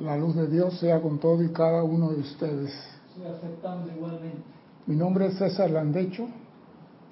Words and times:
la 0.00 0.16
luz 0.16 0.34
de 0.34 0.46
Dios 0.46 0.78
sea 0.78 1.00
con 1.00 1.18
todo 1.18 1.42
y 1.42 1.50
cada 1.50 1.82
uno 1.82 2.10
de 2.10 2.20
ustedes. 2.20 2.72
Estoy 3.10 3.30
aceptando 3.30 3.92
igualmente. 3.94 4.38
Mi 4.86 4.96
nombre 4.96 5.26
es 5.26 5.36
César 5.36 5.70
Landecho 5.70 6.26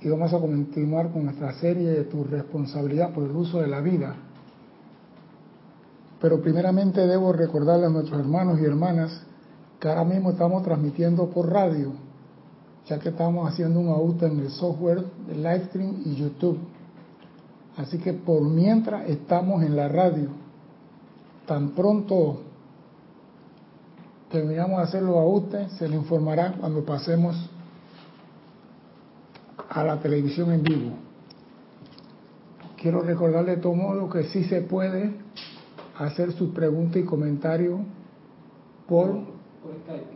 y 0.01 0.09
vamos 0.09 0.33
a 0.33 0.41
continuar 0.41 1.13
con 1.13 1.25
nuestra 1.25 1.53
serie 1.55 1.91
de 1.91 2.05
tu 2.05 2.25
responsabilidad 2.25 3.13
por 3.13 3.25
el 3.25 3.37
uso 3.37 3.61
de 3.61 3.69
la 3.69 3.81
vida. 3.81 4.17
Pero 6.21 6.41
primeramente 6.41 7.07
debo 7.07 7.33
recordarle 7.33 7.87
a 7.87 7.91
nuestros 7.91 8.19
hermanos 8.21 8.59
y 8.59 8.65
hermanas 8.65 9.23
que 9.79 9.89
ahora 9.89 10.05
mismo 10.05 10.31
estamos 10.31 10.63
transmitiendo 10.63 11.29
por 11.29 11.53
radio, 11.53 11.93
ya 12.87 12.99
que 12.99 13.11
estamos 13.11 13.49
haciendo 13.49 13.81
un 13.81 13.89
auto 13.89 14.27
en 14.27 14.41
el 14.41 14.51
software 14.51 15.05
de 15.29 15.35
Livestream 15.37 16.03
y 16.07 16.17
YouTube. 16.17 16.59
Así 17.77 17.99
que 17.99 18.15
por 18.15 18.43
mientras 18.43 19.09
estamos 19.09 19.63
en 19.63 19.77
la 19.77 19.89
radio, 19.89 20.31
tan 21.47 21.71
pronto 21.71 22.48
terminamos 24.31 24.79
de 24.79 24.85
hacerlo 24.85 25.19
a 25.19 25.27
usted, 25.27 25.69
se 25.69 25.89
le 25.89 25.97
informará 25.97 26.53
cuando 26.53 26.85
pasemos 26.85 27.51
a 29.69 29.85
la 29.85 29.99
televisión 30.01 30.53
en 30.53 30.63
vivo. 30.63 30.93
Quiero 32.81 33.03
recordarle 33.03 33.57
de 33.57 33.63
todo 33.63 33.75
modo 33.75 34.09
que 34.09 34.25
sí 34.25 34.45
se 34.45 34.61
puede 34.63 35.13
hacer 35.99 36.33
sus 36.33 36.55
preguntas 36.55 36.97
y 37.03 37.05
comentarios 37.05 37.81
por, 38.87 39.19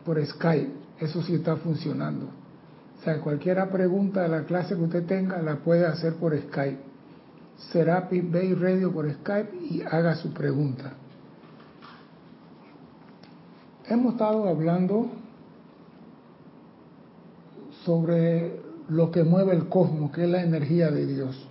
por 0.05 0.24
Skype. 0.24 0.72
Eso 1.00 1.22
sí 1.22 1.34
está 1.34 1.56
funcionando. 1.56 2.27
O 3.00 3.05
sea, 3.05 3.20
cualquier 3.20 3.69
pregunta 3.70 4.22
de 4.22 4.28
la 4.28 4.44
clase 4.44 4.77
que 4.77 4.83
usted 4.83 5.05
tenga 5.06 5.42
la 5.42 5.56
puede 5.56 5.86
hacer 5.86 6.14
por 6.14 6.38
Skype. 6.38 6.78
Serapis 7.72 8.30
Bay 8.30 8.55
Radio 8.55 8.92
por 8.92 9.12
Skype 9.12 9.56
y 9.56 9.83
haga 9.83 10.14
su 10.14 10.33
pregunta. 10.33 10.94
Hemos 13.88 14.12
estado 14.12 14.48
hablando 14.48 15.09
sobre 17.84 18.61
lo 18.88 19.11
que 19.11 19.25
mueve 19.25 19.55
el 19.55 19.69
cosmos, 19.69 20.12
que 20.12 20.25
es 20.25 20.30
la 20.30 20.42
energía 20.42 20.91
de 20.91 21.06
Dios. 21.06 21.48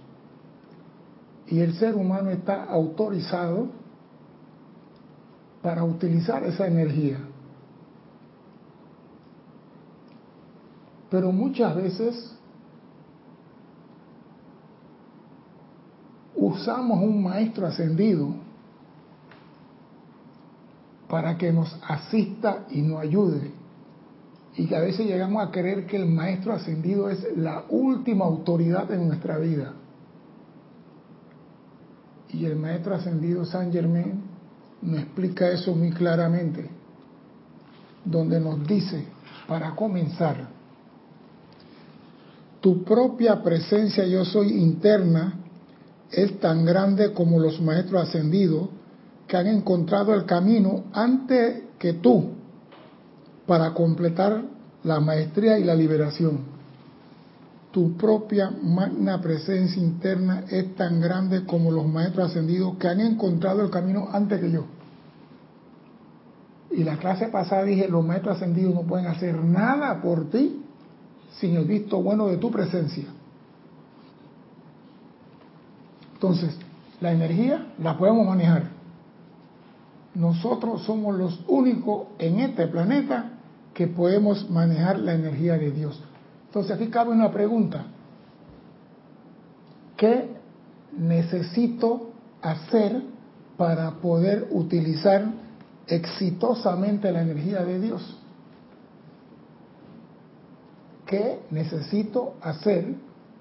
Y 1.48 1.60
el 1.60 1.74
ser 1.74 1.96
humano 1.96 2.30
está 2.30 2.64
autorizado 2.64 3.68
para 5.62 5.84
utilizar 5.84 6.44
esa 6.44 6.68
energía. 6.68 7.20
Pero 11.10 11.34
muchas 11.34 11.76
veces 11.76 12.34
usamos 16.36 17.02
un 17.02 17.22
maestro 17.22 17.68
ascendido 17.68 18.30
para 21.12 21.38
que 21.38 21.52
nos 21.52 21.78
asista 21.86 22.68
y 22.72 22.82
nos 22.82 23.02
ayude. 23.02 23.52
Y 24.56 24.66
que 24.66 24.78
a 24.78 24.80
veces 24.80 25.06
llegamos 25.06 25.46
a 25.46 25.52
creer 25.52 25.86
que 25.86 25.98
el 25.98 26.06
maestro 26.06 26.54
ascendido 26.54 27.10
es 27.10 27.36
la 27.36 27.66
última 27.68 28.24
autoridad 28.24 28.90
en 28.94 29.10
nuestra 29.10 29.38
vida. 29.38 29.74
Y 32.30 32.46
el 32.46 32.56
maestro 32.56 32.96
ascendido 32.96 33.44
San 33.44 33.74
Germain 33.74 34.22
nos 34.82 35.02
explica 35.02 35.50
eso 35.50 35.76
muy 35.76 35.92
claramente, 35.92 36.70
donde 38.06 38.40
nos 38.40 38.66
dice, 38.66 39.04
para 39.50 39.76
comenzar, 39.76 40.48
tu 42.62 42.86
propia 42.86 43.44
presencia 43.44 44.06
yo 44.06 44.24
soy 44.24 44.54
interna 44.54 45.34
es 46.10 46.40
tan 46.40 46.64
grande 46.64 47.12
como 47.12 47.38
los 47.38 47.60
maestros 47.60 48.08
ascendidos 48.08 48.70
que 49.32 49.38
han 49.38 49.48
encontrado 49.48 50.14
el 50.14 50.26
camino 50.26 50.84
antes 50.92 51.64
que 51.80 51.94
tú 51.94 52.32
para 53.48 53.74
completar 53.74 54.44
la 54.84 55.00
maestría 55.00 55.58
y 55.58 55.64
la 55.64 55.74
liberación. 55.74 56.40
Tu 57.72 57.96
propia 57.96 58.52
magna 58.52 59.22
presencia 59.22 59.82
interna 59.82 60.44
es 60.50 60.76
tan 60.76 61.00
grande 61.00 61.46
como 61.46 61.72
los 61.72 61.88
maestros 61.88 62.30
ascendidos 62.30 62.76
que 62.76 62.90
han 62.90 63.00
encontrado 63.00 63.62
el 63.62 63.70
camino 63.70 64.10
antes 64.12 64.42
que 64.42 64.52
yo. 64.52 64.66
Y 66.72 66.84
la 66.84 66.98
clase 66.98 67.30
pasada 67.30 67.64
dije, 67.64 67.88
los 67.88 68.06
maestros 68.06 68.36
ascendidos 68.36 68.76
no 68.76 68.82
pueden 68.82 69.08
hacer 69.08 69.42
nada 69.42 70.02
por 70.02 70.30
ti 70.30 70.62
sin 71.40 71.56
el 71.56 71.64
visto 71.64 72.04
bueno 72.04 72.28
de 72.28 72.36
tu 72.36 72.52
presencia. 72.52 73.06
Entonces, 76.16 76.54
la 77.00 77.14
energía 77.14 77.68
la 77.82 77.98
podemos 77.98 78.28
manejar. 78.28 78.71
Nosotros 80.14 80.84
somos 80.84 81.18
los 81.18 81.40
únicos 81.48 82.08
en 82.20 82.40
este 82.42 82.68
planeta 82.68 83.32
que 83.74 83.88
podemos 83.88 84.50
manejar 84.50 85.00
la 85.00 85.14
energía 85.14 85.58
de 85.58 85.72
Dios. 85.72 86.02
Entonces 86.48 86.74
aquí 86.74 86.88
cabe 86.88 87.12
una 87.12 87.32
pregunta. 87.32 87.86
¿Qué 89.96 90.30
necesito 90.98 92.10
hacer 92.42 93.04
para 93.56 93.92
poder 94.02 94.48
utilizar 94.52 95.26
exitosamente 95.88 97.12
la 97.12 97.22
energía 97.22 97.64
de 97.64 97.80
Dios? 97.80 98.18
¿Qué 101.06 101.40
necesito 101.52 102.36
hacer 102.42 102.96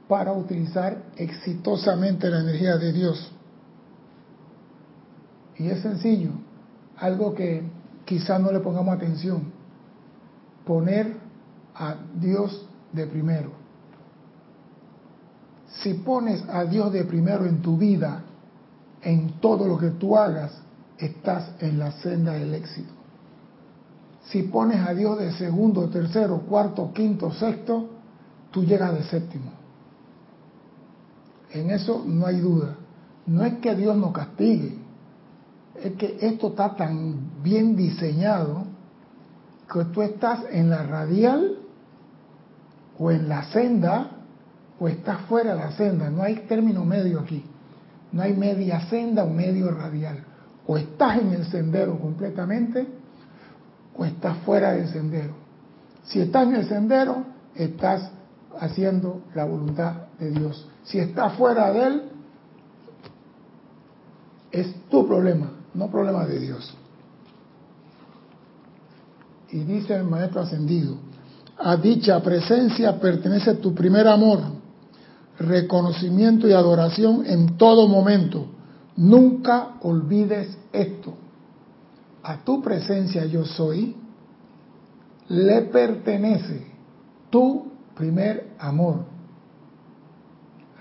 para 0.09 0.33
utilizar 0.33 1.05
exitosamente 1.17 2.29
la 2.29 2.41
energía 2.41 2.77
de 2.77 2.93
Dios? 2.93 3.33
Y 5.57 5.69
es 5.69 5.81
sencillo, 5.83 6.31
algo 7.01 7.35
que 7.35 7.63
quizás 8.05 8.41
no 8.41 8.53
le 8.53 8.61
pongamos 8.61 8.95
atención, 8.95 9.53
poner 10.65 11.17
a 11.75 11.97
Dios 12.21 12.67
de 12.93 13.07
primero. 13.07 13.51
Si 15.83 15.95
pones 15.95 16.45
a 16.49 16.65
Dios 16.65 16.93
de 16.93 17.05
primero 17.05 17.47
en 17.47 17.63
tu 17.63 17.77
vida, 17.77 18.23
en 19.03 19.41
todo 19.41 19.67
lo 19.67 19.79
que 19.79 19.91
tú 19.91 20.17
hagas, 20.17 20.53
estás 20.99 21.53
en 21.61 21.79
la 21.79 21.93
senda 21.93 22.33
del 22.33 22.55
éxito. 22.55 22.93
Si 24.25 24.43
pones 24.43 24.87
a 24.87 24.93
Dios 24.93 25.19
de 25.19 25.33
segundo, 25.33 25.89
tercero, 25.89 26.41
cuarto, 26.43 26.93
quinto, 26.93 27.33
sexto, 27.33 27.89
tú 28.51 28.65
llegas 28.65 28.93
de 28.95 29.03
séptimo. 29.05 29.53
En 31.53 31.71
eso 31.71 32.05
no 32.07 32.27
hay 32.27 32.41
duda. 32.41 32.77
No 33.27 33.45
es 33.45 33.55
que 33.55 33.75
Dios 33.75 33.97
nos 33.97 34.13
castigue, 34.13 34.80
es 35.83 35.93
que 35.95 36.19
esto 36.21 36.49
está 36.49 36.77
tan 36.77 37.43
bien 37.43 37.77
diseñado 37.77 38.65
que 39.73 39.85
tú 39.87 40.03
estás 40.03 40.41
en 40.51 40.71
la 40.71 40.83
radial 40.83 41.59
o 42.99 43.11
en 43.11 43.29
la 43.29 43.45
senda 43.45 44.11
o 44.79 44.89
estás 44.89 45.23
fuera 45.23 45.55
de 45.55 45.61
la 45.61 45.73
senda. 45.73 46.11
No 46.11 46.23
hay 46.23 46.37
término 46.49 46.85
medio 46.85 47.21
aquí. 47.21 47.45
No 48.13 48.23
hay 48.23 48.35
media 48.35 48.81
senda 48.89 49.25
o 49.25 49.31
medio 49.31 49.71
radial. 49.71 50.25
O 50.67 50.77
estás 50.77 51.19
en 51.19 51.33
el 51.33 51.45
sendero 51.47 51.99
completamente 51.99 52.87
o 53.97 54.05
estás 54.05 54.39
fuera 54.39 54.73
del 54.73 54.89
sendero. 54.89 55.35
Si 56.05 56.21
estás 56.21 56.47
en 56.49 56.57
el 56.57 56.67
sendero, 56.67 57.25
estás 57.55 58.11
haciendo 58.59 59.23
la 59.35 59.45
voluntad 59.45 60.09
de 60.19 60.31
Dios. 60.31 60.69
Si 60.85 60.99
estás 60.99 61.35
fuera 61.35 61.73
de 61.73 61.87
él, 61.87 62.03
es 64.51 64.75
tu 64.89 65.07
problema, 65.07 65.53
no 65.75 65.89
problema 65.91 66.27
de 66.27 66.41
Dios. 66.41 66.75
Y 69.51 69.61
dice 69.61 69.95
el 69.95 70.05
maestro 70.05 70.43
ascendido, 70.43 70.97
a 71.59 71.77
dicha 71.77 72.21
presencia 72.23 72.99
pertenece 72.99 73.55
tu 73.55 73.75
primer 73.75 74.07
amor, 74.09 74.41
reconocimiento 75.39 76.49
y 76.49 76.53
adoración 76.53 77.27
en 77.27 77.57
todo 77.57 77.89
momento. 77.89 78.47
Nunca 78.97 79.77
olvides 79.83 80.57
esto. 80.73 81.15
A 82.23 82.45
tu 82.45 82.63
presencia 82.63 83.25
yo 83.27 83.45
soy, 83.45 83.97
le 85.29 85.63
pertenece 85.63 86.67
tu 87.31 87.71
primer 87.95 88.55
amor, 88.59 89.05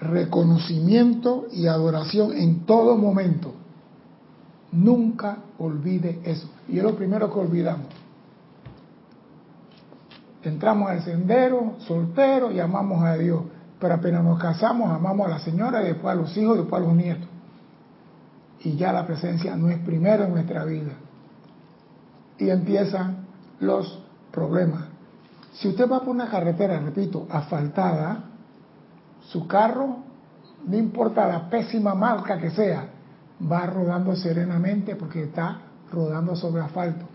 reconocimiento 0.01 1.47
y 1.51 1.67
adoración 1.67 2.33
en 2.35 2.65
todo 2.65 2.97
momento. 2.97 3.53
Nunca 4.71 5.37
olvide 5.57 6.19
eso. 6.23 6.49
Y 6.67 6.77
es 6.77 6.83
lo 6.83 6.95
primero 6.95 7.31
que 7.31 7.39
olvidamos. 7.39 7.87
Entramos 10.43 10.89
al 10.89 11.03
sendero, 11.03 11.75
soltero, 11.79 12.51
y 12.51 12.59
amamos 12.59 13.03
a 13.03 13.15
Dios. 13.15 13.41
Pero 13.79 13.93
apenas 13.95 14.23
nos 14.23 14.39
casamos, 14.39 14.91
amamos 14.91 15.27
a 15.27 15.31
la 15.31 15.39
señora, 15.39 15.81
y 15.81 15.87
después 15.87 16.13
a 16.13 16.15
los 16.15 16.35
hijos, 16.37 16.55
y 16.55 16.59
después 16.59 16.81
a 16.81 16.85
los 16.85 16.95
nietos. 16.95 17.27
Y 18.61 18.75
ya 18.75 18.91
la 18.91 19.05
presencia 19.05 19.55
no 19.55 19.69
es 19.69 19.79
primero 19.79 20.25
en 20.25 20.31
nuestra 20.31 20.65
vida. 20.65 20.91
Y 22.37 22.49
empiezan 22.49 23.25
los 23.59 24.03
problemas. 24.31 24.83
Si 25.53 25.67
usted 25.67 25.89
va 25.89 25.99
por 25.99 26.09
una 26.09 26.29
carretera, 26.29 26.79
repito, 26.79 27.27
asfaltada, 27.29 28.25
su 29.21 29.47
carro, 29.47 29.97
no 30.65 30.77
importa 30.77 31.27
la 31.27 31.49
pésima 31.49 31.95
marca 31.95 32.37
que 32.37 32.51
sea, 32.51 32.89
va 33.39 33.65
rodando 33.65 34.15
serenamente 34.15 34.95
porque 34.95 35.23
está 35.23 35.61
rodando 35.91 36.35
sobre 36.35 36.61
asfalto. 36.61 37.05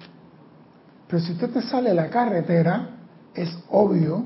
Pero 1.06 1.22
si 1.22 1.32
usted 1.32 1.50
te 1.50 1.62
sale 1.62 1.90
a 1.90 1.94
la 1.94 2.10
carretera, 2.10 2.90
es 3.34 3.56
obvio 3.70 4.24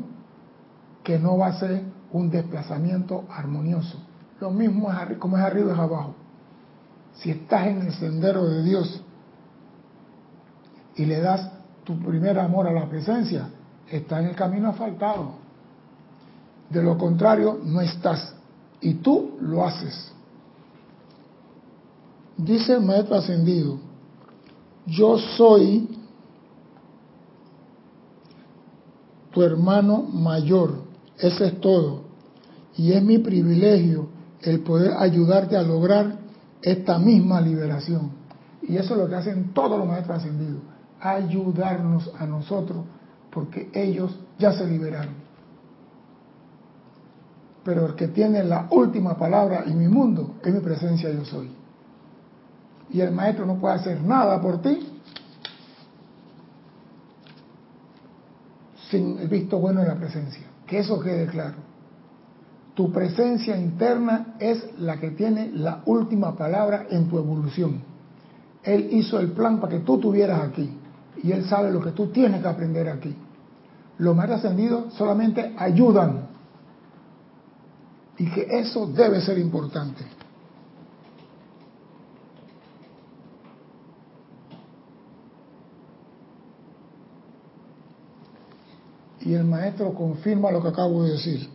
que 1.02 1.18
no 1.18 1.38
va 1.38 1.48
a 1.48 1.58
ser 1.58 1.82
un 2.12 2.30
desplazamiento 2.30 3.24
armonioso. 3.30 3.98
Lo 4.40 4.50
mismo 4.50 4.90
es 4.92 5.18
como 5.18 5.36
es 5.36 5.42
arriba 5.42 5.72
es 5.72 5.78
abajo. 5.78 6.14
Si 7.14 7.30
estás 7.30 7.66
en 7.66 7.82
el 7.82 7.92
sendero 7.94 8.44
de 8.48 8.62
Dios 8.62 9.02
y 10.94 11.04
le 11.04 11.20
das 11.20 11.50
tu 11.84 11.98
primer 11.98 12.38
amor 12.38 12.68
a 12.68 12.72
la 12.72 12.88
presencia, 12.88 13.48
está 13.90 14.20
en 14.20 14.26
el 14.26 14.36
camino 14.36 14.68
asfaltado. 14.68 15.32
De 16.70 16.82
lo 16.82 16.96
contrario, 16.96 17.58
no 17.64 17.80
estás. 17.80 18.34
Y 18.80 18.94
tú 18.94 19.38
lo 19.40 19.66
haces. 19.66 20.12
Dice 22.38 22.74
el 22.74 22.82
maestro 22.82 23.16
ascendido, 23.16 23.80
yo 24.86 25.18
soy 25.18 25.88
tu 29.32 29.42
hermano 29.42 30.02
mayor, 30.02 30.82
ese 31.18 31.48
es 31.48 31.60
todo. 31.60 32.02
Y 32.76 32.92
es 32.92 33.02
mi 33.02 33.18
privilegio 33.18 34.06
el 34.40 34.60
poder 34.60 34.92
ayudarte 34.98 35.56
a 35.56 35.62
lograr 35.62 36.20
esta 36.62 37.00
misma 37.00 37.40
liberación. 37.40 38.12
Y 38.62 38.76
eso 38.76 38.94
es 38.94 39.00
lo 39.00 39.08
que 39.08 39.16
hacen 39.16 39.52
todos 39.52 39.76
los 39.76 39.88
maestros 39.88 40.18
ascendidos, 40.18 40.60
ayudarnos 41.00 42.08
a 42.16 42.24
nosotros, 42.24 42.84
porque 43.32 43.68
ellos 43.74 44.16
ya 44.38 44.52
se 44.52 44.64
liberaron. 44.64 45.14
Pero 47.64 47.86
el 47.86 47.94
que 47.96 48.06
tiene 48.06 48.44
la 48.44 48.68
última 48.70 49.16
palabra 49.18 49.64
en 49.66 49.76
mi 49.76 49.88
mundo 49.88 50.36
es 50.44 50.54
mi 50.54 50.60
presencia 50.60 51.10
yo 51.10 51.24
soy. 51.24 51.57
Y 52.90 53.00
el 53.00 53.12
maestro 53.12 53.44
no 53.46 53.56
puede 53.56 53.74
hacer 53.74 54.02
nada 54.02 54.40
por 54.40 54.62
ti 54.62 54.98
sin 58.90 59.18
el 59.18 59.28
visto 59.28 59.58
bueno 59.58 59.80
de 59.80 59.88
la 59.88 59.96
presencia. 59.96 60.42
Que 60.66 60.80
eso 60.80 60.98
quede 61.00 61.26
claro. 61.26 61.56
Tu 62.74 62.92
presencia 62.92 63.56
interna 63.56 64.36
es 64.38 64.64
la 64.78 64.98
que 64.98 65.10
tiene 65.10 65.50
la 65.52 65.82
última 65.86 66.36
palabra 66.36 66.86
en 66.90 67.08
tu 67.08 67.18
evolución. 67.18 67.80
Él 68.62 68.88
hizo 68.92 69.18
el 69.18 69.32
plan 69.32 69.60
para 69.60 69.72
que 69.72 69.80
tú 69.80 69.98
tuvieras 69.98 70.42
aquí. 70.42 70.70
Y 71.22 71.32
Él 71.32 71.44
sabe 71.46 71.72
lo 71.72 71.80
que 71.80 71.90
tú 71.90 72.08
tienes 72.08 72.40
que 72.40 72.48
aprender 72.48 72.88
aquí. 72.88 73.14
Los 73.98 74.14
más 74.14 74.30
ascendidos 74.30 74.94
solamente 74.94 75.54
ayudan. 75.58 76.28
Y 78.16 78.26
que 78.30 78.46
eso 78.60 78.86
debe 78.86 79.20
ser 79.20 79.38
importante. 79.38 80.04
Y 89.28 89.34
el 89.34 89.44
maestro 89.44 89.92
confirma 89.92 90.50
lo 90.50 90.62
que 90.62 90.68
acabo 90.68 91.04
de 91.04 91.12
decir. 91.12 91.50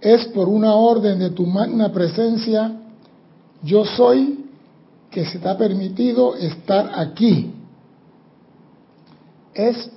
Es 0.00 0.24
por 0.26 0.48
una 0.48 0.74
orden 0.74 1.20
de 1.20 1.30
tu 1.30 1.46
magna 1.46 1.92
presencia, 1.92 2.80
yo 3.62 3.84
soy, 3.84 4.44
que 5.08 5.24
se 5.24 5.38
te 5.38 5.48
ha 5.48 5.56
permitido 5.56 6.34
estar 6.34 6.90
aquí. 6.96 7.54
Es 9.54 9.88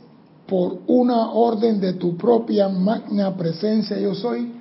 por 0.45 0.81
una 0.85 1.31
orden 1.31 1.79
de 1.79 1.93
tu 1.93 2.15
propia 2.15 2.69
magna 2.69 3.35
presencia, 3.35 3.97
yo 3.97 4.13
soy, 4.13 4.53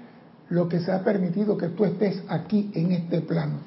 lo 0.49 0.71
que 0.71 0.81
se 0.81 0.91
ha 0.91 1.05
permitido 1.05 1.59
que 1.59 1.69
tú 1.69 1.85
estés 1.85 2.23
aquí 2.29 2.71
en 2.73 2.93
este 2.93 3.21
plano, 3.21 3.59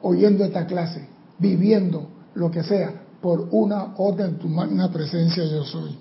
oyendo 0.00 0.42
esta 0.42 0.66
clase, 0.66 1.06
viviendo 1.38 2.08
lo 2.34 2.50
que 2.50 2.62
sea, 2.62 2.92
por 3.20 3.48
una 3.50 3.94
orden, 3.96 4.38
tu 4.38 4.48
magna 4.48 4.90
presencia 4.90 5.44
yo 5.44 5.64
soy. 5.64 5.96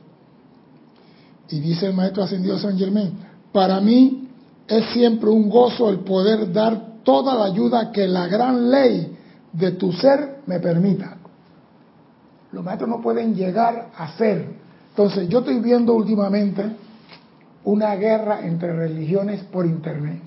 Y 1.50 1.60
dice 1.60 1.88
el 1.88 1.94
maestro 1.94 2.24
ascendido 2.24 2.58
San 2.58 2.78
Germán, 2.78 3.14
para 3.52 3.80
mí 3.82 4.30
es 4.68 4.86
siempre 4.94 5.30
un 5.30 5.50
gozo 5.50 5.90
el 5.90 6.00
poder 6.00 6.52
dar 6.52 7.04
toda 7.04 7.36
la 7.36 7.46
ayuda 7.46 7.92
que 7.92 8.08
la 8.08 8.28
gran 8.28 8.72
ley 8.72 9.18
de 9.52 9.72
tu 9.72 9.92
ser 9.92 10.42
me 10.46 10.60
permita. 10.60 11.18
Los 12.52 12.64
maestros 12.64 12.90
no 12.90 13.02
pueden 13.02 13.36
llegar 13.36 13.92
a 13.96 14.18
ser. 14.18 14.56
Entonces, 14.90 15.30
yo 15.30 15.40
estoy 15.40 15.60
viendo 15.60 15.94
últimamente 15.94 16.64
una 17.64 17.96
guerra 17.96 18.46
entre 18.46 18.74
religiones 18.74 19.44
por 19.46 19.66
internet. 19.66 20.22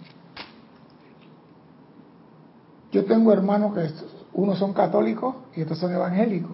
Yo 2.93 3.05
tengo 3.05 3.33
hermanos 3.33 3.75
que 3.75 3.91
unos 4.35 4.59
son 4.59 4.73
católicos 4.73 5.35
y 5.55 5.63
otros 5.63 5.79
son 5.79 5.93
evangélicos. 5.93 6.53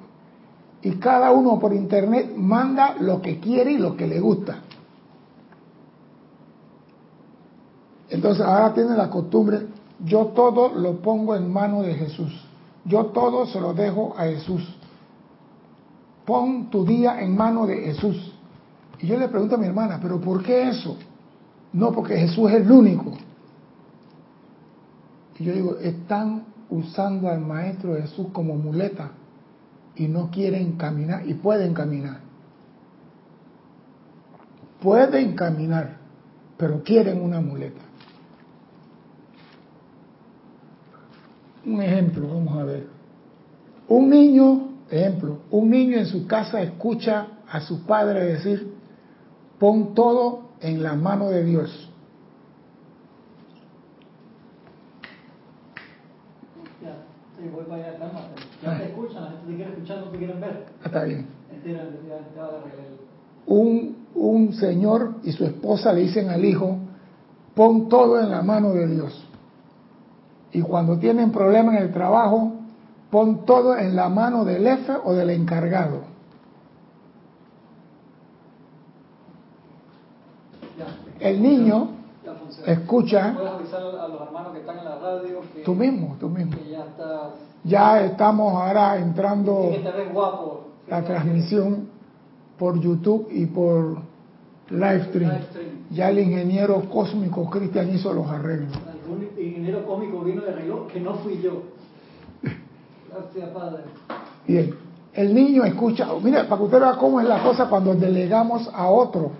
Y 0.82 0.92
cada 0.92 1.30
uno 1.32 1.58
por 1.58 1.74
internet 1.74 2.34
manda 2.36 2.96
lo 3.00 3.20
que 3.20 3.38
quiere 3.38 3.72
y 3.72 3.78
lo 3.78 3.96
que 3.96 4.06
le 4.06 4.20
gusta. 4.20 4.60
Entonces 8.08 8.44
ahora 8.44 8.72
tienen 8.74 8.96
la 8.96 9.08
costumbre, 9.08 9.66
yo 10.04 10.26
todo 10.26 10.70
lo 10.74 11.00
pongo 11.00 11.36
en 11.36 11.52
mano 11.52 11.82
de 11.82 11.94
Jesús. 11.94 12.46
Yo 12.84 13.06
todo 13.06 13.46
se 13.46 13.60
lo 13.60 13.74
dejo 13.74 14.14
a 14.16 14.24
Jesús. 14.24 14.62
Pon 16.24 16.70
tu 16.70 16.84
día 16.84 17.20
en 17.20 17.36
mano 17.36 17.66
de 17.66 17.76
Jesús. 17.76 18.32
Y 18.98 19.06
yo 19.06 19.18
le 19.18 19.28
pregunto 19.28 19.54
a 19.54 19.58
mi 19.58 19.66
hermana, 19.66 19.98
¿pero 20.00 20.20
por 20.20 20.42
qué 20.42 20.68
eso? 20.68 20.96
No, 21.72 21.92
porque 21.92 22.16
Jesús 22.16 22.50
es 22.50 22.56
el 22.56 22.70
único. 22.70 23.12
Y 25.38 25.44
yo 25.44 25.52
digo, 25.52 25.76
están 25.78 26.44
usando 26.70 27.28
al 27.28 27.40
Maestro 27.40 27.96
Jesús 27.96 28.28
como 28.32 28.54
muleta 28.54 29.10
y 29.96 30.06
no 30.06 30.30
quieren 30.30 30.76
caminar 30.76 31.28
y 31.28 31.34
pueden 31.34 31.74
caminar. 31.74 32.20
Pueden 34.80 35.34
caminar, 35.34 35.98
pero 36.56 36.82
quieren 36.82 37.20
una 37.20 37.40
muleta. 37.40 37.82
Un 41.66 41.82
ejemplo, 41.82 42.28
vamos 42.28 42.56
a 42.58 42.64
ver. 42.64 42.86
Un 43.88 44.08
niño, 44.08 44.68
ejemplo, 44.88 45.40
un 45.50 45.68
niño 45.68 45.98
en 45.98 46.06
su 46.06 46.26
casa 46.26 46.62
escucha 46.62 47.26
a 47.46 47.60
su 47.60 47.84
padre 47.84 48.24
decir, 48.24 48.74
pon 49.58 49.94
todo 49.94 50.52
en 50.60 50.82
la 50.82 50.94
mano 50.94 51.28
de 51.28 51.44
Dios. 51.44 51.89
Ya 58.62 58.78
te 58.78 58.84
escuchan, 58.84 59.24
la 59.24 59.30
gente 59.30 59.46
te 59.46 59.56
quiere 59.56 59.72
escuchar, 59.72 59.98
no 59.98 60.04
te 60.06 60.18
quieren 60.18 60.40
ver. 60.40 60.66
Está 60.84 61.04
bien. 61.04 61.26
Un, 63.46 63.96
un 64.14 64.52
señor 64.54 65.14
y 65.22 65.32
su 65.32 65.44
esposa 65.44 65.92
le 65.92 66.02
dicen 66.02 66.28
al 66.30 66.44
hijo, 66.44 66.78
pon 67.54 67.88
todo 67.88 68.20
en 68.20 68.30
la 68.30 68.42
mano 68.42 68.72
de 68.72 68.86
Dios. 68.86 69.26
Y 70.52 70.62
cuando 70.62 70.98
tienen 70.98 71.30
problemas 71.30 71.76
en 71.76 71.82
el 71.82 71.92
trabajo, 71.92 72.52
pon 73.10 73.44
todo 73.44 73.76
en 73.76 73.94
la 73.94 74.08
mano 74.08 74.44
del 74.44 74.62
jefe 74.62 74.92
o 75.04 75.12
del 75.12 75.30
encargado. 75.30 76.10
El 81.18 81.42
niño 81.42 81.99
escucha. 82.66 83.34
Puedes 83.34 83.52
avisar 83.52 83.82
a 83.82 84.08
los 84.08 84.20
hermanos 84.20 84.52
que 84.52 84.60
están 84.60 84.78
en 84.78 84.84
la 84.84 84.98
radio. 84.98 85.40
Que, 85.54 85.62
tú 85.62 85.74
mismo, 85.74 86.16
tú 86.18 86.28
mismo. 86.28 86.56
Que 86.56 86.70
ya 86.70 86.84
está 86.84 87.30
ya 87.64 88.04
estamos 88.04 88.54
ahora 88.54 88.96
entrando 88.98 89.70
guapo. 90.12 90.68
la 90.88 91.02
transmisión 91.04 91.88
por 92.58 92.80
YouTube 92.80 93.28
y 93.30 93.46
por 93.46 93.98
live 94.70 95.04
stream. 95.08 95.32
Ya 95.90 96.10
el 96.10 96.20
ingeniero 96.20 96.82
cósmico 96.88 97.50
Cristian 97.50 97.92
hizo 97.94 98.12
los 98.12 98.26
arreglos. 98.28 98.72
Algún 98.76 99.28
ingeniero 99.38 99.84
cósmico 99.84 100.20
vino 100.20 100.42
de 100.42 100.52
reloj 100.52 100.86
que 100.88 101.00
no 101.00 101.14
fui 101.14 101.40
yo. 101.42 101.62
Gracias, 103.10 103.50
Padre. 103.50 103.82
Bien. 104.46 104.74
El 105.12 105.34
niño 105.34 105.64
escucha, 105.64 106.06
mira, 106.22 106.44
para 106.44 106.56
que 106.58 106.64
usted 106.64 106.80
vea 106.80 106.92
cómo 106.92 107.20
es 107.20 107.26
la 107.26 107.42
cosa 107.42 107.68
cuando 107.68 107.94
delegamos 107.94 108.70
a 108.72 108.88
otro. 108.88 109.32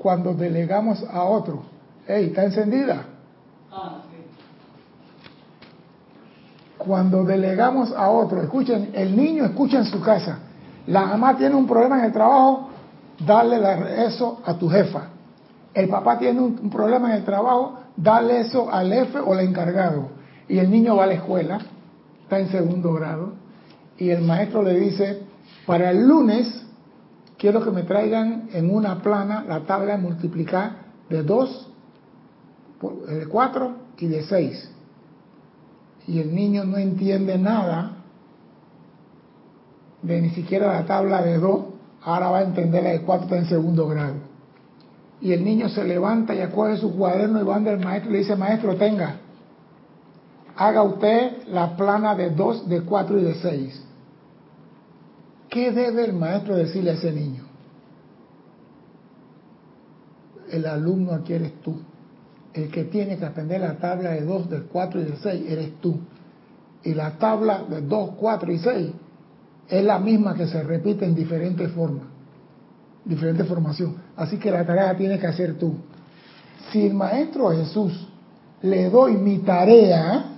Cuando 0.00 0.32
delegamos 0.32 1.04
a 1.12 1.24
otro. 1.24 1.62
Ey, 2.08 2.28
¿está 2.28 2.44
encendida? 2.44 3.04
Ah, 3.70 3.98
cuando 6.78 7.24
delegamos 7.24 7.92
a 7.92 8.08
otro, 8.08 8.40
escuchen, 8.40 8.92
el 8.94 9.14
niño 9.14 9.44
escucha 9.44 9.76
en 9.76 9.84
su 9.84 10.00
casa, 10.00 10.38
la 10.86 11.04
mamá 11.04 11.36
tiene 11.36 11.54
un 11.54 11.66
problema 11.66 11.98
en 11.98 12.06
el 12.06 12.12
trabajo, 12.12 12.70
dale 13.18 14.06
eso 14.06 14.40
a 14.46 14.54
tu 14.54 14.70
jefa. 14.70 15.08
El 15.74 15.90
papá 15.90 16.18
tiene 16.18 16.40
un, 16.40 16.70
problema 16.70 17.10
en 17.10 17.18
el 17.18 17.24
trabajo, 17.24 17.80
dale 17.94 18.40
eso 18.40 18.72
al 18.72 18.90
jefe 18.90 19.18
o 19.18 19.34
al 19.34 19.40
encargado. 19.40 20.08
Y 20.48 20.58
el 20.58 20.70
niño 20.70 20.96
va 20.96 21.04
a 21.04 21.08
la 21.08 21.14
escuela, 21.14 21.58
está 22.22 22.38
en 22.38 22.48
segundo 22.48 22.94
grado, 22.94 23.34
y 23.98 24.08
el 24.08 24.22
maestro 24.22 24.62
le 24.62 24.80
dice, 24.80 25.22
para 25.66 25.90
el 25.90 26.08
lunes 26.08 26.66
quiero 27.40 27.64
que 27.64 27.70
me 27.70 27.84
traigan 27.84 28.50
en 28.52 28.72
una 28.72 29.02
plana 29.02 29.42
la 29.48 29.60
tabla 29.60 29.96
de 29.96 30.02
multiplicar 30.02 30.72
de 31.08 31.22
2 31.22 31.68
de 33.08 33.26
4 33.26 33.76
y 33.98 34.06
de 34.06 34.22
6. 34.22 34.70
Y 36.06 36.18
el 36.20 36.34
niño 36.34 36.64
no 36.64 36.76
entiende 36.76 37.38
nada 37.38 37.96
de 40.02 40.20
ni 40.20 40.30
siquiera 40.30 40.72
la 40.72 40.84
tabla 40.86 41.22
de 41.22 41.38
2, 41.38 41.60
ahora 42.02 42.30
va 42.30 42.38
a 42.38 42.42
entender 42.42 42.82
la 42.82 42.90
de 42.90 43.02
4 43.02 43.36
en 43.36 43.46
segundo 43.46 43.88
grado. 43.88 44.16
Y 45.22 45.32
el 45.32 45.44
niño 45.44 45.68
se 45.68 45.84
levanta 45.84 46.34
y 46.34 46.40
acoge 46.40 46.76
su 46.76 46.96
cuaderno 46.96 47.40
y 47.40 47.44
va 47.44 47.56
al 47.56 47.80
maestro 47.80 48.10
y 48.10 48.12
le 48.14 48.18
dice, 48.20 48.36
maestro, 48.36 48.76
tenga, 48.76 49.16
haga 50.56 50.82
usted 50.82 51.46
la 51.48 51.76
plana 51.76 52.14
de 52.14 52.30
2, 52.30 52.68
de 52.68 52.82
4 52.82 53.18
y 53.18 53.22
de 53.22 53.34
6. 53.34 53.86
¿Qué 55.50 55.72
debe 55.72 56.04
el 56.04 56.12
maestro 56.12 56.54
decirle 56.54 56.92
a 56.92 56.94
ese 56.94 57.12
niño? 57.12 57.42
El 60.50 60.64
alumno 60.64 61.12
aquí 61.12 61.32
eres 61.32 61.60
tú. 61.60 61.76
El 62.54 62.70
que 62.70 62.84
tiene 62.84 63.18
que 63.18 63.26
aprender 63.26 63.60
la 63.60 63.76
tabla 63.76 64.10
de 64.10 64.22
2, 64.22 64.48
de 64.48 64.62
4 64.62 65.00
y 65.00 65.04
de 65.04 65.16
6 65.16 65.44
eres 65.48 65.80
tú. 65.80 65.98
Y 66.84 66.94
la 66.94 67.18
tabla 67.18 67.64
de 67.68 67.82
2, 67.82 68.10
4 68.16 68.52
y 68.52 68.58
6 68.58 68.90
es 69.68 69.84
la 69.84 69.98
misma 69.98 70.34
que 70.34 70.46
se 70.46 70.62
repite 70.62 71.04
en 71.04 71.14
diferentes 71.14 71.70
formas, 71.72 72.04
diferente 73.04 73.44
formación. 73.44 73.96
Así 74.16 74.38
que 74.38 74.50
la 74.50 74.64
tarea 74.64 74.96
tiene 74.96 75.18
que 75.18 75.26
hacer 75.26 75.58
tú. 75.58 75.74
Si 76.70 76.86
el 76.86 76.94
Maestro 76.94 77.50
Jesús 77.50 78.08
le 78.62 78.88
doy 78.88 79.14
mi 79.14 79.38
tarea, 79.38 80.29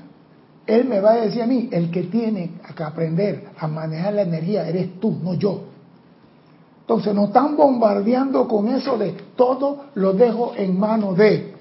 él 0.66 0.84
me 0.84 1.00
va 1.00 1.12
a 1.12 1.20
decir 1.22 1.42
a 1.42 1.46
mí, 1.46 1.68
el 1.72 1.90
que 1.90 2.04
tiene 2.04 2.52
que 2.76 2.82
aprender 2.82 3.48
a 3.58 3.66
manejar 3.66 4.14
la 4.14 4.22
energía 4.22 4.68
eres 4.68 5.00
tú, 5.00 5.16
no 5.22 5.34
yo. 5.34 5.62
Entonces 6.80 7.14
nos 7.14 7.28
están 7.28 7.56
bombardeando 7.56 8.46
con 8.46 8.68
eso 8.68 8.96
de 8.98 9.14
todo 9.36 9.86
lo 9.94 10.12
dejo 10.12 10.52
en 10.56 10.78
manos 10.78 11.16
de. 11.16 11.54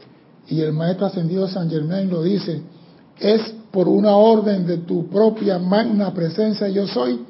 Y 0.48 0.62
el 0.62 0.74
maestro 0.74 1.08
ascendido 1.08 1.48
San 1.48 1.70
Germain 1.70 2.10
lo 2.10 2.24
dice, 2.24 2.62
es 3.20 3.42
por 3.72 3.88
una 3.88 4.16
orden 4.16 4.66
de 4.66 4.80
tu 4.80 5.08
propia 5.08 5.58
magna 5.58 6.14
presencia 6.14 6.68
yo 6.68 6.88
soy 6.88 7.22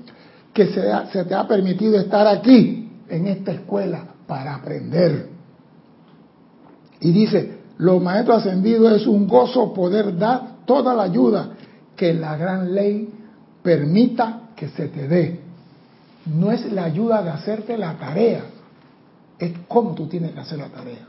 que 0.54 0.68
se, 0.68 0.82
se 1.12 1.26
te 1.26 1.36
ha 1.36 1.48
permitido 1.48 2.00
estar 2.00 2.28
aquí 2.28 2.90
en 3.08 3.28
esta 3.28 3.52
escuela 3.52 4.06
para 4.28 4.56
aprender. 4.56 5.30
Y 7.00 7.12
dice, 7.12 7.60
los 7.78 8.02
maestros 8.02 8.40
ascendidos 8.40 9.02
es 9.02 9.08
un 9.08 9.28
gozo 9.28 9.74
poder 9.74 10.18
dar 10.18 10.66
toda 10.66 10.94
la 10.94 11.04
ayuda 11.04 11.52
que 12.02 12.16
la 12.16 12.36
gran 12.36 12.74
ley 12.74 13.14
permita 13.62 14.50
que 14.56 14.70
se 14.70 14.88
te 14.88 15.08
dé. 15.08 15.40
No 16.26 16.52
es 16.52 16.72
la 16.72 16.86
ayuda 16.86 17.22
de 17.22 17.30
hacerte 17.30 17.78
la 17.78 17.96
tarea, 18.00 18.42
es 19.38 19.54
cómo 19.68 19.94
tú 19.94 20.08
tienes 20.08 20.32
que 20.32 20.40
hacer 20.40 20.58
la 20.58 20.70
tarea. 20.70 21.08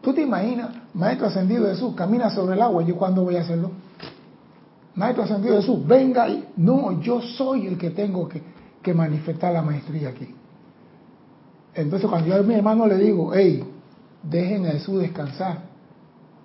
¿Tú 0.00 0.14
te 0.14 0.22
imaginas, 0.22 0.70
Maestro 0.94 1.26
Ascendido 1.26 1.66
Jesús, 1.66 1.96
camina 1.96 2.30
sobre 2.30 2.54
el 2.54 2.62
agua, 2.62 2.84
¿yo 2.84 2.94
cuándo 2.94 3.24
voy 3.24 3.34
a 3.34 3.40
hacerlo? 3.40 3.72
Maestro 4.94 5.24
Ascendido 5.24 5.56
Jesús, 5.56 5.84
venga 5.84 6.28
y... 6.28 6.50
No, 6.56 7.00
yo 7.00 7.20
soy 7.20 7.66
el 7.66 7.76
que 7.76 7.90
tengo 7.90 8.28
que, 8.28 8.40
que 8.82 8.94
manifestar 8.94 9.52
la 9.52 9.62
maestría 9.62 10.10
aquí. 10.10 10.32
Entonces 11.74 12.08
cuando 12.08 12.28
yo 12.28 12.36
a 12.36 12.42
mi 12.44 12.54
hermano 12.54 12.86
le 12.86 12.98
digo, 12.98 13.34
hey, 13.34 13.64
dejen 14.22 14.66
a 14.66 14.70
Jesús 14.70 15.00
descansar 15.00 15.62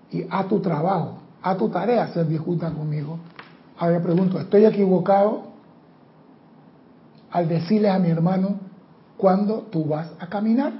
y 0.09 0.25
a 0.27 0.47
tu 0.47 0.59
trabajo, 0.61 1.19
a 1.43 1.55
tu 1.55 1.69
tarea, 1.69 2.07
se 2.07 2.23
discutan 2.23 2.73
conmigo. 2.73 3.19
Ahora 3.81 3.99
pregunto, 3.99 4.39
¿estoy 4.39 4.63
equivocado 4.65 5.41
al 7.31 7.47
decirle 7.47 7.89
a 7.89 7.97
mi 7.97 8.11
hermano 8.11 8.59
cuándo 9.17 9.69
tú 9.71 9.85
vas 9.85 10.11
a 10.19 10.27
caminar? 10.27 10.71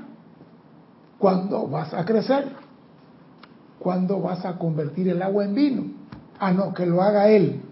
¿Cuándo 1.17 1.67
vas 1.67 1.95
a 1.95 2.05
crecer? 2.05 2.49
¿Cuándo 3.79 4.21
vas 4.21 4.45
a 4.45 4.55
convertir 4.59 5.09
el 5.09 5.19
agua 5.23 5.45
en 5.45 5.55
vino? 5.55 5.83
Ah, 6.39 6.51
no, 6.51 6.75
que 6.75 6.85
lo 6.85 7.01
haga 7.01 7.27
él. 7.27 7.63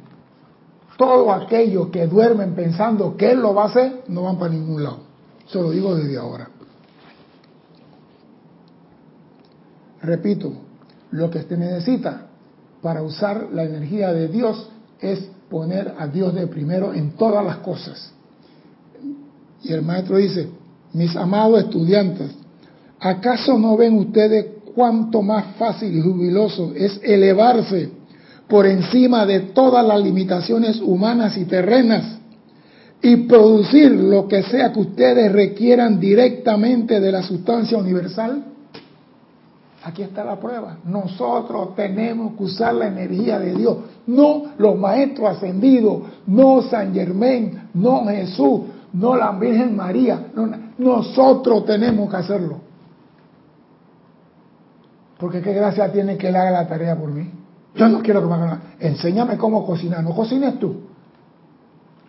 Todo 0.98 1.32
aquello 1.32 1.92
que 1.92 2.08
duermen 2.08 2.56
pensando 2.56 3.16
que 3.16 3.30
él 3.30 3.40
lo 3.40 3.54
va 3.54 3.66
a 3.66 3.68
hacer, 3.68 4.06
no 4.08 4.24
van 4.24 4.40
para 4.40 4.52
ningún 4.52 4.84
lado. 4.84 5.02
Se 5.46 5.62
lo 5.62 5.70
digo 5.70 5.94
desde 5.94 6.18
ahora. 6.18 6.50
Repito, 10.02 10.54
lo 11.12 11.30
que 11.30 11.44
se 11.44 11.56
necesita 11.56 12.30
para 12.82 13.04
usar 13.04 13.50
la 13.52 13.64
energía 13.64 14.12
de 14.12 14.28
Dios 14.28 14.72
es 15.02 15.30
poner 15.50 15.94
a 15.98 16.08
Dios 16.08 16.34
de 16.34 16.48
primero 16.48 16.94
en 16.94 17.12
todas 17.12 17.44
las 17.46 17.58
cosas. 17.58 18.12
Y 19.64 19.74
el 19.74 19.82
maestro 19.82 20.18
dice, 20.18 20.50
mis 20.94 21.16
amados 21.16 21.64
estudiantes, 21.64 22.32
¿acaso 23.00 23.58
no 23.58 23.76
ven 23.78 23.98
ustedes 23.98 24.46
cuánto 24.76 25.22
más 25.22 25.56
fácil 25.58 25.96
y 25.96 26.02
jubiloso 26.02 26.74
es 26.76 27.00
elevarse 27.04 27.90
por 28.48 28.66
encima 28.66 29.26
de 29.26 29.42
todas 29.42 29.86
las 29.86 30.02
limitaciones 30.02 30.80
humanas 30.82 31.38
y 31.38 31.46
terrenas 31.46 32.18
y 33.02 33.16
producir 33.28 33.92
lo 33.92 34.28
que 34.28 34.44
sea 34.44 34.74
que 34.74 34.80
ustedes 34.80 35.32
requieran 35.32 36.00
directamente 36.00 37.00
de 37.00 37.12
la 37.12 37.24
sustancia 37.24 37.78
universal? 37.78 38.44
Aquí 39.84 40.02
está 40.02 40.26
la 40.26 40.38
prueba. 40.40 40.78
Nosotros 40.84 41.74
tenemos 41.76 42.34
que 42.36 42.44
usar 42.44 42.74
la 42.74 42.88
energía 42.88 43.40
de 43.40 43.56
Dios. 43.56 43.78
No 44.08 44.44
los 44.58 44.78
maestros 44.78 45.38
ascendidos, 45.38 46.04
no 46.28 46.62
San 46.64 46.94
Germán, 46.94 47.70
no 47.74 48.06
Jesús, 48.06 48.62
no 48.94 49.16
la 49.16 49.32
Virgen 49.32 49.76
María. 49.76 50.28
nosotros 50.78 51.66
tenemos 51.66 52.10
que 52.10 52.18
hacerlo. 52.18 52.58
Porque 55.18 55.42
qué 55.42 55.54
gracia 55.54 55.92
tiene 55.92 56.18
que 56.18 56.30
él 56.30 56.36
haga 56.36 56.52
la 56.52 56.68
tarea 56.68 56.98
por 56.98 57.10
mí. 57.10 57.30
Yo 57.76 57.88
no 57.88 58.02
quiero 58.02 58.22
que 58.22 58.28
me 58.28 58.34
haga 58.34 58.62
Enséñame 58.80 59.38
cómo 59.38 59.66
cocinar. 59.66 60.04
No 60.04 60.14
cocines 60.14 60.60
tú. 60.60 60.82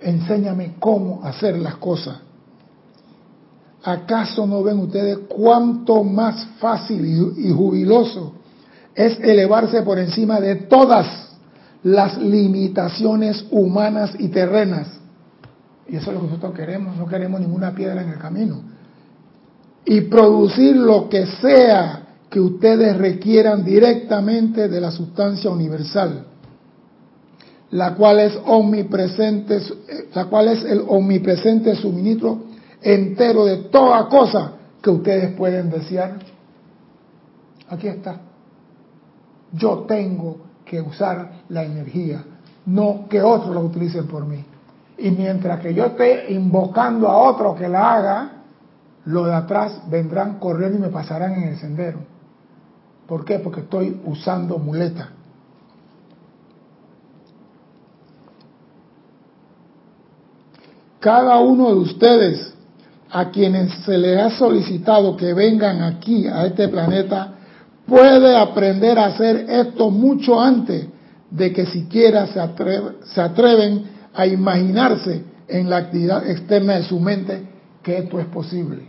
Enséñame 0.00 0.74
cómo 0.78 1.20
hacer 1.24 1.58
las 1.58 1.76
cosas. 1.76 2.20
¿Acaso 3.82 4.46
no 4.46 4.62
ven 4.62 4.78
ustedes 4.78 5.18
cuánto 5.28 6.04
más 6.04 6.46
fácil 6.58 7.34
y 7.38 7.50
jubiloso 7.50 8.34
es 8.94 9.18
elevarse 9.20 9.82
por 9.82 9.98
encima 9.98 10.38
de 10.38 10.56
todas 10.56 11.30
las 11.82 12.18
limitaciones 12.18 13.46
humanas 13.50 14.12
y 14.18 14.28
terrenas? 14.28 14.88
Y 15.88 15.96
eso 15.96 16.10
es 16.10 16.14
lo 16.14 16.20
que 16.20 16.26
nosotros 16.26 16.54
queremos, 16.54 16.96
no 16.96 17.06
queremos 17.06 17.40
ninguna 17.40 17.74
piedra 17.74 18.02
en 18.02 18.10
el 18.10 18.18
camino. 18.18 18.60
Y 19.86 20.02
producir 20.02 20.76
lo 20.76 21.08
que 21.08 21.26
sea 21.26 22.02
que 22.28 22.38
ustedes 22.38 22.98
requieran 22.98 23.64
directamente 23.64 24.68
de 24.68 24.80
la 24.80 24.90
sustancia 24.90 25.50
universal, 25.50 26.26
la 27.70 27.94
cual 27.94 28.20
es 28.20 28.38
omnipresente, 28.44 29.58
la 30.14 30.26
cual 30.26 30.48
es 30.48 30.64
el 30.64 30.84
omnipresente 30.86 31.74
suministro 31.74 32.49
entero 32.82 33.44
de 33.44 33.56
toda 33.64 34.08
cosa 34.08 34.52
que 34.82 34.90
ustedes 34.90 35.34
pueden 35.36 35.70
desear. 35.70 36.18
Aquí 37.68 37.88
está. 37.88 38.20
Yo 39.52 39.80
tengo 39.80 40.38
que 40.64 40.80
usar 40.80 41.42
la 41.48 41.64
energía, 41.64 42.24
no 42.66 43.06
que 43.08 43.20
otros 43.20 43.54
la 43.54 43.60
utilicen 43.60 44.06
por 44.06 44.24
mí. 44.24 44.44
Y 44.98 45.10
mientras 45.10 45.60
que 45.60 45.74
yo 45.74 45.86
esté 45.86 46.32
invocando 46.32 47.08
a 47.08 47.16
otro 47.16 47.54
que 47.54 47.68
la 47.68 47.94
haga, 47.94 48.32
los 49.06 49.26
de 49.26 49.34
atrás 49.34 49.82
vendrán 49.88 50.38
corriendo 50.38 50.78
y 50.78 50.80
me 50.80 50.88
pasarán 50.88 51.32
en 51.32 51.48
el 51.48 51.58
sendero. 51.58 51.98
¿Por 53.06 53.24
qué? 53.24 53.38
Porque 53.38 53.60
estoy 53.60 54.00
usando 54.04 54.58
muleta. 54.58 55.10
Cada 61.00 61.38
uno 61.38 61.70
de 61.70 61.80
ustedes 61.80 62.54
a 63.12 63.30
quienes 63.30 63.72
se 63.84 63.98
les 63.98 64.18
ha 64.18 64.30
solicitado 64.30 65.16
que 65.16 65.34
vengan 65.34 65.82
aquí 65.82 66.26
a 66.26 66.46
este 66.46 66.68
planeta 66.68 67.34
puede 67.86 68.36
aprender 68.36 68.98
a 68.98 69.06
hacer 69.06 69.46
esto 69.48 69.90
mucho 69.90 70.40
antes 70.40 70.86
de 71.30 71.52
que 71.52 71.66
siquiera 71.66 72.26
se, 72.28 73.20
atreven 73.20 73.84
a 74.14 74.26
imaginarse 74.26 75.24
en 75.48 75.68
la 75.68 75.78
actividad 75.78 76.28
externa 76.28 76.76
de 76.76 76.84
su 76.84 77.00
mente 77.00 77.48
que 77.82 77.98
esto 77.98 78.20
es 78.20 78.26
posible. 78.26 78.88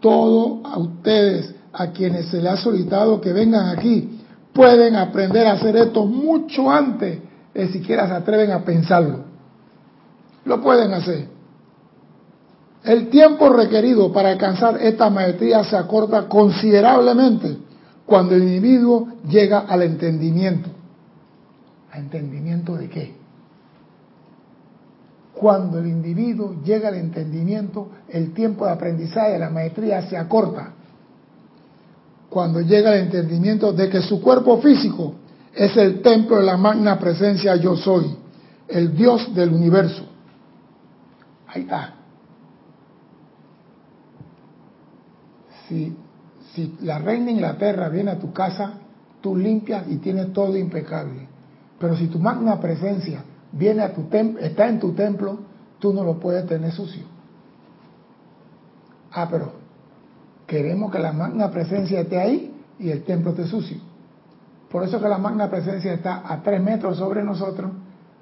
Todo 0.00 0.60
a 0.66 0.78
ustedes, 0.78 1.54
a 1.72 1.88
quienes 1.88 2.26
se 2.26 2.42
les 2.42 2.52
ha 2.52 2.56
solicitado 2.56 3.20
que 3.20 3.32
vengan 3.32 3.76
aquí, 3.76 4.20
pueden 4.52 4.96
aprender 4.96 5.46
a 5.46 5.52
hacer 5.52 5.76
esto 5.76 6.04
mucho 6.04 6.70
antes 6.70 7.18
de 7.54 7.68
siquiera 7.68 8.06
se 8.06 8.14
atreven 8.14 8.52
a 8.52 8.64
pensarlo. 8.64 9.24
Lo 10.44 10.62
pueden 10.62 10.92
hacer. 10.92 11.37
El 12.84 13.08
tiempo 13.08 13.48
requerido 13.50 14.12
para 14.12 14.30
alcanzar 14.30 14.80
esta 14.80 15.10
maestría 15.10 15.64
se 15.64 15.76
acorta 15.76 16.28
considerablemente 16.28 17.58
cuando 18.06 18.34
el 18.34 18.42
individuo 18.42 19.08
llega 19.28 19.60
al 19.60 19.82
entendimiento. 19.82 20.70
¿A 21.90 21.98
entendimiento 21.98 22.76
de 22.76 22.88
qué? 22.88 23.14
Cuando 25.34 25.78
el 25.78 25.86
individuo 25.86 26.56
llega 26.64 26.88
al 26.88 26.96
entendimiento, 26.96 27.90
el 28.08 28.32
tiempo 28.32 28.66
de 28.66 28.72
aprendizaje 28.72 29.32
de 29.32 29.38
la 29.38 29.50
maestría 29.50 30.02
se 30.08 30.16
acorta. 30.16 30.72
cuando 32.28 32.60
llega 32.60 32.94
el 32.94 33.04
entendimiento 33.04 33.72
de 33.72 33.88
que 33.88 34.02
su 34.02 34.20
cuerpo 34.20 34.60
físico 34.60 35.14
es 35.54 35.74
el 35.76 36.02
templo 36.02 36.36
de 36.36 36.44
la 36.44 36.56
magna 36.58 36.98
presencia 36.98 37.56
yo 37.56 37.74
soy, 37.74 38.14
el 38.68 38.94
Dios 38.94 39.34
del 39.34 39.50
universo. 39.50 40.02
Ahí 41.46 41.62
está. 41.62 41.97
Si, 45.68 45.96
la 46.80 46.98
reina 46.98 47.30
Inglaterra 47.30 47.88
viene 47.88 48.12
a 48.12 48.18
tu 48.18 48.32
casa, 48.32 48.74
tú 49.20 49.36
limpias 49.36 49.84
y 49.88 49.96
tienes 49.96 50.32
todo 50.32 50.56
impecable. 50.56 51.28
Pero 51.78 51.96
si 51.96 52.08
tu 52.08 52.18
magna 52.18 52.58
presencia 52.60 53.22
viene 53.52 53.82
a 53.82 53.92
tu 53.92 54.08
está 54.40 54.68
en 54.68 54.80
tu 54.80 54.92
templo, 54.92 55.38
tú 55.78 55.92
no 55.92 56.02
lo 56.04 56.18
puedes 56.18 56.46
tener 56.46 56.72
sucio. 56.72 57.04
Ah, 59.12 59.28
pero 59.30 59.52
queremos 60.46 60.90
que 60.90 60.98
la 60.98 61.12
magna 61.12 61.50
presencia 61.50 62.00
esté 62.00 62.20
ahí 62.20 62.54
y 62.78 62.90
el 62.90 63.04
templo 63.04 63.30
esté 63.30 63.46
sucio. 63.46 63.78
Por 64.70 64.84
eso 64.84 65.00
que 65.00 65.08
la 65.08 65.18
magna 65.18 65.48
presencia 65.48 65.92
está 65.92 66.22
a 66.30 66.42
3 66.42 66.62
metros 66.62 66.98
sobre 66.98 67.22
nosotros, 67.22 67.70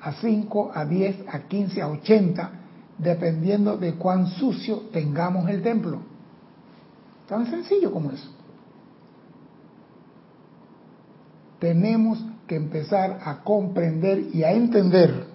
a 0.01 0.13
5, 0.13 0.73
a 0.75 0.85
10, 0.85 1.25
a 1.29 1.41
15, 1.41 1.83
a 1.83 1.89
80, 1.89 2.51
dependiendo 2.99 3.77
de 3.77 3.95
cuán 3.95 4.27
sucio 4.27 4.83
tengamos 4.93 5.49
el 5.49 5.63
templo. 5.63 6.16
Tan 7.29 7.51
sencillo 7.51 7.93
como 7.93 8.11
eso. 8.11 8.31
Tenemos 11.59 12.25
que 12.47 12.57
empezar 12.57 13.19
a 13.25 13.43
comprender 13.43 14.35
y 14.35 14.45
a 14.45 14.53
entender 14.53 15.27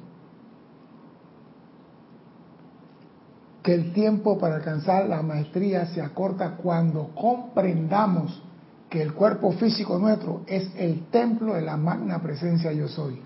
que 3.64 3.74
el 3.74 3.94
tiempo 3.94 4.38
para 4.38 4.56
alcanzar 4.56 5.08
la 5.08 5.22
maestría 5.22 5.86
se 5.88 6.02
acorta 6.02 6.56
cuando 6.58 7.10
comprendamos 7.14 8.42
que 8.90 9.02
el 9.02 9.14
cuerpo 9.14 9.52
físico 9.54 10.00
nuestro 10.00 10.42
es 10.48 10.72
el 10.76 11.08
templo 11.08 11.54
de 11.54 11.62
la 11.62 11.78
magna 11.78 12.22
presencia 12.22 12.72
yo 12.72 12.88
soy. 12.88 13.22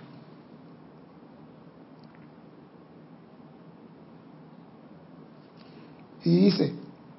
Y 6.24 6.38
dice, 6.38 6.74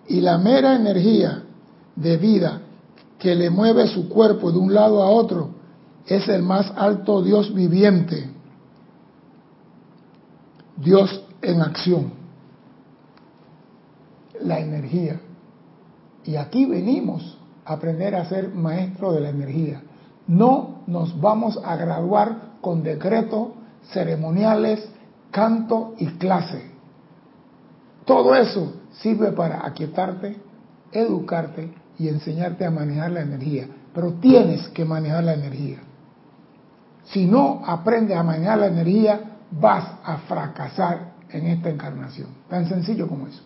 y 0.08 0.20
la 0.20 0.38
mera 0.38 0.76
energía 0.76 1.42
de 1.94 2.16
vida 2.16 2.60
que 3.18 3.34
le 3.34 3.50
mueve 3.50 3.88
su 3.88 4.08
cuerpo 4.08 4.52
de 4.52 4.58
un 4.58 4.72
lado 4.72 5.02
a 5.02 5.10
otro 5.10 5.50
es 6.06 6.28
el 6.28 6.42
más 6.42 6.72
alto 6.76 7.22
Dios 7.22 7.52
viviente, 7.52 8.30
Dios 10.76 11.24
en 11.42 11.60
acción, 11.60 12.12
la 14.42 14.60
energía. 14.60 15.20
Y 16.24 16.36
aquí 16.36 16.66
venimos 16.66 17.38
aprender 17.64 18.14
a 18.14 18.28
ser 18.28 18.50
maestro 18.54 19.12
de 19.12 19.20
la 19.20 19.30
energía. 19.30 19.82
No 20.26 20.82
nos 20.86 21.20
vamos 21.20 21.58
a 21.64 21.76
graduar 21.76 22.56
con 22.60 22.82
decretos 22.82 23.48
ceremoniales, 23.92 24.88
canto 25.30 25.94
y 25.98 26.06
clase. 26.18 26.70
Todo 28.04 28.34
eso 28.34 28.72
sirve 29.00 29.32
para 29.32 29.66
aquietarte, 29.66 30.36
educarte 30.92 31.72
y 31.98 32.08
enseñarte 32.08 32.64
a 32.64 32.70
manejar 32.70 33.12
la 33.12 33.22
energía. 33.22 33.68
Pero 33.94 34.14
tienes 34.14 34.68
que 34.68 34.84
manejar 34.84 35.24
la 35.24 35.34
energía. 35.34 35.78
Si 37.04 37.24
no 37.26 37.62
aprendes 37.64 38.16
a 38.16 38.22
manejar 38.22 38.58
la 38.58 38.66
energía, 38.66 39.38
vas 39.50 39.84
a 40.04 40.18
fracasar 40.18 41.12
en 41.30 41.46
esta 41.46 41.70
encarnación. 41.70 42.28
Tan 42.48 42.68
sencillo 42.68 43.08
como 43.08 43.26
eso 43.26 43.42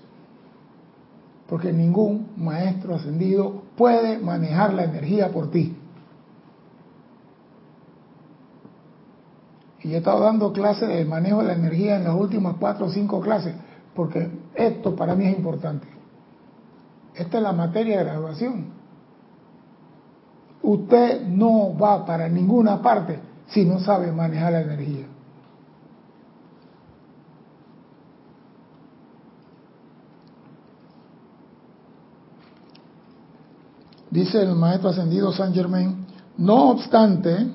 porque 1.50 1.72
ningún 1.72 2.28
maestro 2.36 2.94
ascendido 2.94 3.64
puede 3.76 4.18
manejar 4.18 4.72
la 4.72 4.84
energía 4.84 5.32
por 5.32 5.50
ti. 5.50 5.76
Y 9.82 9.94
he 9.94 9.96
estado 9.96 10.20
dando 10.20 10.52
clases 10.52 10.88
de 10.88 11.04
manejo 11.04 11.40
de 11.40 11.48
la 11.48 11.54
energía 11.54 11.96
en 11.96 12.04
las 12.04 12.14
últimas 12.14 12.54
cuatro 12.60 12.86
o 12.86 12.90
cinco 12.90 13.20
clases, 13.20 13.56
porque 14.00 14.30
esto 14.54 14.96
para 14.96 15.14
mí 15.14 15.26
es 15.26 15.36
importante. 15.36 15.86
Esta 17.14 17.36
es 17.36 17.42
la 17.42 17.52
materia 17.52 17.98
de 17.98 18.04
graduación. 18.04 18.64
Usted 20.62 21.26
no 21.26 21.76
va 21.76 22.06
para 22.06 22.26
ninguna 22.26 22.80
parte 22.80 23.18
si 23.48 23.66
no 23.66 23.78
sabe 23.78 24.10
manejar 24.10 24.52
la 24.52 24.62
energía. 24.62 25.06
dice 34.10 34.42
el 34.42 34.54
maestro 34.56 34.88
ascendido 34.88 35.30
San 35.32 35.52
Germain, 35.52 36.06
no 36.38 36.70
obstante, 36.70 37.46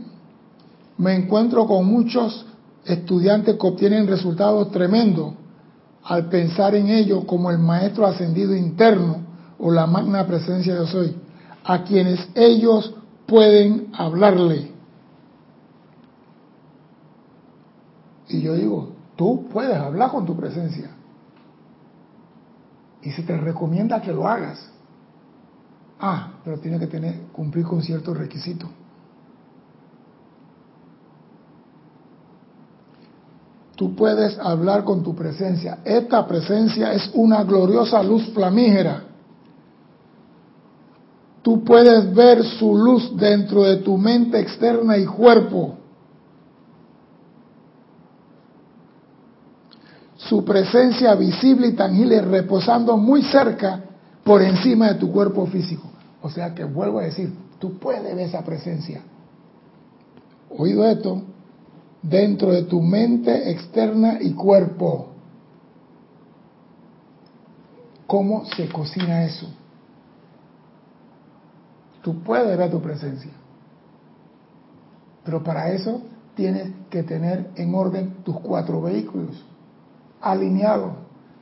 me 0.99 1.15
encuentro 1.15 1.65
con 1.65 1.87
muchos 1.87 2.45
estudiantes 2.85 3.55
que 3.55 3.67
obtienen 3.67 4.07
resultados 4.07 4.71
tremendos 4.71 5.33
al 6.05 6.29
pensar 6.29 6.75
en 6.75 6.89
ello 6.89 7.25
como 7.25 7.49
el 7.49 7.57
maestro 7.57 8.05
ascendido 8.05 8.55
interno 8.55 9.25
o 9.57 9.71
la 9.71 9.87
magna 9.87 10.25
presencia 10.27 10.75
de 10.75 10.87
soy, 10.87 11.15
a 11.63 11.83
quienes 11.83 12.29
ellos 12.35 12.93
pueden 13.25 13.89
hablarle. 13.93 14.71
Y 18.27 18.41
yo 18.41 18.53
digo, 18.53 18.91
tú 19.15 19.47
puedes 19.51 19.75
hablar 19.75 20.11
con 20.11 20.25
tu 20.25 20.35
presencia. 20.35 20.91
Y 23.01 23.11
se 23.11 23.23
te 23.23 23.35
recomienda 23.37 24.01
que 24.01 24.13
lo 24.13 24.27
hagas. 24.27 24.71
Ah, 25.99 26.33
pero 26.43 26.59
tiene 26.59 26.77
que 26.77 26.87
tener, 26.87 27.21
cumplir 27.31 27.65
con 27.65 27.81
ciertos 27.81 28.15
requisitos. 28.15 28.69
Tú 33.75 33.93
puedes 33.93 34.39
hablar 34.39 34.83
con 34.85 35.03
tu 35.03 35.13
presencia. 35.13 35.79
Esta 35.83 36.25
presencia 36.25 36.93
es 36.93 37.09
una 37.13 37.43
gloriosa 37.43 38.01
luz 38.01 38.25
flamígera. 38.33 39.03
Tú 41.41 41.63
puedes 41.63 42.13
ver 42.13 42.43
su 42.43 42.75
luz 42.75 43.15
dentro 43.17 43.63
de 43.63 43.77
tu 43.77 43.97
mente 43.97 44.39
externa 44.39 44.97
y 44.97 45.05
cuerpo. 45.05 45.75
Su 50.17 50.43
presencia 50.43 51.13
visible 51.13 51.67
y 51.67 51.73
tangible 51.73 52.21
reposando 52.21 52.97
muy 52.97 53.21
cerca 53.23 53.83
por 54.23 54.41
encima 54.41 54.87
de 54.87 54.95
tu 54.95 55.11
cuerpo 55.11 55.45
físico. 55.45 55.87
O 56.21 56.29
sea 56.29 56.55
que 56.55 56.63
vuelvo 56.63 56.99
a 56.99 57.03
decir, 57.03 57.31
tú 57.59 57.77
puedes 57.77 58.01
ver 58.03 58.17
esa 58.19 58.43
presencia. 58.43 59.01
Oído 60.49 60.85
esto, 60.85 61.21
dentro 62.09 62.51
de 62.51 62.63
tu 62.63 62.81
mente 62.81 63.51
externa 63.51 64.19
y 64.21 64.33
cuerpo. 64.33 65.07
¿Cómo 68.05 68.45
se 68.45 68.69
cocina 68.69 69.25
eso? 69.25 69.47
Tú 72.03 72.21
puedes 72.21 72.55
ver 72.57 72.69
tu 72.69 72.79
presencia. 72.81 73.31
Pero 75.23 75.43
para 75.43 75.71
eso 75.71 76.03
tienes 76.35 76.71
que 76.91 77.01
tener 77.01 77.49
en 77.55 77.73
orden 77.73 78.17
tus 78.23 78.39
cuatro 78.41 78.81
vehículos, 78.81 79.43
alineados, 80.21 80.93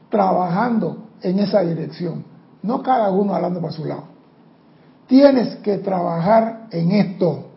trabajando 0.10 1.10
en 1.22 1.40
esa 1.40 1.62
dirección. 1.62 2.24
No 2.62 2.82
cada 2.82 3.12
uno 3.12 3.36
hablando 3.36 3.60
para 3.60 3.74
su 3.74 3.84
lado. 3.84 4.06
Tienes 5.08 5.58
que 5.58 5.80
trabajar 5.80 6.68
en 6.72 6.92
esto. 6.92 7.50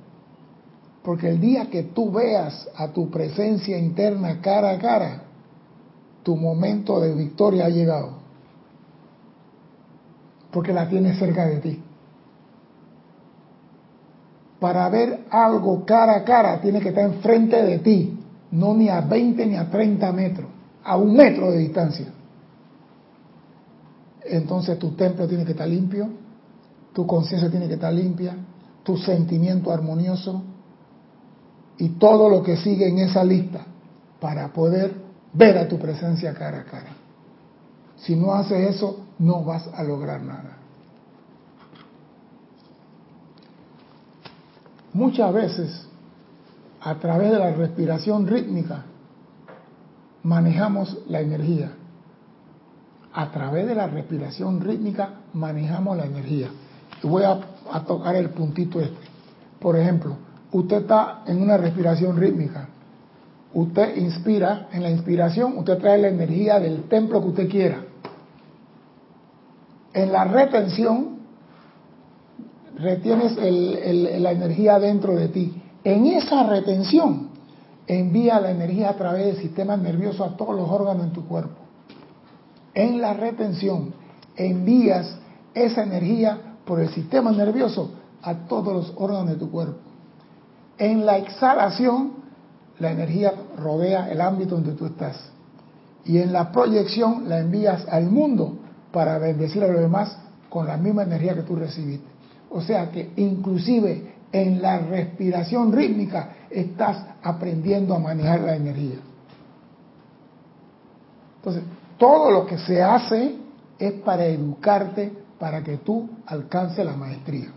Porque 1.07 1.31
el 1.31 1.41
día 1.41 1.71
que 1.71 1.85
tú 1.85 2.11
veas 2.11 2.69
a 2.77 2.89
tu 2.89 3.11
presencia 3.11 3.79
interna 3.79 4.43
cara 4.43 4.73
a 4.73 4.79
cara, 4.79 5.23
tu 6.23 6.37
momento 6.37 7.01
de 7.01 7.15
victoria 7.15 7.67
ha 7.67 7.69
llegado. 7.71 8.19
Porque 10.51 10.73
la 10.75 10.89
tienes 10.89 11.19
cerca 11.19 11.47
de 11.47 11.61
ti. 11.61 11.83
Para 14.61 14.89
ver 14.89 15.27
algo 15.31 15.87
cara 15.87 16.17
a 16.17 16.25
cara, 16.25 16.61
tiene 16.61 16.81
que 16.81 16.89
estar 16.89 17.05
enfrente 17.05 17.63
de 17.63 17.79
ti, 17.79 18.19
no 18.51 18.75
ni 18.75 18.89
a 18.89 19.01
20 19.01 19.47
ni 19.47 19.55
a 19.55 19.71
30 19.71 20.13
metros, 20.13 20.51
a 20.83 20.97
un 20.97 21.15
metro 21.15 21.53
de 21.53 21.59
distancia 21.59 22.17
entonces 24.29 24.79
tu 24.79 24.91
templo 24.93 25.27
tiene 25.27 25.45
que 25.45 25.53
estar 25.53 25.69
limpio, 25.69 26.09
tu 26.93 27.07
conciencia 27.07 27.51
tiene 27.51 27.69
que 27.69 27.75
estar 27.75 27.93
limpia, 27.93 28.37
tu 28.83 28.97
sentimiento 28.97 29.73
armonioso 29.73 30.43
y 31.79 31.91
todo 31.91 32.29
lo 32.29 32.43
que 32.43 32.57
sigue 32.57 32.89
en 32.89 32.99
esa 32.99 33.25
lista 33.25 33.61
para 34.21 34.49
poder 34.53 34.95
ver 35.33 35.59
a 35.59 35.69
tu 35.69 35.79
presencia 35.79 36.35
cara 36.35 36.61
a 36.61 36.65
cara. 36.65 36.91
Si 37.97 38.17
no 38.17 38.35
haces 38.35 38.77
eso, 38.77 39.07
no 39.19 39.45
vas 39.45 39.69
a 39.69 39.83
lograr 39.83 40.21
nada. 40.23 40.57
Muchas 44.93 45.33
veces, 45.33 45.89
a 46.81 46.95
través 46.97 47.31
de 47.31 47.39
la 47.39 47.51
respiración 47.53 48.27
rítmica, 48.27 48.85
manejamos 50.23 50.99
la 51.09 51.21
energía 51.21 51.73
a 53.17 53.31
través 53.31 53.67
de 53.67 53.75
la 53.75 53.87
respiración 53.87 54.61
rítmica 54.61 55.23
manejamos 55.33 55.97
la 55.97 56.05
energía. 56.05 56.51
Voy 57.03 57.23
a 57.23 57.41
a 57.73 57.81
tocar 57.85 58.15
el 58.17 58.31
puntito 58.31 58.81
este. 58.81 59.07
Por 59.61 59.77
ejemplo, 59.77 60.17
usted 60.53 60.83
está 60.83 61.23
en 61.27 61.43
una 61.43 61.57
respiración 61.57 62.17
rítmica. 62.17 62.69
Usted 63.55 63.97
inspira, 63.97 64.69
en 64.73 64.83
la 64.83 64.91
inspiración 64.91 65.57
usted 65.57 65.79
trae 65.79 65.99
la 65.99 66.09
energía 66.09 66.61
del 66.61 66.85
templo 66.85 67.23
que 67.23 67.29
usted 67.29 67.49
quiera. 67.49 67.85
En 69.95 70.13
la 70.13 70.25
retención, 70.25 71.17
retienes 72.79 73.37
la 74.21 74.33
energía 74.33 74.79
dentro 74.79 75.15
de 75.15 75.29
ti. 75.29 75.63
En 75.85 76.07
esa 76.07 76.43
retención, 76.47 77.31
envía 77.87 78.41
la 78.41 78.51
energía 78.51 78.91
a 78.91 78.97
través 78.97 79.27
del 79.27 79.37
sistema 79.37 79.77
nervioso 79.77 80.25
a 80.25 80.37
todos 80.37 80.55
los 80.55 80.69
órganos 80.69 81.05
en 81.05 81.13
tu 81.13 81.27
cuerpo. 81.27 81.57
En 82.75 83.01
la 83.01 83.15
retención, 83.15 83.95
envías 84.37 85.19
esa 85.55 85.83
energía 85.83 86.59
por 86.67 86.81
el 86.81 86.91
sistema 86.91 87.33
nervioso 87.33 87.93
a 88.21 88.35
todos 88.49 88.75
los 88.75 88.93
órganos 88.97 89.31
de 89.31 89.37
tu 89.37 89.51
cuerpo. 89.51 89.86
En 90.79 91.07
la 91.07 91.19
exhalación, 91.19 92.13
la 92.79 92.91
energía 92.91 93.33
rodea 93.57 94.11
el 94.11 94.21
ámbito 94.21 94.57
donde 94.57 94.73
tú 94.73 94.87
estás. 94.87 95.17
Y 96.05 96.19
en 96.19 96.33
la 96.33 96.53
proyección 96.53 97.29
la 97.29 97.41
envías 97.41 97.87
al 97.89 98.11
mundo 98.11 98.59
para 98.93 99.19
bendecir 99.19 99.65
a 99.65 99.69
los 99.69 99.81
demás 99.81 100.17
con 100.49 100.67
la 100.67 100.77
misma 100.77 101.03
energía 101.03 101.35
que 101.35 101.43
tú 101.43 101.57
recibiste. 101.57 102.07
O 102.51 102.61
sea 102.61 102.91
que 102.91 103.11
inclusive 103.17 104.15
en 104.33 104.63
la 104.63 104.79
respiración 104.79 105.73
rítmica 105.73 106.31
estás 106.51 107.05
aprendiendo 107.23 107.95
a 107.95 107.99
manejar 107.99 108.41
la 108.41 108.57
energía. 108.57 108.97
Entonces, 111.37 111.63
todo 111.99 112.31
lo 112.31 112.47
que 112.47 112.59
se 112.59 112.83
hace 112.83 113.37
es 113.79 113.93
para 114.03 114.27
educarte 114.27 115.13
para 115.39 115.63
que 115.63 115.79
tú 115.79 116.09
alcances 116.27 116.85
la 116.85 116.97
maestría. 116.97 117.49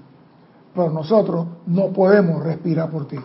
Pero 0.73 0.89
nosotros 0.89 1.47
no 1.67 1.88
podemos 1.88 2.43
respirar 2.43 2.89
por 2.89 3.08
ti. 3.08 3.17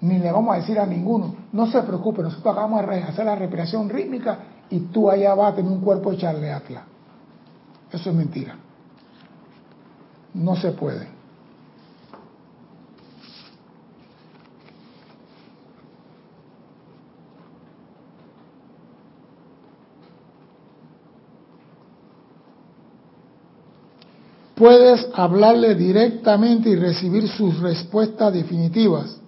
Ni 0.00 0.18
le 0.18 0.32
vamos 0.32 0.54
a 0.54 0.58
decir 0.58 0.78
a 0.80 0.86
ninguno, 0.86 1.34
no 1.52 1.66
se 1.68 1.80
preocupe, 1.82 2.22
nosotros 2.22 2.56
vamos 2.56 2.82
a 2.82 2.90
hacer 3.08 3.24
la 3.24 3.36
respiración 3.36 3.88
rítmica 3.88 4.38
y 4.68 4.80
tú 4.80 5.08
allá 5.08 5.34
vas 5.34 5.52
a 5.52 5.56
tener 5.56 5.70
un 5.70 5.80
cuerpo 5.80 6.10
de 6.10 6.16
charleatla. 6.18 6.82
Eso 7.92 8.10
es 8.10 8.16
mentira. 8.16 8.56
No 10.34 10.56
se 10.56 10.72
puede. 10.72 11.21
Puedes 24.62 25.08
hablarle 25.14 25.74
directamente 25.74 26.70
y 26.70 26.76
recibir 26.76 27.26
sus 27.26 27.58
respuestas 27.58 28.32
definitivas, 28.32 29.18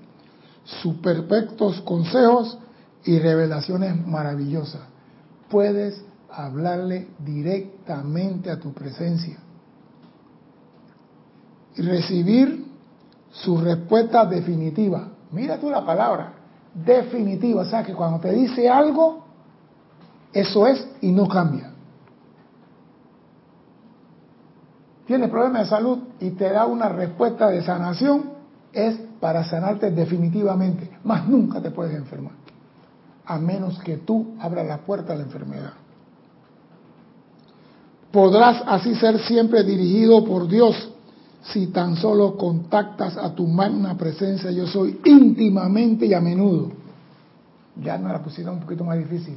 sus 0.62 0.94
perfectos 0.98 1.80
consejos 1.80 2.56
y 3.04 3.18
revelaciones 3.18 4.06
maravillosas. 4.06 4.82
Puedes 5.50 6.00
hablarle 6.30 7.08
directamente 7.18 8.48
a 8.48 8.60
tu 8.60 8.72
presencia 8.72 9.36
y 11.74 11.82
recibir 11.82 12.66
su 13.32 13.58
respuesta 13.58 14.26
definitiva. 14.26 15.08
Mira 15.32 15.58
tú 15.58 15.68
la 15.68 15.84
palabra, 15.84 16.32
definitiva, 16.72 17.62
o 17.62 17.64
sea 17.64 17.82
que 17.82 17.92
cuando 17.92 18.20
te 18.20 18.30
dice 18.30 18.68
algo, 18.68 19.24
eso 20.32 20.68
es 20.68 20.86
y 21.00 21.10
no 21.10 21.26
cambia. 21.26 21.73
Tienes 25.06 25.28
problemas 25.30 25.62
de 25.62 25.68
salud 25.68 25.98
y 26.20 26.30
te 26.30 26.50
da 26.50 26.66
una 26.66 26.88
respuesta 26.88 27.48
de 27.48 27.62
sanación, 27.62 28.32
es 28.72 28.96
para 29.20 29.44
sanarte 29.44 29.90
definitivamente, 29.90 30.90
más 31.04 31.28
nunca 31.28 31.60
te 31.60 31.70
puedes 31.70 31.94
enfermar, 31.94 32.32
a 33.24 33.38
menos 33.38 33.78
que 33.80 33.98
tú 33.98 34.34
abras 34.40 34.66
la 34.66 34.78
puerta 34.78 35.12
a 35.12 35.16
la 35.16 35.22
enfermedad. 35.22 35.72
Podrás 38.10 38.62
así 38.66 38.94
ser 38.94 39.18
siempre 39.20 39.62
dirigido 39.62 40.24
por 40.24 40.46
Dios 40.46 40.90
si 41.42 41.66
tan 41.66 41.96
solo 41.96 42.36
contactas 42.36 43.16
a 43.16 43.34
tu 43.34 43.46
magna 43.46 43.96
presencia 43.96 44.50
yo 44.50 44.66
soy 44.66 45.00
íntimamente 45.04 46.06
y 46.06 46.14
a 46.14 46.20
menudo. 46.20 46.70
Ya 47.82 47.98
me 47.98 48.08
la 48.10 48.22
pusieron 48.22 48.54
un 48.54 48.60
poquito 48.60 48.84
más 48.84 48.96
difícil. 48.98 49.36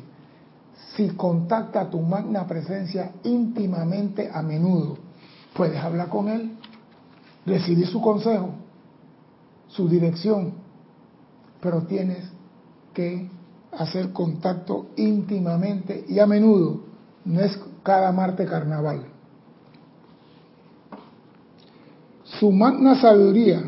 Si 0.96 1.10
contacta 1.10 1.82
a 1.82 1.90
tu 1.90 2.00
magna 2.00 2.46
presencia 2.48 3.12
íntimamente 3.24 4.30
a 4.32 4.42
menudo, 4.42 5.07
puedes 5.58 5.84
hablar 5.84 6.08
con 6.08 6.30
él, 6.30 6.52
recibir 7.46 7.88
su 7.88 8.00
consejo, 8.00 8.52
su 9.68 9.90
dirección, 9.90 10.54
pero 11.60 11.82
tienes 11.82 12.24
que 12.94 13.28
hacer 13.72 14.14
contacto 14.14 14.88
íntimamente 14.96 16.06
y 16.08 16.20
a 16.20 16.28
menudo, 16.28 16.82
no 17.26 17.42
es 17.42 17.60
cada 17.84 18.12
martes 18.12 18.48
carnaval. 18.48 19.06
Su 22.24 22.52
magna 22.52 23.02
sabiduría, 23.02 23.64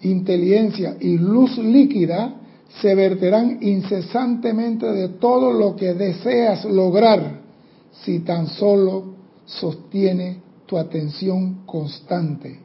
inteligencia 0.00 0.96
y 0.98 1.18
luz 1.18 1.58
líquida 1.58 2.36
se 2.80 2.94
verterán 2.94 3.58
incesantemente 3.60 4.86
de 4.86 5.08
todo 5.10 5.52
lo 5.52 5.76
que 5.76 5.92
deseas 5.92 6.64
lograr 6.64 7.40
si 7.92 8.20
tan 8.20 8.46
solo 8.46 9.14
sostiene 9.44 10.47
tu 10.68 10.76
atención 10.76 11.64
constante 11.64 12.60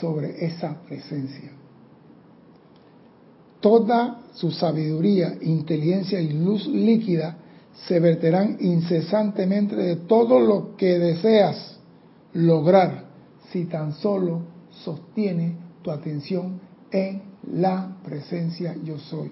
sobre 0.00 0.44
esa 0.44 0.82
presencia. 0.82 1.52
Toda 3.60 4.22
su 4.32 4.50
sabiduría, 4.50 5.38
inteligencia 5.40 6.20
y 6.20 6.32
luz 6.32 6.66
líquida 6.66 7.38
se 7.86 8.00
verterán 8.00 8.56
incesantemente 8.58 9.76
de 9.76 9.96
todo 9.96 10.40
lo 10.40 10.76
que 10.76 10.98
deseas 10.98 11.78
lograr 12.32 13.04
si 13.52 13.66
tan 13.66 13.94
solo 13.94 14.42
sostiene 14.70 15.54
tu 15.82 15.92
atención 15.92 16.60
en 16.90 17.22
la 17.52 17.98
presencia 18.02 18.76
yo 18.82 18.98
soy. 18.98 19.30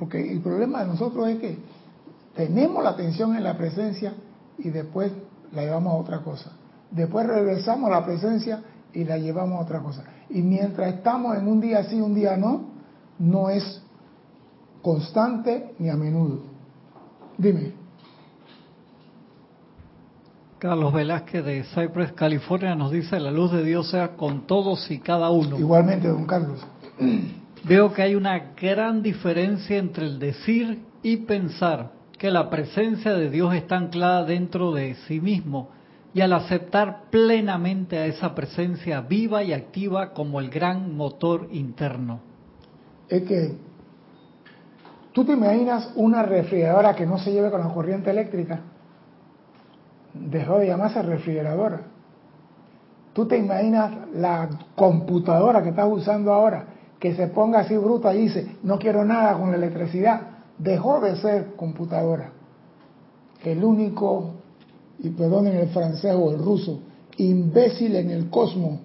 Porque 0.00 0.32
el 0.32 0.40
problema 0.40 0.80
de 0.80 0.88
nosotros 0.88 1.28
es 1.28 1.38
que 1.38 1.56
tenemos 2.34 2.82
la 2.82 2.90
atención 2.90 3.36
en 3.36 3.44
la 3.44 3.56
presencia 3.56 4.14
y 4.58 4.70
después 4.70 5.12
la 5.52 5.62
llevamos 5.62 5.92
a 5.92 5.96
otra 5.96 6.18
cosa. 6.20 6.52
Después 6.90 7.26
regresamos 7.26 7.90
a 7.90 8.00
la 8.00 8.04
presencia 8.04 8.62
y 8.92 9.04
la 9.04 9.16
llevamos 9.16 9.58
a 9.58 9.62
otra 9.62 9.80
cosa. 9.80 10.04
Y 10.28 10.42
mientras 10.42 10.94
estamos 10.94 11.36
en 11.36 11.48
un 11.48 11.60
día 11.60 11.84
sí, 11.84 12.00
un 12.00 12.14
día 12.14 12.36
no, 12.36 12.70
no 13.18 13.50
es 13.50 13.82
constante 14.82 15.74
ni 15.78 15.88
a 15.88 15.96
menudo. 15.96 16.40
Dime. 17.38 17.72
Carlos 20.58 20.92
Velázquez 20.92 21.44
de 21.44 21.64
Cypress, 21.64 22.12
California, 22.12 22.74
nos 22.76 22.92
dice, 22.92 23.18
la 23.18 23.32
luz 23.32 23.50
de 23.50 23.64
Dios 23.64 23.90
sea 23.90 24.16
con 24.16 24.46
todos 24.46 24.90
y 24.90 25.00
cada 25.00 25.30
uno. 25.30 25.58
Igualmente, 25.58 26.06
don 26.06 26.24
Carlos. 26.24 26.64
Veo 27.64 27.92
que 27.92 28.02
hay 28.02 28.14
una 28.14 28.52
gran 28.60 29.02
diferencia 29.02 29.76
entre 29.76 30.06
el 30.06 30.18
decir 30.18 30.82
y 31.02 31.16
pensar 31.18 31.90
que 32.22 32.30
la 32.30 32.48
presencia 32.50 33.14
de 33.14 33.30
Dios 33.30 33.52
está 33.52 33.76
anclada 33.76 34.22
dentro 34.24 34.70
de 34.70 34.94
sí 35.08 35.20
mismo 35.20 35.70
y 36.14 36.20
al 36.20 36.32
aceptar 36.32 37.10
plenamente 37.10 37.98
a 37.98 38.06
esa 38.06 38.32
presencia 38.32 39.00
viva 39.00 39.42
y 39.42 39.52
activa 39.52 40.12
como 40.12 40.38
el 40.38 40.48
gran 40.48 40.96
motor 40.96 41.48
interno. 41.50 42.20
Es 43.08 43.24
que 43.24 43.56
¿Tú 45.10 45.24
te 45.24 45.32
imaginas 45.32 45.90
una 45.96 46.22
refrigeradora 46.22 46.94
que 46.94 47.06
no 47.06 47.18
se 47.18 47.32
lleve 47.32 47.50
con 47.50 47.60
la 47.60 47.74
corriente 47.74 48.12
eléctrica? 48.12 48.60
Dejó 50.14 50.60
de 50.60 50.68
llamarse 50.68 51.02
refrigeradora. 51.02 51.80
¿Tú 53.14 53.26
te 53.26 53.36
imaginas 53.36 53.94
la 54.14 54.48
computadora 54.76 55.60
que 55.64 55.70
estás 55.70 55.88
usando 55.90 56.32
ahora 56.32 56.66
que 57.00 57.16
se 57.16 57.26
ponga 57.26 57.58
así 57.58 57.76
bruta 57.76 58.14
y 58.14 58.18
dice, 58.18 58.58
no 58.62 58.78
quiero 58.78 59.04
nada 59.04 59.36
con 59.36 59.50
la 59.50 59.56
electricidad? 59.56 60.31
Dejó 60.58 61.00
de 61.00 61.16
ser 61.16 61.54
computadora. 61.56 62.32
El 63.42 63.64
único, 63.64 64.30
y 64.98 65.10
perdonen 65.10 65.56
el 65.56 65.68
francés 65.68 66.14
o 66.16 66.30
el 66.30 66.38
ruso, 66.38 66.80
imbécil 67.16 67.96
en 67.96 68.10
el 68.10 68.30
cosmos 68.30 68.78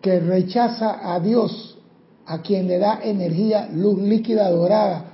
que 0.00 0.20
rechaza 0.20 1.14
a 1.14 1.18
Dios 1.18 1.78
a 2.26 2.42
quien 2.42 2.66
le 2.66 2.78
da 2.78 3.00
energía, 3.02 3.68
luz 3.72 3.98
líquida 3.98 4.50
dorada, 4.50 5.04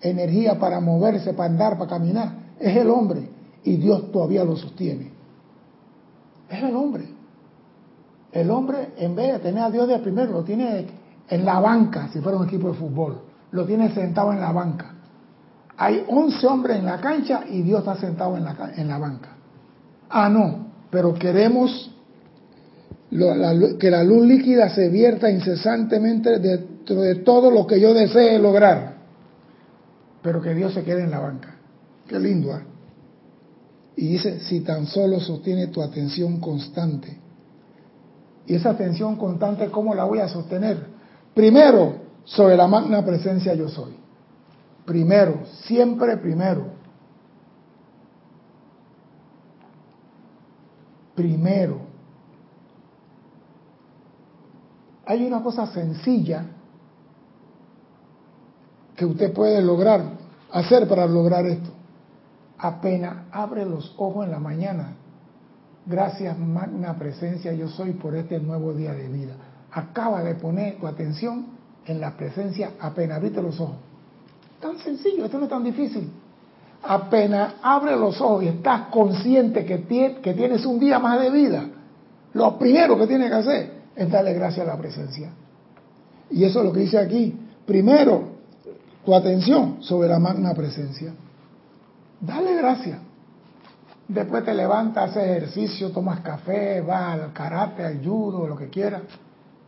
energía 0.00 0.58
para 0.58 0.80
moverse, 0.80 1.32
para 1.32 1.50
andar, 1.50 1.78
para 1.78 1.90
caminar, 1.90 2.32
es 2.60 2.76
el 2.76 2.90
hombre. 2.90 3.28
Y 3.64 3.76
Dios 3.76 4.12
todavía 4.12 4.44
lo 4.44 4.56
sostiene. 4.56 5.10
Es 6.50 6.62
el 6.62 6.76
hombre. 6.76 7.08
El 8.32 8.50
hombre, 8.50 8.90
en 8.98 9.16
vez 9.16 9.32
de 9.32 9.38
tener 9.38 9.62
a 9.62 9.70
Dios 9.70 9.88
de 9.88 9.98
primero, 9.98 10.32
lo 10.32 10.44
tiene 10.44 10.86
en 11.28 11.44
la 11.44 11.58
banca, 11.58 12.08
si 12.12 12.20
fuera 12.20 12.38
un 12.38 12.46
equipo 12.46 12.68
de 12.68 12.74
fútbol. 12.74 13.20
Lo 13.52 13.64
tiene 13.64 13.92
sentado 13.94 14.32
en 14.32 14.40
la 14.40 14.52
banca. 14.52 14.92
Hay 15.76 16.04
11 16.08 16.46
hombres 16.46 16.78
en 16.78 16.86
la 16.86 17.00
cancha 17.00 17.44
y 17.48 17.62
Dios 17.62 17.80
está 17.80 17.96
sentado 17.96 18.36
en 18.36 18.44
la, 18.44 18.72
en 18.76 18.88
la 18.88 18.98
banca. 18.98 19.28
Ah, 20.08 20.28
no. 20.28 20.66
pero 20.90 21.14
queremos 21.14 21.92
que 23.10 23.90
la 23.90 24.02
luz 24.02 24.26
líquida 24.26 24.68
se 24.68 24.88
vierta 24.88 25.30
incesantemente 25.30 26.38
dentro 26.38 27.02
de 27.02 27.16
todo 27.16 27.50
lo 27.50 27.66
que 27.66 27.80
yo 27.80 27.94
desee 27.94 28.38
lograr, 28.38 28.96
pero 30.22 30.40
que 30.40 30.54
Dios 30.54 30.74
se 30.74 30.82
quede 30.82 31.02
en 31.02 31.10
la 31.10 31.20
banca. 31.20 31.54
Qué 32.06 32.18
lindo, 32.18 32.56
¿eh? 32.56 32.62
Y 33.96 34.08
dice, 34.08 34.40
si 34.40 34.60
tan 34.60 34.86
solo 34.86 35.20
sostiene 35.20 35.68
tu 35.68 35.82
atención 35.82 36.38
constante. 36.38 37.18
Y 38.46 38.54
esa 38.54 38.70
atención 38.70 39.16
constante, 39.16 39.68
¿cómo 39.70 39.94
la 39.94 40.04
voy 40.04 40.18
a 40.18 40.28
sostener? 40.28 40.78
Primero, 41.34 42.05
sobre 42.26 42.56
la 42.56 42.66
magna 42.66 43.02
presencia 43.02 43.54
yo 43.54 43.70
soy. 43.70 43.96
Primero, 44.84 45.46
siempre 45.64 46.18
primero. 46.18 46.66
Primero. 51.14 51.80
Hay 55.06 55.24
una 55.24 55.42
cosa 55.42 55.66
sencilla 55.68 56.44
que 58.94 59.06
usted 59.06 59.32
puede 59.32 59.62
lograr, 59.62 60.02
hacer 60.52 60.86
para 60.86 61.06
lograr 61.06 61.46
esto 61.46 61.76
apenas 62.58 63.24
abre 63.32 63.64
los 63.64 63.94
ojos 63.96 64.24
en 64.24 64.32
la 64.32 64.38
mañana. 64.38 64.96
Gracias, 65.86 66.36
magna 66.38 66.98
presencia, 66.98 67.52
yo 67.52 67.68
soy 67.68 67.92
por 67.92 68.14
este 68.16 68.40
nuevo 68.40 68.72
día 68.72 68.92
de 68.92 69.08
vida. 69.08 69.34
Acaba 69.70 70.22
de 70.22 70.34
poner 70.34 70.78
tu 70.78 70.86
atención 70.86 71.46
en 71.86 72.00
la 72.00 72.16
presencia 72.16 72.72
apenas 72.80 73.18
abriste 73.18 73.40
los 73.42 73.58
ojos. 73.60 73.76
Tan 74.60 74.78
sencillo, 74.78 75.24
esto 75.24 75.38
no 75.38 75.44
es 75.44 75.50
tan 75.50 75.62
difícil. 75.62 76.10
Apenas 76.82 77.54
abre 77.62 77.96
los 77.96 78.20
ojos 78.20 78.44
y 78.44 78.48
estás 78.48 78.88
consciente 78.90 79.64
que, 79.64 79.78
tienes 79.78 80.64
un 80.66 80.78
día 80.78 80.98
más 80.98 81.20
de 81.20 81.30
vida, 81.30 81.66
lo 82.34 82.58
primero 82.58 82.98
que 82.98 83.06
tienes 83.06 83.28
que 83.28 83.36
hacer 83.36 83.72
es 83.94 84.10
darle 84.10 84.34
gracias 84.34 84.66
a 84.66 84.72
la 84.72 84.78
presencia. 84.78 85.30
Y 86.30 86.44
eso 86.44 86.60
es 86.60 86.64
lo 86.66 86.72
que 86.72 86.80
dice 86.80 86.98
aquí. 86.98 87.34
Primero, 87.64 88.36
tu 89.04 89.14
atención 89.14 89.78
sobre 89.80 90.08
la 90.08 90.18
magna 90.18 90.54
presencia. 90.54 91.12
Dale 92.20 92.56
gracias. 92.56 92.98
Después 94.08 94.44
te 94.44 94.54
levantas, 94.54 95.10
haces 95.10 95.24
ejercicio, 95.24 95.90
tomas 95.90 96.20
café, 96.20 96.80
vas 96.80 97.20
al 97.20 97.32
karate, 97.32 97.84
al 97.84 98.04
judo, 98.04 98.46
lo 98.46 98.56
que 98.56 98.68
quieras. 98.68 99.02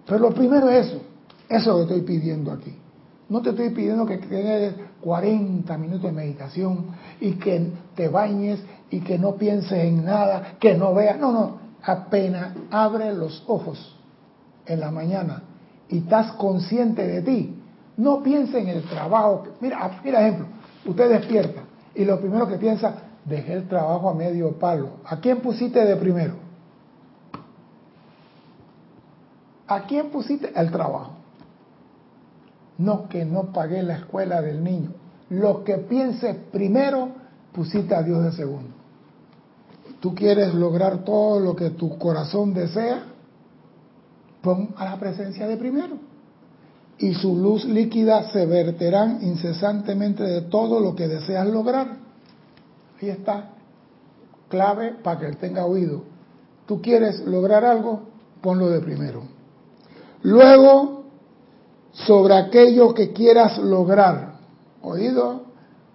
Pero 0.06 0.18
lo 0.20 0.30
primero 0.32 0.68
es 0.68 0.86
eso. 0.86 1.00
Eso 1.48 1.76
que 1.76 1.82
estoy 1.82 2.00
pidiendo 2.02 2.52
aquí. 2.52 2.74
No 3.28 3.42
te 3.42 3.50
estoy 3.50 3.70
pidiendo 3.70 4.06
que 4.06 4.18
tengas 4.18 4.74
40 5.00 5.76
minutos 5.78 6.02
de 6.02 6.12
meditación 6.12 6.86
y 7.20 7.32
que 7.32 7.70
te 7.94 8.08
bañes 8.08 8.60
y 8.90 9.00
que 9.00 9.18
no 9.18 9.34
pienses 9.36 9.84
en 9.84 10.04
nada, 10.04 10.56
que 10.58 10.74
no 10.74 10.94
veas. 10.94 11.18
No, 11.18 11.32
no. 11.32 11.58
Apenas 11.82 12.54
abre 12.70 13.12
los 13.12 13.44
ojos 13.46 13.96
en 14.66 14.80
la 14.80 14.90
mañana 14.90 15.42
y 15.88 15.98
estás 15.98 16.32
consciente 16.32 17.06
de 17.06 17.22
ti. 17.22 17.54
No 17.96 18.22
pienses 18.22 18.56
en 18.56 18.68
el 18.68 18.82
trabajo. 18.84 19.44
Mira, 19.60 20.00
mira 20.04 20.20
ejemplo. 20.26 20.46
Usted 20.86 21.10
despierta 21.10 21.62
y 21.94 22.04
lo 22.04 22.20
primero 22.20 22.46
que 22.48 22.56
piensa, 22.56 22.94
dejé 23.24 23.54
el 23.54 23.68
trabajo 23.68 24.08
a 24.08 24.14
medio 24.14 24.52
palo. 24.58 24.90
¿A 25.04 25.16
quién 25.18 25.40
pusiste 25.40 25.84
de 25.84 25.96
primero? 25.96 26.34
¿A 29.66 29.82
quién 29.82 30.08
pusiste 30.08 30.50
el 30.54 30.70
trabajo? 30.70 31.17
No 32.78 33.08
que 33.08 33.24
no 33.24 33.52
pagué 33.52 33.82
la 33.82 33.96
escuela 33.96 34.40
del 34.40 34.62
niño. 34.62 34.92
Lo 35.30 35.64
que 35.64 35.78
pienses 35.78 36.36
primero, 36.52 37.10
pusiste 37.52 37.94
a 37.94 38.02
Dios 38.02 38.24
de 38.24 38.32
segundo. 38.32 38.70
Tú 40.00 40.14
quieres 40.14 40.54
lograr 40.54 41.04
todo 41.04 41.40
lo 41.40 41.56
que 41.56 41.70
tu 41.70 41.98
corazón 41.98 42.54
desea, 42.54 43.02
pon 44.42 44.74
a 44.76 44.84
la 44.84 44.98
presencia 44.98 45.46
de 45.46 45.56
primero 45.56 46.08
y 46.98 47.14
su 47.14 47.36
luz 47.36 47.64
líquida 47.64 48.30
se 48.32 48.44
verterán 48.44 49.20
incesantemente 49.22 50.24
de 50.24 50.42
todo 50.42 50.80
lo 50.80 50.94
que 50.96 51.06
deseas 51.06 51.46
lograr. 51.46 51.96
Ahí 53.00 53.08
está, 53.08 53.50
clave 54.48 54.96
para 55.02 55.20
que 55.20 55.26
él 55.26 55.36
tenga 55.36 55.64
oído. 55.64 56.02
Tú 56.66 56.82
quieres 56.82 57.20
lograr 57.20 57.64
algo, 57.64 58.02
ponlo 58.40 58.68
de 58.68 58.80
primero. 58.80 59.22
Luego, 60.22 60.97
sobre 62.06 62.34
aquello 62.34 62.94
que 62.94 63.12
quieras 63.12 63.58
lograr, 63.58 64.34
oído, 64.82 65.42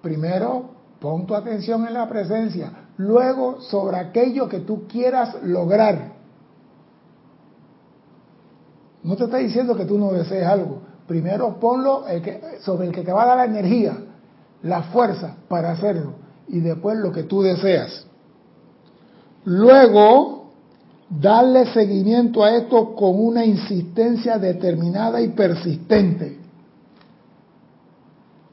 primero 0.02 0.72
pon 1.00 1.26
tu 1.26 1.36
atención 1.36 1.88
en 1.88 1.94
la 1.94 2.08
presencia. 2.08 2.72
Luego, 2.98 3.62
sobre 3.62 3.98
aquello 3.98 4.48
que 4.48 4.60
tú 4.60 4.88
quieras 4.88 5.36
lograr. 5.44 6.14
No 9.04 9.16
te 9.16 9.26
está 9.26 9.38
diciendo 9.38 9.76
que 9.76 9.86
tú 9.86 9.98
no 9.98 10.12
desees 10.12 10.46
algo, 10.46 10.82
Primero 11.08 11.60
ponlo 11.60 12.06
sobre 12.62 12.88
el 12.88 12.94
que 12.94 13.02
te 13.02 13.12
va 13.12 13.24
a 13.24 13.28
dar 13.28 13.38
la 13.38 13.46
energía, 13.46 13.98
la 14.62 14.84
fuerza 14.84 15.36
para 15.50 15.72
hacerlo 15.72 16.14
y 16.48 16.60
después 16.60 16.98
lo 16.98 17.12
que 17.12 17.24
tú 17.24 17.42
deseas. 17.42 18.06
Luego, 19.44 20.43
darle 21.20 21.66
seguimiento 21.74 22.44
a 22.44 22.56
esto 22.56 22.96
con 22.96 23.24
una 23.24 23.46
insistencia 23.46 24.38
determinada 24.38 25.22
y 25.22 25.30
persistente. 25.30 26.38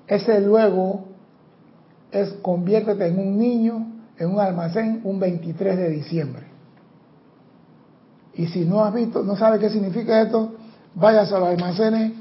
Ese 0.07 0.41
luego 0.41 1.05
es 2.11 2.33
conviértete 2.43 3.07
en 3.07 3.19
un 3.19 3.39
niño 3.39 3.87
en 4.21 4.31
un 4.31 4.39
almacén 4.39 5.01
un 5.05 5.19
23 5.19 5.77
de 5.79 5.91
diciembre. 5.91 6.43
Y 8.35 8.47
si 8.49 8.65
no 8.67 8.85
has 8.85 8.95
visto, 8.95 9.23
no 9.25 9.35
sabes 9.35 9.61
qué 9.61 9.71
significa 9.71 10.21
esto, 10.21 10.53
vayas 10.95 11.33
a 11.33 11.39
los 11.39 11.49
almacenes 11.49 12.13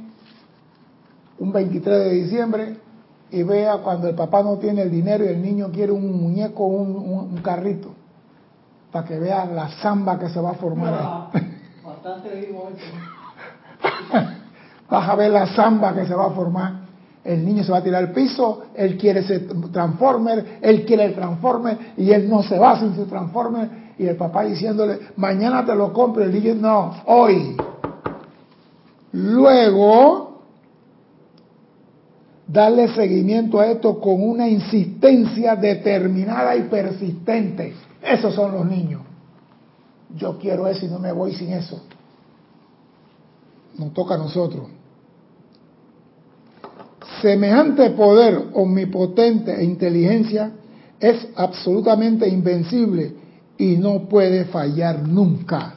un 1.38 1.52
23 1.52 1.99
de 2.06 2.10
diciembre 2.12 2.78
y 3.32 3.43
vea 3.43 3.78
cuando 3.78 4.08
el 4.08 4.15
papá 4.15 4.41
no 4.41 4.58
tiene 4.58 4.82
el 4.82 4.91
dinero 4.91 5.25
y 5.25 5.28
el 5.28 5.41
niño 5.41 5.71
quiere 5.71 5.91
un 5.91 6.21
muñeco, 6.21 6.65
un, 6.65 6.95
un, 6.95 7.38
carrito, 7.41 7.89
para 8.91 9.06
que 9.06 9.19
vea 9.19 9.45
la 9.45 9.67
zamba 9.82 10.17
que 10.17 10.30
se 10.30 10.39
va 10.39 10.52
a 10.52 10.56
formar 10.56 10.93
ahí. 10.93 11.41
Bastante 11.86 12.36
vivo 12.36 12.69
eso. 12.75 14.30
Vas 14.89 15.10
a 15.10 15.15
ver 15.15 15.32
la 15.32 15.47
zamba 15.47 15.93
que 15.93 16.06
se 16.06 16.15
va 16.15 16.28
a 16.28 16.32
formar. 16.32 16.73
El 17.23 17.45
niño 17.45 17.63
se 17.63 17.71
va 17.71 17.80
a 17.80 17.84
tirar 17.84 18.04
al 18.04 18.12
piso, 18.12 18.63
él 18.73 18.97
quiere 18.97 19.21
ser 19.23 19.47
transformer, 19.71 20.60
él 20.62 20.86
quiere 20.86 21.06
el 21.06 21.13
transformer 21.13 21.78
y 21.97 22.12
él 22.12 22.30
no 22.30 22.41
se 22.41 22.58
va 22.58 22.80
sin 22.80 22.95
su 22.95 23.06
transformer. 23.06 23.89
Y 23.99 24.08
el 24.08 24.15
papá 24.15 24.45
diciéndole, 24.45 24.99
mañana 25.17 25.65
te 25.65 25.75
lo 25.75 25.91
compro. 25.91 26.23
El 26.23 26.34
niño, 26.34 26.56
no, 26.56 26.95
hoy. 27.06 27.58
Luego, 29.12 30.43
darle 32.47 32.88
seguimiento 32.95 33.60
a 33.60 33.67
esto 33.67 33.99
con 33.99 34.28
una 34.28 34.47
insistencia 34.47 35.56
determinada 35.56 36.56
y 36.56 36.63
persistente. 36.63 37.75
Esos 38.01 38.33
son 38.33 38.53
los 38.53 38.65
niños. 38.65 39.01
Yo 40.15 40.38
quiero 40.38 40.67
eso 40.67 40.85
y 40.85 40.89
no 40.89 40.99
me 40.99 41.12
voy 41.12 41.33
sin 41.33 41.53
eso. 41.53 41.81
Nos 43.77 43.93
toca 43.93 44.15
a 44.15 44.17
nosotros. 44.17 44.67
Semejante 47.21 47.89
poder 47.91 48.49
omnipotente 48.53 49.53
e 49.53 49.63
inteligencia 49.63 50.51
es 50.99 51.27
absolutamente 51.35 52.27
invencible 52.27 53.15
y 53.57 53.77
no 53.77 54.07
puede 54.07 54.45
fallar 54.45 55.07
nunca. 55.07 55.75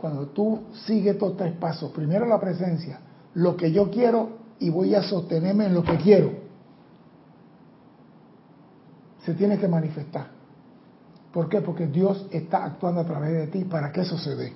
Cuando 0.00 0.26
tú 0.26 0.60
sigues 0.86 1.14
estos 1.14 1.36
tres 1.36 1.54
pasos, 1.54 1.90
primero 1.92 2.26
la 2.26 2.38
presencia, 2.38 3.00
lo 3.34 3.56
que 3.56 3.72
yo 3.72 3.90
quiero 3.90 4.44
y 4.60 4.70
voy 4.70 4.94
a 4.94 5.02
sostenerme 5.02 5.66
en 5.66 5.74
lo 5.74 5.82
que 5.82 5.96
quiero. 5.96 6.43
Se 9.24 9.34
tiene 9.34 9.58
que 9.58 9.68
manifestar. 9.68 10.26
¿Por 11.32 11.48
qué? 11.48 11.60
Porque 11.60 11.86
Dios 11.86 12.26
está 12.30 12.64
actuando 12.64 13.00
a 13.00 13.04
través 13.04 13.32
de 13.32 13.46
ti 13.48 13.64
para 13.64 13.90
que 13.90 14.02
eso 14.02 14.18
se 14.18 14.36
dé. 14.36 14.52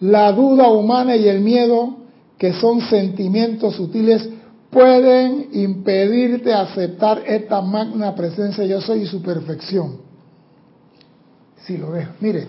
La 0.00 0.32
duda 0.32 0.68
humana 0.68 1.14
y 1.14 1.28
el 1.28 1.40
miedo, 1.40 1.96
que 2.38 2.54
son 2.54 2.80
sentimientos 2.80 3.76
sutiles, 3.76 4.28
pueden 4.70 5.48
impedirte 5.52 6.54
aceptar 6.54 7.22
esta 7.26 7.60
magna 7.60 8.14
presencia 8.14 8.64
yo 8.64 8.80
soy 8.80 9.02
y 9.02 9.06
su 9.06 9.20
perfección. 9.22 9.98
Si 11.58 11.76
lo 11.76 11.92
dejo. 11.92 12.12
Mire, 12.20 12.48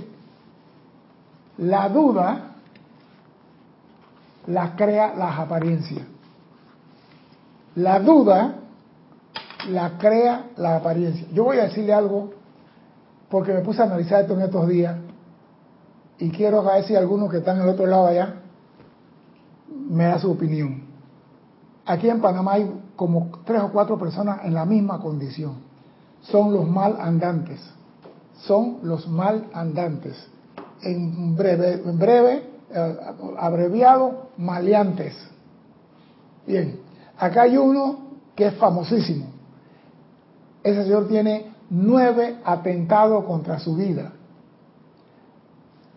la 1.58 1.90
duda 1.90 2.52
la 4.48 4.76
crea 4.76 5.14
las 5.16 5.40
apariencias. 5.40 6.06
La 7.76 8.00
duda 8.00 8.61
la 9.70 9.98
crea 9.98 10.48
la 10.58 10.78
apariencia. 10.78 11.28
Yo 11.34 11.46
voy 11.46 11.58
a 11.58 11.64
decirle 11.64 11.94
algo 11.94 12.32
porque 13.30 13.54
me 13.54 13.62
puse 13.62 13.82
a 13.82 13.86
analizar 13.86 14.22
esto 14.22 14.34
en 14.34 14.42
estos 14.42 14.68
días 14.68 14.96
y 16.20 16.30
quiero 16.30 16.64
ver 16.64 16.84
si 16.84 16.96
algunos 16.96 17.32
que 17.32 17.38
están 17.38 17.60
al 17.60 17.70
otro 17.70 17.88
lado 17.88 18.08
allá 18.08 18.36
me 19.90 20.06
da 20.06 20.20
su 20.20 20.32
opinión. 20.32 20.84
Aquí 21.86 22.10
en 22.10 22.22
Panamá 22.22 22.54
hay 22.54 22.72
como 22.96 23.30
tres 23.46 23.62
o 23.62 23.72
cuatro 23.72 23.98
personas 23.98 24.42
en 24.44 24.54
la 24.54 24.66
misma 24.66 25.00
condición. 25.00 25.56
son 26.22 26.54
los 26.54 26.68
mal 26.68 26.98
andantes. 27.00 27.60
Son 28.46 28.78
los 28.84 29.08
mal 29.08 29.48
andantes. 29.54 30.16
En 30.84 31.36
breve, 31.36 31.82
en 31.84 31.98
breve 31.98 32.44
eh, 32.74 32.98
abreviado, 33.40 34.30
maleantes. 34.38 35.16
Bien, 36.46 36.80
acá 37.18 37.44
hay 37.44 37.58
uno 37.58 38.00
que 38.36 38.48
es 38.48 38.54
famosísimo. 38.56 39.31
Ese 40.64 40.84
señor 40.84 41.08
tiene 41.08 41.52
nueve 41.70 42.38
atentados 42.44 43.26
contra 43.26 43.60
su 43.60 43.76
vida. 43.76 44.12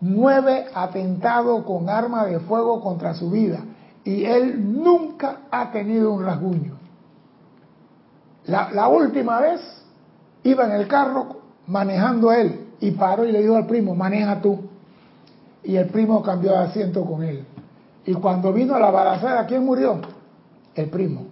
Nueve 0.01 0.65
atentados 0.73 1.63
con 1.63 1.89
arma 1.89 2.25
de 2.25 2.39
fuego 2.39 2.81
contra 2.81 3.13
su 3.13 3.29
vida. 3.29 3.59
Y 4.03 4.25
él 4.25 4.81
nunca 4.81 5.41
ha 5.51 5.71
tenido 5.71 6.11
un 6.13 6.23
rasguño. 6.23 6.75
La, 8.45 8.87
última 8.87 9.39
vez 9.39 9.61
iba 10.43 10.65
en 10.65 10.71
el 10.73 10.87
carro 10.87 11.37
manejando 11.65 12.31
él 12.31 12.67
y 12.79 12.91
paró 12.91 13.25
y 13.25 13.31
le 13.31 13.41
dijo 13.41 13.55
al 13.55 13.65
primo, 13.65 13.95
maneja 13.95 14.41
tú. 14.41 14.59
Y 15.63 15.75
el 15.77 15.87
primo 15.87 16.21
cambió 16.21 16.51
de 16.51 16.57
asiento 16.57 17.03
con 17.03 17.23
él. 17.23 17.43
Y 18.05 18.13
cuando 18.13 18.53
vino 18.53 18.77
la 18.77 18.91
balacera, 18.91 19.47
¿quién 19.47 19.65
murió? 19.65 19.99
El 20.75 20.89
primo. 20.89 21.23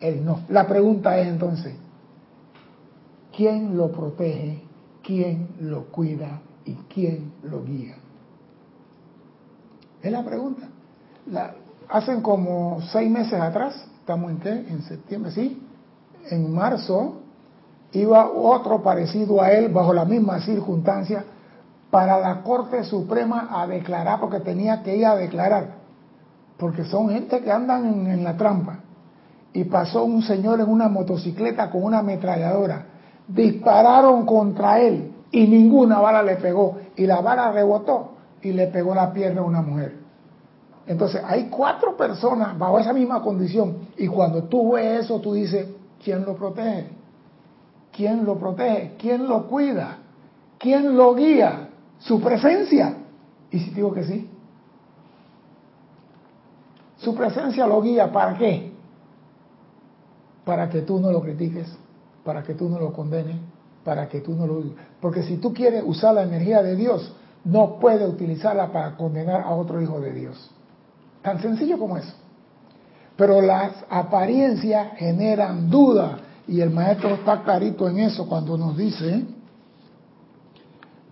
Él 0.00 0.24
no. 0.24 0.42
La 0.48 0.68
pregunta 0.68 1.18
es 1.18 1.26
entonces, 1.26 1.74
¿quién 3.36 3.76
lo 3.76 3.90
protege? 3.92 4.62
¿Quién 5.02 5.48
lo 5.60 5.84
cuida? 5.86 6.40
¿Y 6.64 6.74
quién 6.92 7.32
lo 7.42 7.62
guía? 7.64 7.96
Es 10.02 10.12
la 10.12 10.24
pregunta. 10.24 10.68
La, 11.26 11.54
hacen 11.88 12.20
como 12.22 12.80
seis 12.92 13.10
meses 13.10 13.40
atrás, 13.40 13.86
estamos 14.00 14.30
en 14.30 14.38
qué? 14.38 14.50
En 14.50 14.82
septiembre, 14.82 15.30
sí. 15.32 15.62
En 16.30 16.52
marzo 16.52 17.20
iba 17.92 18.30
otro 18.30 18.82
parecido 18.82 19.40
a 19.40 19.50
él 19.52 19.72
bajo 19.72 19.92
la 19.92 20.04
misma 20.04 20.40
circunstancia 20.40 21.24
para 21.90 22.18
la 22.18 22.42
Corte 22.42 22.82
Suprema 22.84 23.48
a 23.50 23.66
declarar, 23.66 24.18
porque 24.18 24.40
tenía 24.40 24.82
que 24.82 24.96
ir 24.96 25.06
a 25.06 25.14
declarar, 25.14 25.74
porque 26.56 26.84
son 26.84 27.10
gente 27.10 27.40
que 27.40 27.52
andan 27.52 28.08
en, 28.08 28.24
la 28.24 28.36
trampa. 28.36 28.80
Y 29.52 29.64
pasó 29.64 30.02
un 30.02 30.22
señor 30.22 30.60
en 30.60 30.68
una 30.68 30.88
motocicleta 30.88 31.70
con 31.70 31.84
una 31.84 32.00
ametralladora. 32.00 32.86
Dispararon 33.26 34.26
contra 34.26 34.80
él 34.80 35.12
y 35.30 35.46
ninguna 35.46 36.00
bala 36.00 36.22
le 36.22 36.36
pegó. 36.36 36.76
Y 36.96 37.06
la 37.06 37.20
bala 37.20 37.50
rebotó 37.50 38.12
y 38.42 38.52
le 38.52 38.68
pegó 38.68 38.94
la 38.94 39.12
pierna 39.12 39.40
a 39.40 39.44
una 39.44 39.62
mujer. 39.62 40.04
Entonces, 40.86 41.22
hay 41.24 41.48
cuatro 41.48 41.96
personas 41.96 42.58
bajo 42.58 42.78
esa 42.78 42.92
misma 42.92 43.22
condición. 43.22 43.88
Y 43.96 44.06
cuando 44.06 44.44
tú 44.44 44.72
ves 44.72 45.04
eso, 45.04 45.20
tú 45.20 45.32
dices, 45.32 45.68
¿quién 46.02 46.24
lo 46.24 46.36
protege? 46.36 46.88
¿Quién 47.90 48.24
lo 48.24 48.38
protege? 48.38 48.94
¿Quién 48.98 49.26
lo 49.26 49.46
cuida? 49.46 49.98
¿Quién 50.58 50.96
lo 50.96 51.14
guía? 51.14 51.68
Su 51.98 52.20
presencia. 52.20 52.96
¿Y 53.50 53.60
si 53.60 53.70
digo 53.70 53.92
que 53.92 54.04
sí? 54.04 54.30
Su 56.98 57.14
presencia 57.14 57.66
lo 57.66 57.80
guía 57.80 58.12
para 58.12 58.36
qué? 58.36 58.72
Para 60.44 60.68
que 60.68 60.82
tú 60.82 60.98
no 60.98 61.10
lo 61.10 61.20
critiques, 61.22 61.76
para 62.24 62.42
que 62.42 62.54
tú 62.54 62.68
no 62.68 62.78
lo 62.78 62.92
condenes, 62.92 63.36
para 63.84 64.08
que 64.08 64.20
tú 64.20 64.32
no 64.34 64.46
lo... 64.46 64.62
Porque 65.00 65.22
si 65.22 65.36
tú 65.36 65.52
quieres 65.52 65.82
usar 65.86 66.14
la 66.14 66.22
energía 66.22 66.62
de 66.62 66.74
Dios, 66.74 67.12
no 67.44 67.78
puedes 67.78 68.08
utilizarla 68.08 68.72
para 68.72 68.96
condenar 68.96 69.42
a 69.42 69.50
otro 69.50 69.80
hijo 69.80 70.00
de 70.00 70.12
Dios. 70.12 70.50
Tan 71.22 71.40
sencillo 71.40 71.78
como 71.78 71.98
eso. 71.98 72.12
Pero 73.16 73.40
las 73.40 73.72
apariencias 73.88 74.96
generan 74.96 75.70
duda 75.70 76.18
y 76.48 76.60
el 76.60 76.70
maestro 76.70 77.10
está 77.10 77.42
clarito 77.42 77.88
en 77.88 77.98
eso 77.98 78.26
cuando 78.26 78.56
nos 78.56 78.76
dice, 78.76 79.24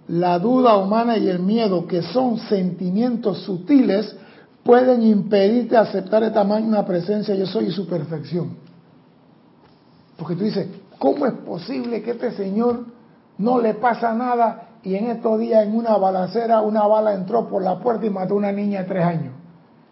la 0.08 0.38
duda 0.38 0.76
humana 0.76 1.16
y 1.16 1.28
el 1.28 1.38
miedo, 1.38 1.86
que 1.86 2.02
son 2.02 2.38
sentimientos 2.38 3.42
sutiles, 3.42 4.16
pueden 4.64 5.02
impedirte 5.02 5.76
aceptar 5.76 6.22
esta 6.22 6.44
magna 6.44 6.84
presencia 6.84 7.34
yo 7.34 7.46
soy 7.46 7.66
y 7.66 7.70
su 7.70 7.86
perfección. 7.86 8.56
Porque 10.16 10.34
tú 10.34 10.44
dices, 10.44 10.68
¿cómo 11.02 11.26
es 11.26 11.32
posible 11.32 12.00
que 12.00 12.12
este 12.12 12.30
señor 12.30 12.84
no 13.38 13.60
le 13.60 13.74
pasa 13.74 14.14
nada 14.14 14.68
y 14.84 14.94
en 14.94 15.10
estos 15.10 15.40
días 15.40 15.66
en 15.66 15.74
una 15.74 15.96
balacera 15.96 16.60
una 16.60 16.86
bala 16.86 17.12
entró 17.12 17.48
por 17.48 17.60
la 17.60 17.80
puerta 17.80 18.06
y 18.06 18.10
mató 18.10 18.34
a 18.34 18.36
una 18.36 18.52
niña 18.52 18.82
de 18.82 18.88
tres 18.88 19.04
años? 19.04 19.34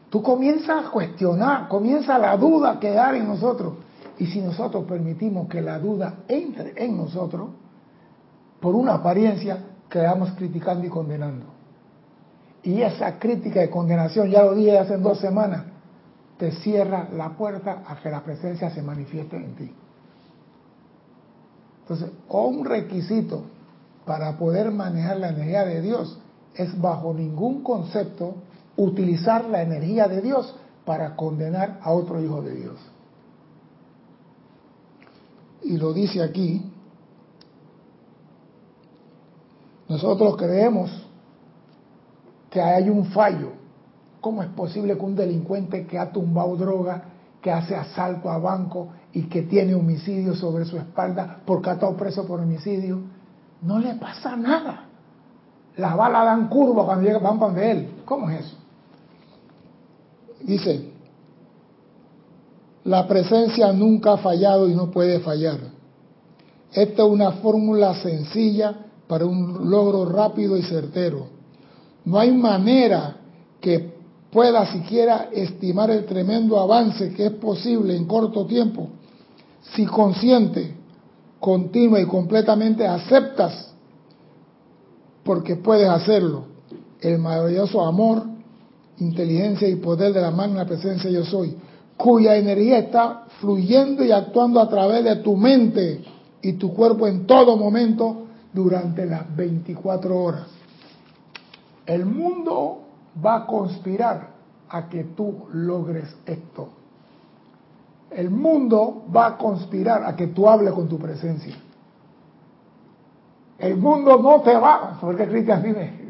Tú 0.09 0.23
comienzas 0.23 0.87
a 0.87 0.91
cuestionar, 0.91 1.67
comienza 1.67 2.17
la 2.17 2.37
duda 2.37 2.71
a 2.71 2.79
quedar 2.79 3.17
en 3.17 3.27
nosotros. 3.27 3.73
Y 4.19 4.27
si 4.27 4.41
nosotros 4.41 4.85
permitimos 4.85 5.49
que 5.49 5.61
la 5.61 5.81
duda 5.81 6.15
entre 6.29 6.75
en 6.77 6.97
nosotros, 6.97 7.49
por 8.61 8.77
una 8.77 8.95
apariencia, 8.95 9.65
quedamos 9.89 10.31
criticando 10.35 10.87
y 10.87 10.91
condenando. 10.91 11.47
Y 12.63 12.83
esa 12.83 13.19
crítica 13.19 13.65
y 13.65 13.69
condenación, 13.69 14.31
ya 14.31 14.45
lo 14.45 14.55
dije 14.55 14.79
hace 14.79 14.97
dos 14.97 15.19
semanas, 15.19 15.65
te 16.39 16.53
cierra 16.53 17.09
la 17.13 17.31
puerta 17.31 17.83
a 17.85 17.97
que 17.97 18.11
la 18.11 18.23
presencia 18.23 18.71
se 18.71 18.81
manifieste 18.81 19.37
en 19.37 19.55
ti. 19.57 19.75
Entonces, 21.91 22.11
un 22.29 22.65
requisito 22.65 23.43
para 24.07 24.39
poder 24.39 24.71
manejar 24.71 25.19
la 25.19 25.31
energía 25.31 25.65
de 25.65 25.83
Dios 25.83 26.19
es 26.55 26.81
bajo 26.81 27.13
ningún 27.13 27.63
concepto 27.63 28.37
utilizar 28.77 29.45
la 29.47 29.63
energía 29.63 30.07
de 30.07 30.23
Dios 30.23 30.55
para 30.85 31.17
condenar 31.17 31.81
a 31.83 31.93
otro 31.93 32.23
hijo 32.23 32.43
de 32.43 32.55
Dios 32.55 32.79
y 35.71 35.77
lo 35.77 35.93
dice 35.93 36.23
aquí, 36.23 36.63
nosotros 39.89 40.37
creemos 40.37 40.91
que 42.51 42.61
hay 42.61 42.89
un 42.89 43.07
fallo. 43.07 43.53
¿Cómo 44.21 44.43
es 44.43 44.49
posible 44.51 44.97
que 44.97 45.05
un 45.05 45.15
delincuente 45.15 45.87
que 45.87 45.99
ha 45.99 46.11
tumbado 46.11 46.57
droga, 46.57 47.05
que 47.41 47.51
hace 47.51 47.75
asalto 47.75 48.29
a 48.29 48.39
banco 48.39 48.89
y 49.13 49.23
que 49.25 49.43
tiene 49.43 49.75
homicidio 49.75 50.35
sobre 50.35 50.65
su 50.65 50.77
espalda 50.77 51.41
porque 51.45 51.71
ha 51.71 51.73
estado 51.75 51.97
preso 51.97 52.27
por 52.27 52.41
homicidio, 52.41 53.01
no 53.63 53.79
le 53.79 53.95
pasa 53.95 54.37
nada? 54.37 54.87
Las 55.77 55.97
balas 55.97 56.25
dan 56.25 56.49
curva 56.49 56.85
cuando 56.85 57.05
llegan, 57.07 57.23
van 57.23 57.39
para 57.39 57.71
él. 57.71 57.89
¿Cómo 58.05 58.31
es 58.31 58.47
eso? 58.47 58.57
Dice, 60.43 60.91
la 62.85 63.07
presencia 63.07 63.73
nunca 63.73 64.15
ha 64.15 64.19
fallado 64.19 64.69
y 64.69 64.75
no 64.75 64.91
puede 64.91 65.21
fallar. 65.21 65.59
Esta 66.73 67.03
es 67.03 67.09
una 67.09 67.33
fórmula 67.33 67.95
sencilla 67.95 68.87
para 69.07 69.27
un 69.27 69.69
logro 69.69 70.07
rápido 70.07 70.57
y 70.57 70.63
certero. 70.63 71.27
No 72.05 72.19
hay 72.19 72.33
manera 72.33 73.17
que 73.61 73.93
pueda 74.31 74.65
siquiera 74.73 75.29
estimar 75.33 75.91
el 75.91 76.07
tremendo 76.07 76.59
avance 76.59 77.13
que 77.13 77.27
es 77.27 77.33
posible 77.33 77.97
en 77.97 78.07
corto 78.07 78.47
tiempo 78.47 78.89
si 79.75 79.87
consciente, 79.87 80.75
continua 81.39 82.01
y 82.01 82.07
completamente 82.07 82.87
aceptas, 82.87 83.73
porque 85.25 85.57
puedes 85.57 85.89
hacerlo, 85.89 86.45
el 87.01 87.19
maravilloso 87.19 87.83
amor, 87.83 88.25
inteligencia 88.99 89.69
y 89.69 89.77
poder 89.77 90.13
de 90.13 90.21
la 90.21 90.31
magna 90.31 90.67
presencia 90.67 91.11
yo 91.11 91.25
soy 91.25 91.57
cuya 92.01 92.37
energía 92.37 92.79
está 92.79 93.25
fluyendo 93.41 94.03
y 94.03 94.11
actuando 94.11 94.59
a 94.59 94.69
través 94.69 95.05
de 95.05 95.17
tu 95.17 95.37
mente 95.37 96.03
y 96.41 96.55
tu 96.55 96.73
cuerpo 96.73 97.07
en 97.07 97.27
todo 97.27 97.59
momento 97.59 98.25
durante 98.55 99.05
las 99.05 99.37
24 99.37 100.19
horas. 100.19 100.47
El 101.85 102.07
mundo 102.07 102.79
va 103.23 103.37
a 103.37 103.47
conspirar 103.47 104.31
a 104.71 104.89
que 104.89 105.05
tú 105.05 105.45
logres 105.53 106.17
esto. 106.25 106.71
El 108.11 108.31
mundo 108.31 109.05
va 109.15 109.27
a 109.27 109.37
conspirar 109.37 110.05
a 110.05 110.17
que 110.17 110.29
tú 110.29 110.49
hables 110.49 110.73
con 110.73 110.89
tu 110.89 110.99
presencia. 110.99 111.55
El 113.59 113.77
mundo 113.77 114.21
no 114.21 114.41
te 114.41 114.57
va, 114.57 114.99
porque 115.01 115.29
Cristian 115.29 115.63
dime, 115.63 116.01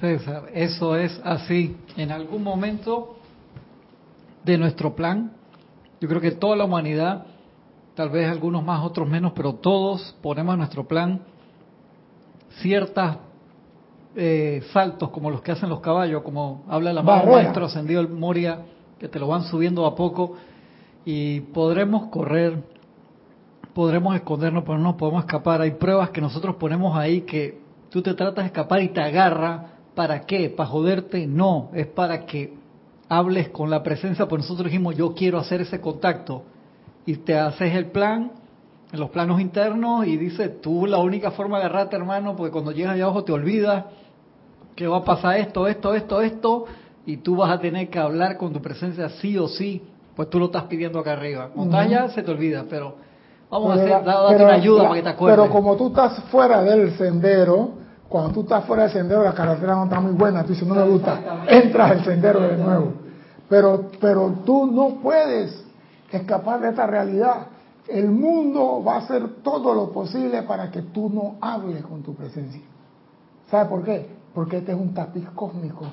César, 0.00 0.44
eso 0.54 0.96
es 0.96 1.20
así. 1.24 1.76
En 1.96 2.12
algún 2.12 2.42
momento 2.42 3.16
de 4.44 4.56
nuestro 4.56 4.94
plan, 4.94 5.32
yo 6.00 6.08
creo 6.08 6.20
que 6.20 6.30
toda 6.30 6.56
la 6.56 6.64
humanidad, 6.64 7.26
tal 7.94 8.10
vez 8.10 8.30
algunos 8.30 8.64
más, 8.64 8.84
otros 8.84 9.08
menos, 9.08 9.32
pero 9.34 9.54
todos 9.54 10.16
ponemos 10.22 10.52
en 10.54 10.58
nuestro 10.58 10.86
plan 10.86 11.20
ciertos 12.60 13.16
eh, 14.16 14.62
saltos 14.72 15.10
como 15.10 15.30
los 15.30 15.42
que 15.42 15.52
hacen 15.52 15.68
los 15.68 15.80
caballos, 15.80 16.22
como 16.22 16.64
habla 16.68 16.90
el 16.90 17.02
maestro 17.02 17.66
ascendido 17.66 18.00
el 18.00 18.08
Moria, 18.08 18.60
que 18.98 19.08
te 19.08 19.18
lo 19.18 19.28
van 19.28 19.44
subiendo 19.44 19.86
a 19.86 19.94
poco 19.94 20.34
y 21.04 21.40
podremos 21.40 22.08
correr, 22.08 22.62
podremos 23.74 24.14
escondernos, 24.14 24.64
pero 24.64 24.78
no 24.78 24.96
podemos 24.96 25.24
escapar. 25.24 25.60
Hay 25.60 25.72
pruebas 25.72 26.10
que 26.10 26.20
nosotros 26.20 26.56
ponemos 26.56 26.96
ahí 26.96 27.22
que 27.22 27.60
tú 27.90 28.02
te 28.02 28.14
tratas 28.14 28.44
de 28.44 28.46
escapar 28.46 28.82
y 28.82 28.88
te 28.88 29.00
agarra 29.00 29.78
¿Para 29.98 30.20
qué? 30.26 30.48
¿Para 30.48 30.68
joderte? 30.68 31.26
No, 31.26 31.70
es 31.74 31.88
para 31.88 32.24
que 32.24 32.54
hables 33.08 33.48
con 33.48 33.68
la 33.68 33.82
presencia, 33.82 34.28
pues 34.28 34.42
nosotros 34.42 34.66
dijimos, 34.66 34.94
yo 34.94 35.12
quiero 35.12 35.38
hacer 35.40 35.60
ese 35.60 35.80
contacto, 35.80 36.44
y 37.04 37.16
te 37.16 37.36
haces 37.36 37.74
el 37.74 37.86
plan 37.86 38.30
en 38.92 39.00
los 39.00 39.10
planos 39.10 39.40
internos 39.40 40.06
y 40.06 40.16
dices, 40.16 40.60
tú 40.60 40.86
la 40.86 40.98
única 40.98 41.30
forma 41.30 41.58
de 41.58 41.66
agarrarte, 41.66 41.96
hermano, 41.96 42.36
porque 42.36 42.52
cuando 42.52 42.72
llegas 42.72 42.94
allá 42.94 43.04
abajo 43.04 43.24
te 43.24 43.32
olvidas 43.32 43.84
que 44.74 44.86
va 44.86 44.98
a 44.98 45.04
pasar 45.04 45.38
esto, 45.38 45.66
esto, 45.66 45.94
esto, 45.94 46.22
esto, 46.22 46.64
y 47.04 47.18
tú 47.18 47.36
vas 47.36 47.50
a 47.50 47.58
tener 47.58 47.88
que 47.90 47.98
hablar 47.98 48.36
con 48.36 48.52
tu 48.52 48.62
presencia 48.62 49.08
sí 49.08 49.36
o 49.36 49.48
sí, 49.48 49.82
pues 50.14 50.30
tú 50.30 50.38
lo 50.38 50.46
estás 50.46 50.64
pidiendo 50.64 50.98
acá 50.98 51.12
arriba. 51.12 51.50
Cuando 51.54 51.78
estás 51.78 51.86
allá 51.86 52.08
se 52.14 52.22
te 52.22 52.30
olvida, 52.30 52.64
pero 52.68 52.94
vamos 53.50 53.70
a 53.70 53.74
hacer, 53.74 54.42
una 54.44 54.54
ayuda 54.54 54.82
para 54.84 54.94
que 54.94 55.02
te 55.02 55.08
acuerdes. 55.08 55.38
Pero 55.38 55.52
como 55.52 55.76
tú 55.76 55.88
estás 55.88 56.22
fuera 56.30 56.62
del 56.62 56.96
sendero, 56.96 57.70
cuando 58.08 58.32
tú 58.32 58.40
estás 58.42 58.64
fuera 58.64 58.84
del 58.84 58.92
sendero, 58.92 59.22
la 59.22 59.34
carretera 59.34 59.74
no 59.74 59.84
está 59.84 60.00
muy 60.00 60.12
buena, 60.12 60.42
tú 60.42 60.50
dices, 60.50 60.66
no 60.66 60.74
me 60.74 60.84
gusta, 60.84 61.44
entras 61.48 61.90
al 61.90 62.04
sendero 62.04 62.40
de 62.40 62.56
nuevo. 62.56 62.92
Pero, 63.48 63.90
pero 64.00 64.34
tú 64.44 64.66
no 64.66 65.00
puedes 65.02 65.64
escapar 66.10 66.60
de 66.60 66.70
esta 66.70 66.86
realidad. 66.86 67.48
El 67.88 68.10
mundo 68.10 68.82
va 68.86 68.96
a 68.96 68.98
hacer 68.98 69.42
todo 69.42 69.74
lo 69.74 69.90
posible 69.92 70.42
para 70.42 70.70
que 70.70 70.82
tú 70.82 71.08
no 71.08 71.36
hables 71.40 71.82
con 71.84 72.02
tu 72.02 72.14
presencia. 72.14 72.60
¿Sabe 73.50 73.68
por 73.70 73.82
qué? 73.82 74.06
Porque 74.34 74.58
este 74.58 74.72
es 74.72 74.78
un 74.78 74.92
tapiz 74.92 75.26
cósmico. 75.34 75.86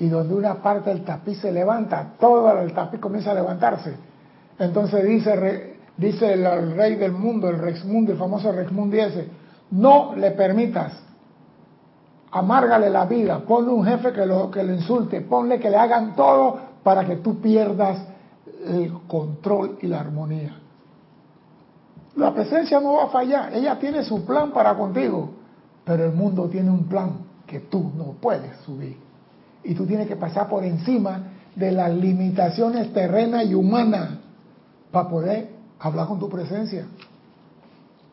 Y 0.00 0.08
donde 0.08 0.34
una 0.34 0.54
parte 0.56 0.90
del 0.90 1.04
tapiz 1.04 1.38
se 1.40 1.52
levanta, 1.52 2.14
todo 2.18 2.50
el 2.60 2.72
tapiz 2.72 3.00
comienza 3.00 3.30
a 3.30 3.34
levantarse. 3.34 3.94
Entonces 4.58 5.04
dice, 5.04 5.76
dice 5.96 6.32
el, 6.32 6.76
rey 6.76 6.96
del 6.96 7.12
mundo, 7.12 7.48
el 7.48 7.58
Rex 7.58 7.84
Mundi, 7.84 8.12
el 8.12 8.18
famoso 8.18 8.50
Rex 8.50 8.72
Mundi 8.72 8.96
dice, 8.96 9.28
no 9.70 10.14
le 10.16 10.32
permitas, 10.32 10.92
amárgale 12.32 12.90
la 12.90 13.06
vida, 13.06 13.40
ponle 13.40 13.70
un 13.70 13.84
jefe 13.84 14.12
que 14.12 14.26
lo, 14.26 14.50
que 14.50 14.62
lo 14.64 14.74
insulte, 14.74 15.20
ponle 15.20 15.60
que 15.60 15.70
le 15.70 15.76
hagan 15.76 16.16
todo 16.16 16.58
para 16.82 17.04
que 17.04 17.16
tú 17.16 17.40
pierdas 17.40 17.98
el 18.66 18.92
control 19.06 19.78
y 19.82 19.86
la 19.86 20.00
armonía. 20.00 20.56
La 22.18 22.34
presencia 22.34 22.80
no 22.80 22.94
va 22.94 23.04
a 23.04 23.08
fallar, 23.10 23.54
ella 23.54 23.78
tiene 23.78 24.02
su 24.02 24.24
plan 24.24 24.50
para 24.50 24.74
contigo, 24.74 25.30
pero 25.84 26.04
el 26.04 26.12
mundo 26.12 26.48
tiene 26.48 26.68
un 26.68 26.88
plan 26.88 27.12
que 27.46 27.60
tú 27.60 27.92
no 27.96 28.16
puedes 28.20 28.56
subir. 28.62 28.96
Y 29.62 29.72
tú 29.74 29.86
tienes 29.86 30.08
que 30.08 30.16
pasar 30.16 30.48
por 30.48 30.64
encima 30.64 31.22
de 31.54 31.70
las 31.70 31.94
limitaciones 31.94 32.92
terrenas 32.92 33.46
y 33.46 33.54
humanas 33.54 34.18
para 34.90 35.08
poder 35.08 35.50
hablar 35.78 36.08
con 36.08 36.18
tu 36.18 36.28
presencia. 36.28 36.86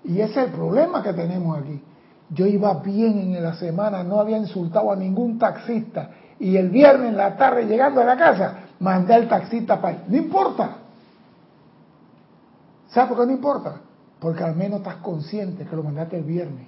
Y 0.04 0.22
ese 0.22 0.40
es 0.40 0.48
el 0.50 0.54
problema 0.54 1.02
que 1.02 1.14
tenemos 1.14 1.58
aquí. 1.58 1.82
Yo 2.30 2.46
iba 2.46 2.76
bien 2.76 3.34
en 3.34 3.42
la 3.42 3.56
semana, 3.56 4.04
no 4.04 4.20
había 4.20 4.38
insultado 4.38 4.92
a 4.92 4.96
ningún 4.96 5.40
taxista. 5.40 6.12
Y 6.40 6.58
el 6.58 6.70
viernes 6.70 7.10
en 7.10 7.18
la 7.18 7.36
tarde, 7.38 7.66
llegando 7.66 8.02
a 8.02 8.06
la 8.06 8.18
casa, 8.18 8.54
mandé 8.80 9.16
al 9.16 9.28
taxista 9.28 9.82
para 9.82 10.04
No 10.08 10.16
importa. 10.16 10.78
¿Sabes 12.90 13.10
por 13.10 13.20
qué 13.20 13.26
no 13.26 13.32
importa? 13.34 13.82
Porque 14.26 14.44
al 14.44 14.56
menos 14.56 14.80
estás 14.80 14.96
consciente 14.96 15.66
que 15.66 15.76
lo 15.76 15.84
mandaste 15.84 16.18
el 16.18 16.24
viernes. 16.24 16.66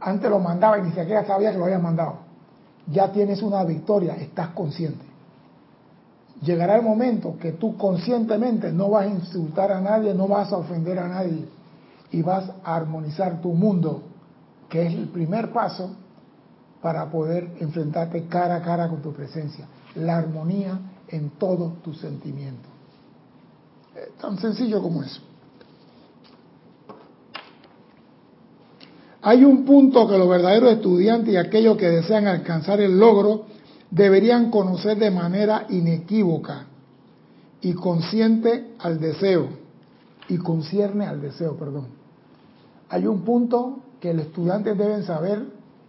Antes 0.00 0.30
lo 0.30 0.38
mandaba 0.38 0.78
y 0.78 0.84
ni 0.84 0.88
siquiera 0.88 1.22
sabía 1.26 1.52
que 1.52 1.58
lo 1.58 1.64
había 1.64 1.78
mandado. 1.78 2.20
Ya 2.90 3.12
tienes 3.12 3.42
una 3.42 3.62
victoria, 3.62 4.16
estás 4.16 4.48
consciente. 4.54 5.04
Llegará 6.40 6.76
el 6.76 6.82
momento 6.82 7.36
que 7.38 7.52
tú 7.52 7.76
conscientemente 7.76 8.72
no 8.72 8.88
vas 8.88 9.04
a 9.04 9.08
insultar 9.08 9.70
a 9.70 9.82
nadie, 9.82 10.14
no 10.14 10.26
vas 10.28 10.50
a 10.50 10.56
ofender 10.56 10.98
a 10.98 11.06
nadie 11.06 11.46
y 12.10 12.22
vas 12.22 12.50
a 12.64 12.74
armonizar 12.74 13.42
tu 13.42 13.52
mundo, 13.52 14.04
que 14.70 14.86
es 14.86 14.94
el 14.94 15.08
primer 15.08 15.52
paso 15.52 15.90
para 16.80 17.10
poder 17.10 17.50
enfrentarte 17.60 18.28
cara 18.28 18.54
a 18.56 18.62
cara 18.62 18.88
con 18.88 19.02
tu 19.02 19.12
presencia. 19.12 19.66
La 19.96 20.16
armonía 20.16 20.80
en 21.08 21.32
todos 21.32 21.82
tus 21.82 22.00
sentimientos. 22.00 22.72
Eh, 23.94 24.12
tan 24.18 24.38
sencillo 24.38 24.80
como 24.80 25.02
eso. 25.02 25.20
Hay 29.26 29.42
un 29.42 29.64
punto 29.64 30.06
que 30.06 30.18
los 30.18 30.28
verdaderos 30.28 30.70
estudiantes 30.74 31.32
y 31.32 31.38
aquellos 31.38 31.78
que 31.78 31.88
desean 31.88 32.26
alcanzar 32.26 32.82
el 32.82 32.98
logro 32.98 33.46
deberían 33.90 34.50
conocer 34.50 34.98
de 34.98 35.10
manera 35.10 35.64
inequívoca 35.70 36.66
y 37.62 37.72
consciente 37.72 38.74
al 38.78 39.00
deseo, 39.00 39.48
y 40.28 40.36
concierne 40.36 41.06
al 41.06 41.22
deseo, 41.22 41.56
perdón. 41.56 41.86
Hay 42.90 43.06
un 43.06 43.22
punto 43.22 43.78
que 43.98 44.12
los 44.12 44.26
estudiantes 44.26 44.76
deben 44.76 45.04
saber 45.04 45.42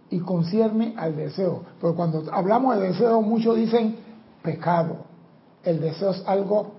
y 0.08 0.20
concierne 0.20 0.94
al 0.96 1.14
deseo. 1.14 1.62
Porque 1.78 1.94
cuando 1.94 2.24
hablamos 2.32 2.74
de 2.78 2.88
deseo, 2.88 3.20
muchos 3.20 3.56
dicen 3.56 3.96
pecado. 4.42 4.96
El 5.62 5.82
deseo 5.82 6.12
es 6.12 6.22
algo 6.26 6.72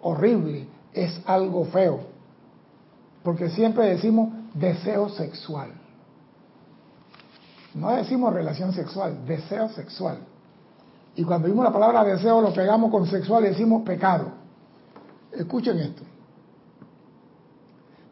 horrible, 0.00 0.66
es 0.92 1.20
algo 1.26 1.64
feo. 1.66 2.00
Porque 3.22 3.50
siempre 3.50 3.86
decimos 3.86 4.30
deseo 4.58 5.08
sexual. 5.10 5.70
No 7.74 7.94
decimos 7.94 8.32
relación 8.32 8.72
sexual, 8.72 9.26
deseo 9.26 9.68
sexual. 9.70 10.18
Y 11.14 11.24
cuando 11.24 11.48
vimos 11.48 11.64
la 11.64 11.72
palabra 11.72 12.04
deseo 12.04 12.40
lo 12.40 12.52
pegamos 12.52 12.90
con 12.90 13.06
sexual 13.06 13.44
y 13.44 13.48
decimos 13.48 13.82
pecado. 13.82 14.32
Escuchen 15.32 15.78
esto. 15.78 16.02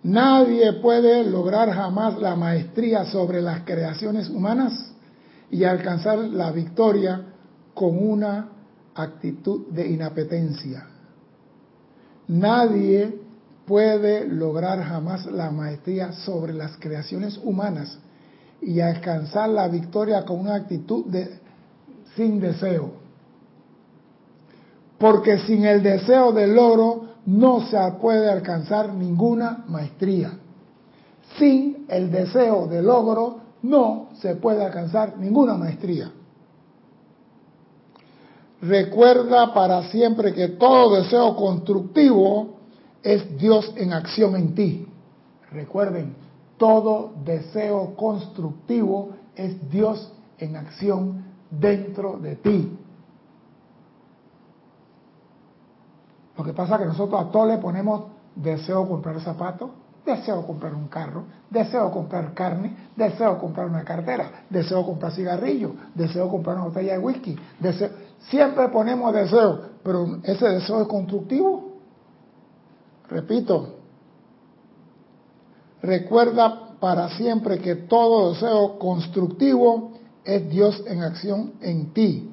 Nadie 0.03 0.74
puede 0.74 1.24
lograr 1.24 1.70
jamás 1.70 2.18
la 2.18 2.36
maestría 2.36 3.07
sobre 3.07 3.40
las 3.40 3.62
creaciones 3.62 4.28
humanas 4.28 4.92
y 5.51 5.64
alcanzar 5.64 6.18
la 6.18 6.51
victoria 6.53 7.22
con 7.72 7.97
una 8.07 8.49
actitud 8.95 9.68
de 9.68 9.88
inapetencia. 9.88 10.86
Nadie 12.28 13.24
puede 13.67 14.27
lograr 14.27 14.83
jamás 14.83 15.27
la 15.27 15.51
maestría 15.51 16.12
sobre 16.12 16.53
las 16.53 16.77
creaciones 16.79 17.39
humanas 17.43 17.99
y 18.61 18.81
alcanzar 18.81 19.49
la 19.49 19.69
victoria 19.69 20.25
con 20.25 20.41
una 20.41 20.55
actitud 20.55 21.07
de 21.07 21.39
sin 22.17 22.41
deseo. 22.41 22.93
Porque 24.99 25.39
sin 25.41 25.65
el 25.65 25.83
deseo 25.83 26.33
del 26.33 26.55
logro 26.55 27.09
no 27.27 27.67
se 27.67 27.79
puede 28.01 28.31
alcanzar 28.31 28.93
ninguna 28.93 29.65
maestría. 29.69 30.33
Sin 31.39 31.87
el 31.89 32.11
deseo 32.11 32.67
de 32.67 32.83
logro 32.83 33.41
no 33.62 34.11
se 34.21 34.37
puede 34.37 34.65
alcanzar 34.65 35.17
ninguna 35.19 35.55
maestría. 35.55 36.12
Recuerda 38.61 39.53
para 39.53 39.83
siempre 39.91 40.33
que 40.33 40.49
todo 40.49 40.97
deseo 40.97 41.37
constructivo 41.37 42.54
es 43.05 43.39
Dios 43.39 43.73
en 43.77 43.93
acción 43.93 44.35
en 44.35 44.55
ti. 44.55 44.89
Recuerden, 45.53 46.17
todo 46.57 47.13
deseo 47.25 47.95
constructivo 47.95 49.11
es 49.37 49.71
Dios 49.71 50.13
en 50.39 50.57
acción 50.57 51.25
dentro 51.51 52.19
de 52.19 52.37
ti. 52.37 52.79
Lo 56.37 56.43
que 56.43 56.53
pasa 56.53 56.75
es 56.75 56.81
que 56.81 56.87
nosotros 56.87 57.21
a 57.21 57.31
todos 57.31 57.49
le 57.49 57.59
ponemos 57.59 58.05
deseo 58.35 58.89
comprar 58.89 59.21
zapatos, 59.21 59.71
deseo 60.05 60.45
comprar 60.47 60.75
un 60.75 60.89
carro, 60.89 61.25
deseo 61.51 61.91
comprar 61.91 62.35
carne, 62.35 62.75
deseo 62.97 63.39
comprar 63.39 63.67
una 63.67 63.85
cartera, 63.85 64.45
deseo 64.51 64.85
comprar 64.85 65.13
cigarrillos, 65.13 65.73
deseo 65.95 66.29
comprar 66.29 66.57
una 66.57 66.67
botella 66.67 66.95
de 66.95 66.99
whisky. 66.99 67.37
Deseo... 67.61 67.91
Siempre 68.31 68.69
ponemos 68.69 69.13
deseo, 69.13 69.61
pero 69.83 70.19
ese 70.23 70.49
deseo 70.49 70.83
es 70.83 70.89
constructivo. 70.89 71.64
Repito, 73.09 73.77
recuerda 75.83 76.77
para 76.81 77.11
siempre 77.17 77.59
que 77.59 77.77
todo 77.77 78.33
deseo 78.33 78.79
constructivo 78.79 79.93
es 80.25 80.49
Dios 80.49 80.83
en 80.87 81.03
acción 81.03 81.53
en 81.61 81.93
ti, 81.93 82.31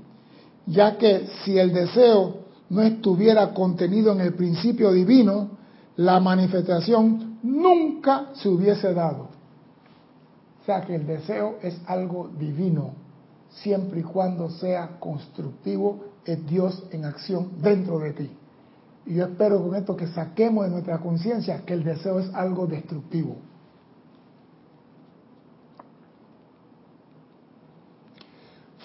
ya 0.65 0.97
que 0.97 1.27
si 1.43 1.57
el 1.57 1.73
deseo 1.73 2.41
no 2.69 2.81
estuviera 2.81 3.53
contenido 3.53 4.13
en 4.13 4.21
el 4.21 4.33
principio 4.33 4.91
divino, 4.91 5.51
la 5.97 6.19
manifestación 6.19 7.39
nunca 7.43 8.29
se 8.33 8.47
hubiese 8.47 8.93
dado. 8.93 9.27
O 10.61 10.65
sea 10.65 10.81
que 10.81 10.95
el 10.95 11.05
deseo 11.05 11.57
es 11.61 11.79
algo 11.87 12.29
divino, 12.37 12.93
siempre 13.49 13.99
y 13.99 14.03
cuando 14.03 14.49
sea 14.49 14.99
constructivo, 14.99 16.05
es 16.23 16.47
Dios 16.47 16.83
en 16.91 17.05
acción 17.05 17.49
dentro 17.61 17.99
de 17.99 18.13
ti. 18.13 18.29
Y 19.05 19.15
yo 19.15 19.25
espero 19.25 19.61
con 19.61 19.75
esto 19.75 19.95
que 19.95 20.07
saquemos 20.07 20.65
de 20.65 20.71
nuestra 20.71 20.99
conciencia 20.99 21.65
que 21.65 21.73
el 21.73 21.83
deseo 21.83 22.19
es 22.19 22.33
algo 22.33 22.67
destructivo. 22.67 23.37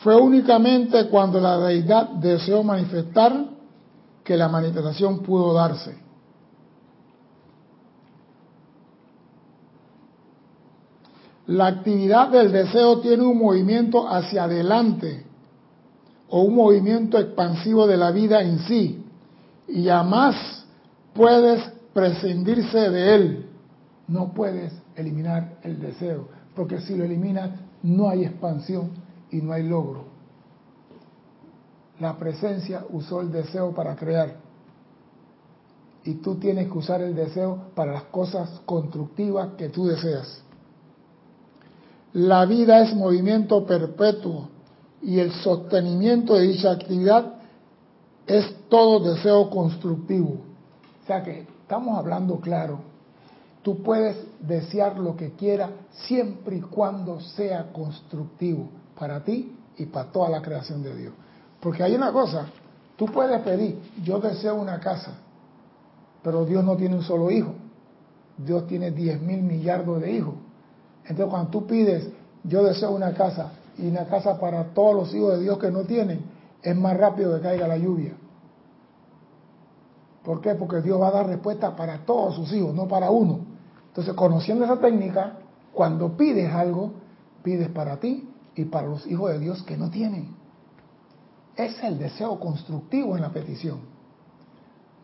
Fue 0.02 0.16
únicamente 0.16 1.08
cuando 1.08 1.40
la 1.40 1.58
deidad 1.58 2.10
deseó 2.10 2.62
manifestar 2.62 3.46
que 4.22 4.36
la 4.36 4.48
manifestación 4.48 5.20
pudo 5.20 5.52
darse. 5.52 5.96
La 11.46 11.68
actividad 11.68 12.28
del 12.30 12.50
deseo 12.50 13.00
tiene 13.00 13.24
un 13.24 13.38
movimiento 13.38 14.08
hacia 14.08 14.44
adelante 14.44 15.24
o 16.28 16.42
un 16.42 16.54
movimiento 16.56 17.18
expansivo 17.18 17.86
de 17.86 17.96
la 17.96 18.10
vida 18.10 18.42
en 18.42 18.58
sí, 18.60 19.05
y 19.68 19.86
jamás 19.86 20.66
puedes 21.14 21.62
prescindirse 21.92 22.90
de 22.90 23.14
él. 23.14 23.46
No 24.08 24.32
puedes 24.32 24.72
eliminar 24.94 25.58
el 25.62 25.80
deseo, 25.80 26.28
porque 26.54 26.80
si 26.80 26.96
lo 26.96 27.04
eliminas 27.04 27.50
no 27.82 28.08
hay 28.08 28.24
expansión 28.24 28.90
y 29.30 29.38
no 29.38 29.52
hay 29.52 29.62
logro. 29.62 30.04
La 31.98 32.16
presencia 32.18 32.84
usó 32.90 33.20
el 33.20 33.32
deseo 33.32 33.74
para 33.74 33.96
crear 33.96 34.36
y 36.04 36.14
tú 36.16 36.36
tienes 36.36 36.70
que 36.70 36.78
usar 36.78 37.00
el 37.02 37.16
deseo 37.16 37.70
para 37.74 37.94
las 37.94 38.04
cosas 38.04 38.60
constructivas 38.64 39.54
que 39.56 39.70
tú 39.70 39.86
deseas. 39.86 40.42
La 42.12 42.46
vida 42.46 42.80
es 42.82 42.94
movimiento 42.94 43.66
perpetuo 43.66 44.48
y 45.02 45.18
el 45.18 45.32
sostenimiento 45.32 46.34
de 46.34 46.46
dicha 46.46 46.70
actividad 46.70 47.34
es 48.26 48.55
todo 48.68 49.14
deseo 49.14 49.50
constructivo. 49.50 50.40
O 51.02 51.06
sea 51.06 51.22
que 51.22 51.40
estamos 51.40 51.98
hablando 51.98 52.40
claro. 52.40 52.80
Tú 53.62 53.82
puedes 53.82 54.16
desear 54.40 54.98
lo 54.98 55.16
que 55.16 55.32
quieras 55.32 55.70
siempre 55.90 56.56
y 56.56 56.60
cuando 56.60 57.20
sea 57.20 57.72
constructivo 57.72 58.68
para 58.98 59.24
ti 59.24 59.56
y 59.76 59.86
para 59.86 60.10
toda 60.10 60.28
la 60.28 60.40
creación 60.40 60.82
de 60.82 60.96
Dios. 60.96 61.12
Porque 61.60 61.82
hay 61.82 61.94
una 61.94 62.12
cosa, 62.12 62.46
tú 62.96 63.06
puedes 63.06 63.40
pedir, 63.42 63.78
yo 64.04 64.20
deseo 64.20 64.54
una 64.54 64.78
casa, 64.78 65.14
pero 66.22 66.44
Dios 66.44 66.64
no 66.64 66.76
tiene 66.76 66.96
un 66.96 67.02
solo 67.02 67.30
hijo. 67.30 67.54
Dios 68.38 68.66
tiene 68.66 68.90
10 68.90 69.22
mil 69.22 69.42
millardos 69.42 70.00
de 70.00 70.12
hijos. 70.12 70.34
Entonces 71.02 71.26
cuando 71.26 71.50
tú 71.50 71.66
pides, 71.66 72.08
yo 72.44 72.62
deseo 72.62 72.90
una 72.90 73.14
casa 73.14 73.52
y 73.78 73.88
una 73.88 74.04
casa 74.06 74.38
para 74.38 74.64
todos 74.74 74.94
los 74.94 75.14
hijos 75.14 75.38
de 75.38 75.42
Dios 75.42 75.58
que 75.58 75.70
no 75.70 75.80
tienen, 75.80 76.20
es 76.62 76.76
más 76.76 76.96
rápido 76.96 77.34
que 77.36 77.42
caiga 77.42 77.66
la 77.66 77.76
lluvia. 77.76 78.14
¿Por 80.26 80.40
qué? 80.40 80.56
Porque 80.56 80.82
Dios 80.82 81.00
va 81.00 81.06
a 81.06 81.12
dar 81.12 81.28
respuesta 81.28 81.76
para 81.76 82.04
todos 82.04 82.34
sus 82.34 82.52
hijos, 82.52 82.74
no 82.74 82.88
para 82.88 83.12
uno. 83.12 83.46
Entonces, 83.86 84.12
conociendo 84.14 84.64
esa 84.64 84.80
técnica, 84.80 85.38
cuando 85.72 86.16
pides 86.16 86.52
algo, 86.52 86.94
pides 87.44 87.68
para 87.68 87.98
ti 87.98 88.28
y 88.56 88.64
para 88.64 88.88
los 88.88 89.06
hijos 89.06 89.30
de 89.30 89.38
Dios 89.38 89.62
que 89.62 89.76
no 89.76 89.88
tienen. 89.88 90.34
Es 91.54 91.80
el 91.84 91.96
deseo 91.96 92.40
constructivo 92.40 93.14
en 93.14 93.22
la 93.22 93.28
petición. 93.28 93.78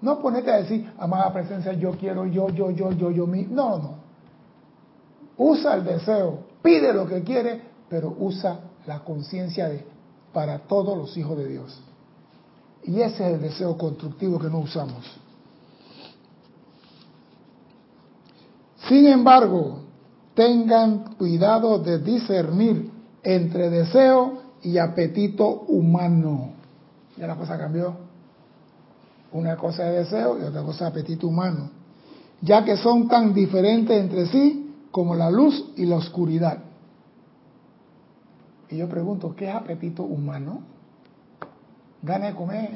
No 0.01 0.19
ponete 0.21 0.51
a 0.51 0.57
decir, 0.57 0.93
amada 0.99 1.33
presencia, 1.33 1.73
yo 1.75 1.93
quiero, 1.93 2.27
yo, 2.27 2.49
yo, 2.49 2.73
yo, 2.73 2.91
yo, 2.91 3.13
yo, 3.13 3.25
mi. 3.25 3.45
No, 3.45 3.79
no. 3.79 3.95
Usa 5.37 5.77
el 5.77 5.85
deseo, 5.85 6.41
pide 6.63 6.93
lo 6.93 7.07
que 7.07 7.23
quiere, 7.23 7.63
pero 7.89 8.13
usa 8.19 8.59
la 8.87 9.05
conciencia 9.05 9.69
de 9.69 9.87
para 10.33 10.59
todos 10.59 10.99
los 10.99 11.17
hijos 11.17 11.39
de 11.39 11.47
Dios. 11.47 11.81
Y 12.85 13.01
ese 13.01 13.27
es 13.27 13.35
el 13.35 13.41
deseo 13.41 13.77
constructivo 13.77 14.39
que 14.39 14.49
no 14.49 14.61
usamos. 14.61 15.05
Sin 18.89 19.07
embargo, 19.07 19.81
tengan 20.35 21.15
cuidado 21.15 21.79
de 21.79 21.99
discernir 21.99 22.91
entre 23.23 23.71
deseo 23.71 24.43
y 24.63 24.79
apetito 24.79 25.47
humano. 25.69 26.51
Ya 27.17 27.27
la 27.27 27.37
cosa 27.37 27.57
cambió. 27.57 27.95
Una 29.33 29.57
cosa 29.57 29.89
es 29.89 30.11
deseo 30.11 30.39
y 30.41 30.43
otra 30.43 30.63
cosa 30.63 30.87
es 30.87 30.91
apetito 30.91 31.29
humano. 31.29 31.71
Ya 32.41 32.65
que 32.65 32.77
son 32.77 33.09
tan 33.09 33.33
diferentes 33.33 33.97
entre 33.97 34.27
sí 34.27 34.75
como 34.91 35.15
la 35.15 35.31
luz 35.31 35.73
y 35.77 35.87
la 35.87 35.97
oscuridad. 35.97 36.59
Y 38.69 38.79
yo 38.79 38.89
pregunto, 38.89 39.35
¿qué 39.37 39.49
es 39.49 39.55
apetito 39.55 40.03
humano? 40.03 40.72
Gana 42.03 42.27
de 42.27 42.35
comer 42.35 42.71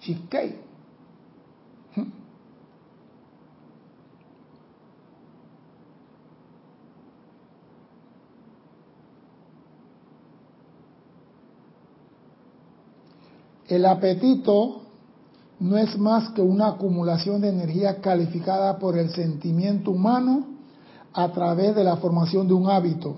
cheesecake. 0.00 0.64
El 13.66 13.86
apetito 13.86 14.82
no 15.60 15.78
es 15.78 15.98
más 15.98 16.30
que 16.32 16.42
una 16.42 16.68
acumulación 16.68 17.40
de 17.40 17.48
energía 17.48 18.00
calificada 18.00 18.78
por 18.78 18.98
el 18.98 19.08
sentimiento 19.10 19.90
humano 19.90 20.46
a 21.14 21.32
través 21.32 21.74
de 21.74 21.82
la 21.82 21.96
formación 21.96 22.46
de 22.46 22.54
un 22.54 22.68
hábito, 22.68 23.16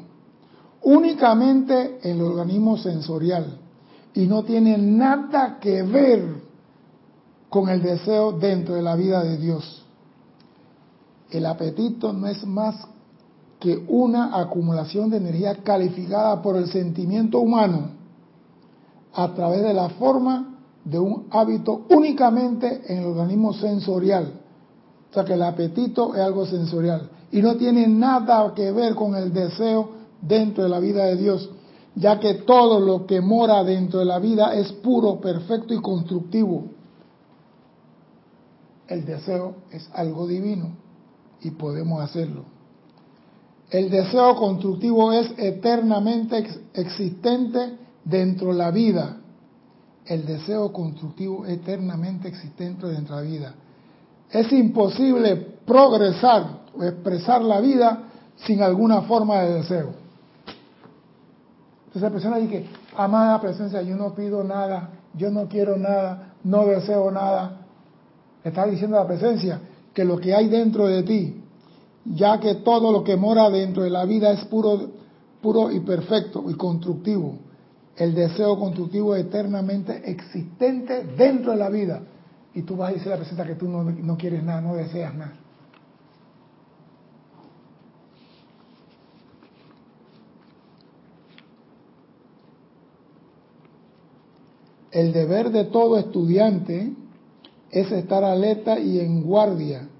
únicamente 0.82 1.98
en 2.02 2.18
el 2.18 2.22
organismo 2.22 2.76
sensorial 2.78 3.65
y 4.16 4.26
no 4.26 4.42
tiene 4.44 4.78
nada 4.78 5.58
que 5.60 5.82
ver 5.82 6.24
con 7.50 7.68
el 7.68 7.82
deseo 7.82 8.32
dentro 8.32 8.74
de 8.74 8.82
la 8.82 8.96
vida 8.96 9.22
de 9.22 9.36
Dios. 9.36 9.84
El 11.30 11.44
apetito 11.44 12.14
no 12.14 12.26
es 12.26 12.44
más 12.46 12.76
que 13.60 13.84
una 13.88 14.40
acumulación 14.40 15.10
de 15.10 15.18
energía 15.18 15.56
calificada 15.62 16.40
por 16.40 16.56
el 16.56 16.68
sentimiento 16.68 17.40
humano 17.40 17.90
a 19.12 19.34
través 19.34 19.62
de 19.62 19.74
la 19.74 19.90
forma 19.90 20.60
de 20.82 20.98
un 20.98 21.26
hábito 21.30 21.84
únicamente 21.90 22.84
en 22.88 22.98
el 23.00 23.04
organismo 23.04 23.52
sensorial. 23.52 24.32
O 25.10 25.14
sea 25.14 25.24
que 25.24 25.34
el 25.34 25.42
apetito 25.42 26.14
es 26.14 26.22
algo 26.22 26.46
sensorial 26.46 27.10
y 27.30 27.42
no 27.42 27.56
tiene 27.56 27.86
nada 27.86 28.54
que 28.54 28.72
ver 28.72 28.94
con 28.94 29.14
el 29.14 29.30
deseo 29.34 29.90
dentro 30.22 30.64
de 30.64 30.70
la 30.70 30.78
vida 30.78 31.04
de 31.04 31.16
Dios 31.16 31.50
ya 31.96 32.20
que 32.20 32.34
todo 32.34 32.78
lo 32.78 33.06
que 33.06 33.20
mora 33.20 33.64
dentro 33.64 34.00
de 34.00 34.04
la 34.04 34.18
vida 34.18 34.54
es 34.54 34.70
puro, 34.70 35.18
perfecto 35.18 35.72
y 35.72 35.80
constructivo. 35.80 36.64
El 38.86 39.04
deseo 39.04 39.56
es 39.72 39.88
algo 39.94 40.26
divino 40.26 40.76
y 41.40 41.50
podemos 41.52 42.02
hacerlo. 42.02 42.44
El 43.70 43.90
deseo 43.90 44.36
constructivo 44.36 45.12
es 45.12 45.32
eternamente 45.38 46.46
existente 46.74 47.78
dentro 48.04 48.48
de 48.48 48.54
la 48.54 48.70
vida. 48.70 49.16
El 50.04 50.26
deseo 50.26 50.72
constructivo 50.72 51.46
eternamente 51.46 52.28
existente 52.28 52.86
dentro 52.86 53.16
de 53.16 53.22
la 53.24 53.28
vida. 53.28 53.54
Es 54.30 54.52
imposible 54.52 55.34
progresar 55.64 56.60
o 56.78 56.84
expresar 56.84 57.42
la 57.42 57.60
vida 57.60 58.02
sin 58.36 58.62
alguna 58.62 59.02
forma 59.02 59.40
de 59.40 59.54
deseo. 59.54 60.05
Entonces 61.96 62.12
la 62.12 62.12
persona 62.12 62.36
dice, 62.36 62.66
amada 62.94 63.40
presencia, 63.40 63.80
yo 63.80 63.96
no 63.96 64.14
pido 64.14 64.44
nada, 64.44 64.90
yo 65.14 65.30
no 65.30 65.48
quiero 65.48 65.78
nada, 65.78 66.34
no 66.44 66.66
deseo 66.66 67.10
nada. 67.10 67.62
está 68.44 68.66
diciendo 68.66 68.98
la 68.98 69.06
presencia 69.06 69.58
que 69.94 70.04
lo 70.04 70.18
que 70.18 70.34
hay 70.34 70.48
dentro 70.48 70.88
de 70.88 71.02
ti, 71.04 71.42
ya 72.04 72.38
que 72.38 72.56
todo 72.56 72.92
lo 72.92 73.02
que 73.02 73.16
mora 73.16 73.48
dentro 73.48 73.82
de 73.82 73.88
la 73.88 74.04
vida 74.04 74.30
es 74.30 74.44
puro, 74.44 74.90
puro 75.40 75.70
y 75.70 75.80
perfecto 75.80 76.44
y 76.50 76.52
constructivo. 76.52 77.38
El 77.96 78.14
deseo 78.14 78.58
constructivo 78.58 79.16
eternamente 79.16 80.02
existente 80.04 81.02
dentro 81.16 81.52
de 81.52 81.56
la 81.56 81.70
vida. 81.70 82.02
Y 82.52 82.60
tú 82.60 82.76
vas 82.76 82.90
a 82.90 82.92
decir 82.92 83.08
a 83.08 83.12
la 83.12 83.16
presencia 83.20 83.46
que 83.46 83.54
tú 83.54 83.70
no, 83.70 83.84
no 83.84 84.18
quieres 84.18 84.44
nada, 84.44 84.60
no 84.60 84.74
deseas 84.74 85.14
nada. 85.14 85.32
El 94.96 95.12
deber 95.12 95.50
de 95.50 95.64
todo 95.64 95.98
estudiante 95.98 96.90
es 97.70 97.92
estar 97.92 98.24
alerta 98.24 98.78
y 98.78 98.98
en 98.98 99.24
guardia, 99.24 99.90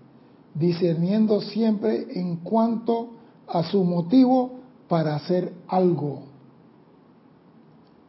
discerniendo 0.54 1.42
siempre 1.42 2.18
en 2.18 2.36
cuanto 2.36 3.10
a 3.46 3.62
su 3.64 3.84
motivo 3.84 4.52
para 4.88 5.14
hacer 5.14 5.52
algo. 5.68 6.22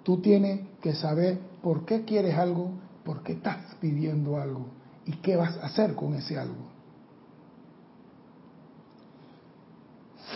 Tú 0.04 0.22
tienes 0.22 0.62
que 0.82 0.94
saber 0.94 1.40
por 1.62 1.84
qué 1.84 2.06
quieres 2.06 2.38
algo, 2.38 2.70
por 3.04 3.22
qué 3.22 3.34
estás 3.34 3.58
pidiendo 3.82 4.38
algo 4.38 4.68
y 5.06 5.12
qué 5.18 5.36
vas 5.36 5.58
a 5.58 5.66
hacer 5.66 5.94
con 5.94 6.14
ese 6.14 6.40
algo. 6.40 6.68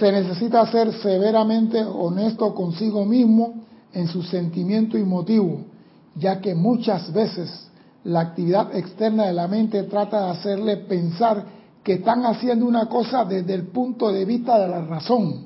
Se 0.02 0.12
necesita 0.12 0.70
ser 0.70 0.92
severamente 0.96 1.82
honesto 1.82 2.54
consigo 2.54 3.06
mismo 3.06 3.54
en 3.94 4.08
su 4.08 4.22
sentimiento 4.22 4.98
y 4.98 5.04
motivo 5.06 5.71
ya 6.16 6.42
que 6.42 6.56
muchas 6.56 7.12
veces 7.14 7.70
la 8.04 8.22
actividad 8.22 8.76
externa 8.76 9.28
de 9.28 9.34
la 9.34 9.48
mente 9.48 9.84
trata 9.84 10.26
de 10.26 10.32
hacerle 10.32 10.78
pensar 10.78 11.46
que 11.84 11.94
están 11.94 12.26
haciendo 12.26 12.66
una 12.66 12.88
cosa 12.88 13.26
desde 13.26 13.54
el 13.54 13.68
punto 13.68 14.12
de 14.12 14.26
vista 14.26 14.60
de 14.60 14.68
la 14.68 14.82
razón, 14.82 15.46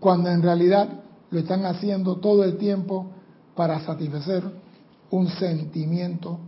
cuando 0.00 0.30
en 0.30 0.42
realidad 0.42 0.88
lo 1.30 1.38
están 1.38 1.64
haciendo 1.66 2.16
todo 2.16 2.44
el 2.44 2.56
tiempo 2.56 3.06
para 3.54 3.80
satisfacer 3.80 4.42
un 5.10 5.28
sentimiento 5.28 6.38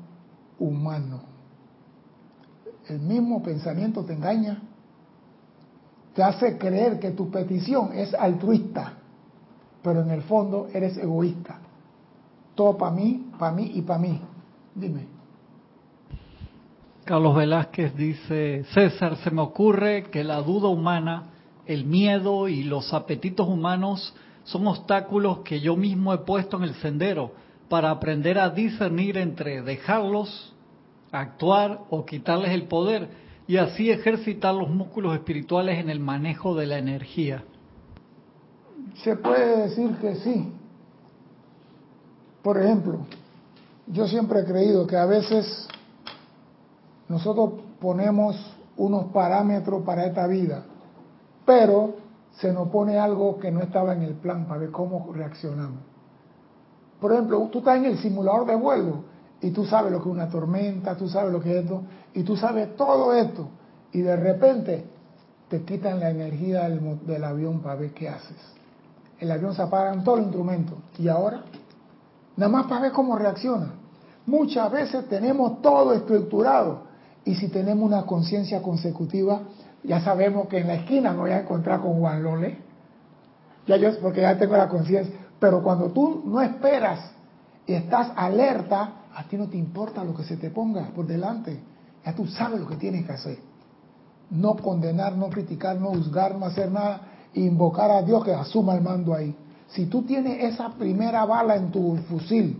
humano. 0.58 1.20
El 2.88 3.00
mismo 3.00 3.42
pensamiento 3.42 4.04
te 4.04 4.12
engaña, 4.12 4.62
te 6.14 6.22
hace 6.22 6.56
creer 6.56 6.98
que 6.98 7.10
tu 7.10 7.30
petición 7.30 7.92
es 7.94 8.14
altruista, 8.14 8.94
pero 9.82 10.02
en 10.02 10.10
el 10.10 10.22
fondo 10.22 10.68
eres 10.72 10.96
egoísta 10.96 11.60
Todo 12.56 12.76
para 12.76 12.90
mí, 12.90 13.30
para 13.38 13.54
mí 13.54 13.70
y 13.74 13.82
para 13.82 14.00
mí. 14.00 14.20
Dime. 14.74 15.06
Carlos 17.04 17.36
Velázquez 17.36 17.94
dice, 17.94 18.64
César, 18.74 19.16
se 19.18 19.30
me 19.30 19.40
ocurre 19.40 20.04
que 20.10 20.24
la 20.24 20.42
duda 20.42 20.68
humana, 20.68 21.28
el 21.64 21.84
miedo 21.84 22.48
y 22.48 22.64
los 22.64 22.92
apetitos 22.92 23.46
humanos 23.46 24.12
son 24.42 24.66
obstáculos 24.66 25.40
que 25.40 25.60
yo 25.60 25.76
mismo 25.76 26.12
he 26.12 26.18
puesto 26.18 26.56
en 26.56 26.64
el 26.64 26.74
sendero 26.74 27.30
para 27.68 27.90
aprender 27.90 28.38
a 28.38 28.50
discernir 28.50 29.18
entre 29.18 29.62
dejarlos, 29.62 30.52
actuar 31.12 31.82
o 31.90 32.04
quitarles 32.04 32.50
el 32.50 32.64
poder 32.64 33.08
y 33.46 33.58
así 33.58 33.90
ejercitar 33.90 34.54
los 34.54 34.68
músculos 34.70 35.14
espirituales 35.14 35.78
en 35.78 35.90
el 35.90 36.00
manejo 36.00 36.56
de 36.56 36.66
la 36.66 36.78
energía. 36.78 37.44
Se 39.04 39.14
puede 39.16 39.68
decir 39.68 39.90
que 40.00 40.16
sí. 40.16 40.52
Por 42.46 42.62
ejemplo, 42.62 42.98
yo 43.88 44.06
siempre 44.06 44.38
he 44.38 44.44
creído 44.44 44.86
que 44.86 44.96
a 44.96 45.04
veces 45.04 45.66
nosotros 47.08 47.54
ponemos 47.80 48.36
unos 48.76 49.06
parámetros 49.06 49.82
para 49.82 50.06
esta 50.06 50.28
vida, 50.28 50.62
pero 51.44 51.96
se 52.38 52.52
nos 52.52 52.68
pone 52.68 53.00
algo 53.00 53.40
que 53.40 53.50
no 53.50 53.62
estaba 53.62 53.94
en 53.94 54.02
el 54.02 54.14
plan 54.14 54.46
para 54.46 54.60
ver 54.60 54.70
cómo 54.70 55.12
reaccionamos. 55.12 55.80
Por 57.00 57.14
ejemplo, 57.14 57.48
tú 57.50 57.58
estás 57.58 57.78
en 57.78 57.86
el 57.86 57.98
simulador 57.98 58.46
de 58.46 58.54
vuelo 58.54 59.02
y 59.40 59.50
tú 59.50 59.64
sabes 59.64 59.90
lo 59.90 60.00
que 60.00 60.08
es 60.08 60.14
una 60.14 60.28
tormenta, 60.28 60.96
tú 60.96 61.08
sabes 61.08 61.32
lo 61.32 61.40
que 61.40 61.50
es 61.50 61.64
esto, 61.64 61.82
y 62.14 62.22
tú 62.22 62.36
sabes 62.36 62.76
todo 62.76 63.12
esto, 63.12 63.48
y 63.90 64.02
de 64.02 64.14
repente 64.14 64.84
te 65.48 65.62
quitan 65.62 65.98
la 65.98 66.10
energía 66.10 66.68
del, 66.68 67.24
avión 67.24 67.58
para 67.58 67.74
ver 67.74 67.90
qué 67.90 68.08
haces. 68.08 68.38
El 69.18 69.32
avión 69.32 69.52
se 69.52 69.62
apaga 69.62 69.92
en 69.92 70.04
todos 70.04 70.18
los 70.18 70.26
instrumentos. 70.28 70.78
¿Y 70.96 71.08
ahora? 71.08 71.42
Nada 72.36 72.52
más 72.52 72.66
para 72.66 72.82
ver 72.82 72.92
cómo 72.92 73.16
reacciona. 73.16 73.72
Muchas 74.26 74.70
veces 74.70 75.08
tenemos 75.08 75.62
todo 75.62 75.92
estructurado 75.94 76.82
y 77.24 77.34
si 77.34 77.48
tenemos 77.48 77.84
una 77.84 78.04
conciencia 78.04 78.62
consecutiva, 78.62 79.40
ya 79.82 80.00
sabemos 80.00 80.48
que 80.48 80.58
en 80.58 80.66
la 80.66 80.74
esquina 80.74 81.12
me 81.12 81.18
voy 81.18 81.30
a 81.30 81.40
encontrar 81.40 81.80
con 81.80 81.98
Juan 81.98 82.22
Lole, 82.22 82.58
ya 83.66 83.76
yo, 83.76 83.90
porque 84.00 84.20
ya 84.20 84.36
tengo 84.38 84.56
la 84.56 84.68
conciencia. 84.68 85.14
Pero 85.38 85.62
cuando 85.62 85.90
tú 85.90 86.22
no 86.24 86.40
esperas 86.40 87.00
y 87.66 87.74
estás 87.74 88.12
alerta, 88.16 89.06
a 89.14 89.24
ti 89.24 89.36
no 89.36 89.48
te 89.48 89.56
importa 89.56 90.04
lo 90.04 90.14
que 90.14 90.24
se 90.24 90.36
te 90.36 90.50
ponga 90.50 90.88
por 90.94 91.06
delante. 91.06 91.60
Ya 92.04 92.14
tú 92.14 92.26
sabes 92.26 92.60
lo 92.60 92.68
que 92.68 92.76
tienes 92.76 93.04
que 93.04 93.12
hacer. 93.12 93.38
No 94.30 94.56
condenar, 94.56 95.16
no 95.16 95.28
criticar, 95.28 95.76
no 95.76 95.88
juzgar, 95.88 96.36
no 96.36 96.46
hacer 96.46 96.70
nada. 96.70 97.00
Invocar 97.34 97.90
a 97.90 98.02
Dios 98.02 98.24
que 98.24 98.32
asuma 98.32 98.74
el 98.74 98.82
mando 98.82 99.14
ahí. 99.14 99.36
Si 99.68 99.86
tú 99.86 100.02
tienes 100.02 100.44
esa 100.44 100.70
primera 100.70 101.24
bala 101.24 101.56
en 101.56 101.70
tu 101.70 101.96
fusil, 102.08 102.56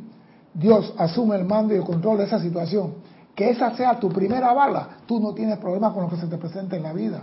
Dios 0.53 0.95
asume 0.99 1.37
el 1.37 1.45
mando 1.45 1.75
y 1.75 1.79
el 1.79 1.85
control 1.85 2.19
de 2.19 2.25
esa 2.25 2.41
situación. 2.41 2.95
Que 3.35 3.51
esa 3.51 3.77
sea 3.77 4.01
tu 4.01 4.09
primera 4.09 4.53
bala, 4.53 4.99
tú 5.07 5.21
no 5.21 5.35
tienes 5.35 5.59
problema 5.59 5.93
con 5.93 6.05
lo 6.05 6.11
que 6.11 6.17
se 6.17 6.27
te 6.27 6.39
presenta 6.39 6.77
en 6.77 6.83
la 6.83 6.93
vida. 6.93 7.23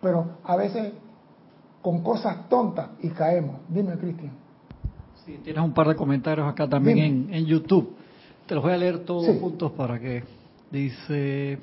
Pero 0.00 0.38
a 0.44 0.56
veces 0.56 0.92
con 1.80 2.02
cosas 2.02 2.48
tontas 2.48 2.90
y 3.00 3.08
caemos. 3.10 3.56
Dime, 3.68 3.96
Cristian. 3.96 4.32
Sí, 5.24 5.38
tienes 5.42 5.62
un 5.62 5.72
par 5.72 5.88
de 5.88 5.96
comentarios 5.96 6.46
acá 6.46 6.68
también 6.68 7.28
en, 7.30 7.46
YouTube. 7.46 7.94
Te 8.46 8.54
los 8.54 8.62
voy 8.62 8.72
a 8.72 8.76
leer 8.76 9.04
todos 9.04 9.26
juntos 9.40 9.72
para 9.72 9.98
que 9.98 10.22
dice, 10.70 11.58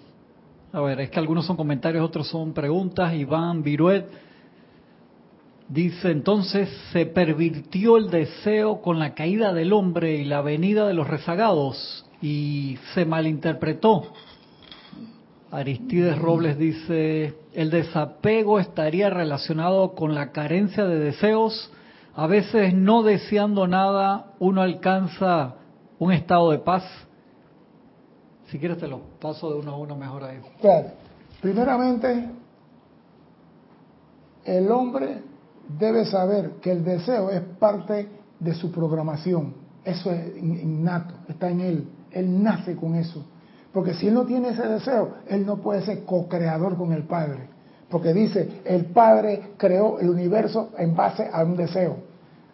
a 0.71 0.81
ver, 0.81 0.99
es 1.01 1.09
que 1.09 1.19
algunos 1.19 1.45
son 1.45 1.55
comentarios, 1.55 2.03
otros 2.03 2.27
son 2.27 2.53
preguntas. 2.53 3.13
Iván 3.13 3.63
Viruet 3.63 4.05
dice, 5.69 6.11
entonces 6.11 6.69
se 6.91 7.05
pervirtió 7.05 7.97
el 7.97 8.09
deseo 8.09 8.81
con 8.81 8.99
la 8.99 9.13
caída 9.13 9.53
del 9.53 9.73
hombre 9.73 10.15
y 10.15 10.25
la 10.25 10.41
venida 10.41 10.87
de 10.87 10.93
los 10.93 11.07
rezagados 11.07 12.05
y 12.21 12.77
se 12.93 13.05
malinterpretó. 13.05 14.13
Aristides 15.51 16.17
Robles 16.17 16.57
dice, 16.57 17.35
el 17.53 17.69
desapego 17.69 18.59
estaría 18.59 19.09
relacionado 19.09 19.93
con 19.93 20.15
la 20.15 20.31
carencia 20.31 20.85
de 20.85 20.97
deseos. 20.97 21.71
A 22.15 22.25
veces 22.27 22.73
no 22.73 23.03
deseando 23.03 23.67
nada 23.67 24.33
uno 24.39 24.61
alcanza 24.61 25.55
un 25.99 26.11
estado 26.11 26.51
de 26.51 26.59
paz. 26.59 26.83
Si 28.47 28.57
quieres 28.57 28.77
te 28.77 28.87
lo 28.87 29.01
paso 29.19 29.51
de 29.51 29.59
uno 29.59 29.71
a 29.71 29.77
uno 29.77 29.95
mejor 29.95 30.23
ahí. 30.23 30.39
Claro. 30.59 30.87
Primeramente, 31.41 32.29
el 34.45 34.71
hombre 34.71 35.32
debe 35.67 36.05
saber 36.05 36.51
que 36.61 36.71
el 36.71 36.83
deseo 36.83 37.29
es 37.29 37.41
parte 37.59 38.07
de 38.39 38.53
su 38.53 38.71
programación. 38.71 39.53
Eso 39.83 40.11
es 40.11 40.37
innato, 40.37 41.13
está 41.27 41.49
en 41.49 41.61
él. 41.61 41.87
Él 42.11 42.41
nace 42.41 42.75
con 42.75 42.95
eso. 42.95 43.25
Porque 43.73 43.93
si 43.95 44.07
él 44.07 44.13
no 44.13 44.25
tiene 44.25 44.49
ese 44.49 44.67
deseo, 44.67 45.15
él 45.27 45.45
no 45.45 45.57
puede 45.57 45.81
ser 45.81 46.05
co-creador 46.05 46.77
con 46.77 46.93
el 46.93 47.03
Padre. 47.03 47.49
Porque 47.89 48.13
dice, 48.13 48.61
el 48.65 48.85
Padre 48.85 49.53
creó 49.57 49.99
el 49.99 50.09
universo 50.09 50.69
en 50.77 50.95
base 50.95 51.29
a 51.31 51.43
un 51.43 51.55
deseo. 51.55 51.97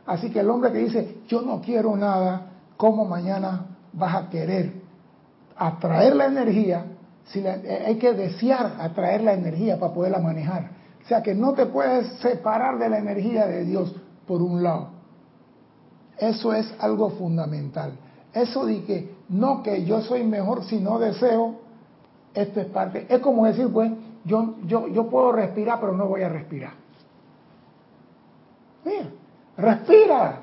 Así 0.06 0.32
que 0.32 0.40
el 0.40 0.50
hombre 0.50 0.72
que 0.72 0.80
dice, 0.80 1.18
yo 1.28 1.42
no 1.42 1.62
quiero 1.62 1.96
nada, 1.96 2.48
¿cómo 2.78 3.06
mañana 3.06 3.68
vas 3.94 4.16
a 4.16 4.30
querer 4.30 4.74
atraer 5.56 6.16
la 6.16 6.26
energía? 6.26 6.86
Si 7.26 7.46
hay 7.46 7.96
que 7.98 8.14
desear 8.14 8.78
atraer 8.80 9.22
la 9.22 9.34
energía 9.34 9.80
para 9.80 9.94
poderla 9.94 10.20
manejar. 10.20 10.79
Sea 11.10 11.24
que 11.24 11.34
no 11.34 11.54
te 11.54 11.66
puedes 11.66 12.06
separar 12.20 12.78
de 12.78 12.88
la 12.88 13.00
energía 13.00 13.48
de 13.48 13.66
Dios 13.66 13.96
por 14.28 14.44
un 14.44 14.62
lado. 14.62 14.90
Eso 16.20 16.54
es 16.54 16.72
algo 16.80 17.10
fundamental. 17.10 17.94
Eso 18.32 18.64
de 18.68 18.84
que 18.84 19.16
no 19.28 19.64
que 19.64 19.86
yo 19.86 20.02
soy 20.02 20.24
mejor 20.24 20.64
si 20.66 20.80
no 20.80 21.00
deseo, 21.00 21.56
esto 22.36 22.62
es 22.62 22.68
parte. 22.68 23.08
Es 23.10 23.22
como 23.22 23.48
decir, 23.48 23.70
pues, 23.74 23.92
yo, 24.24 24.54
yo, 24.68 24.88
yo 24.88 25.10
puedo 25.10 25.32
respirar, 25.32 25.80
pero 25.80 25.94
no 25.94 26.06
voy 26.06 26.22
a 26.22 26.30
respirar. 26.30 26.74
Mira, 28.86 29.10
respira, 29.58 30.42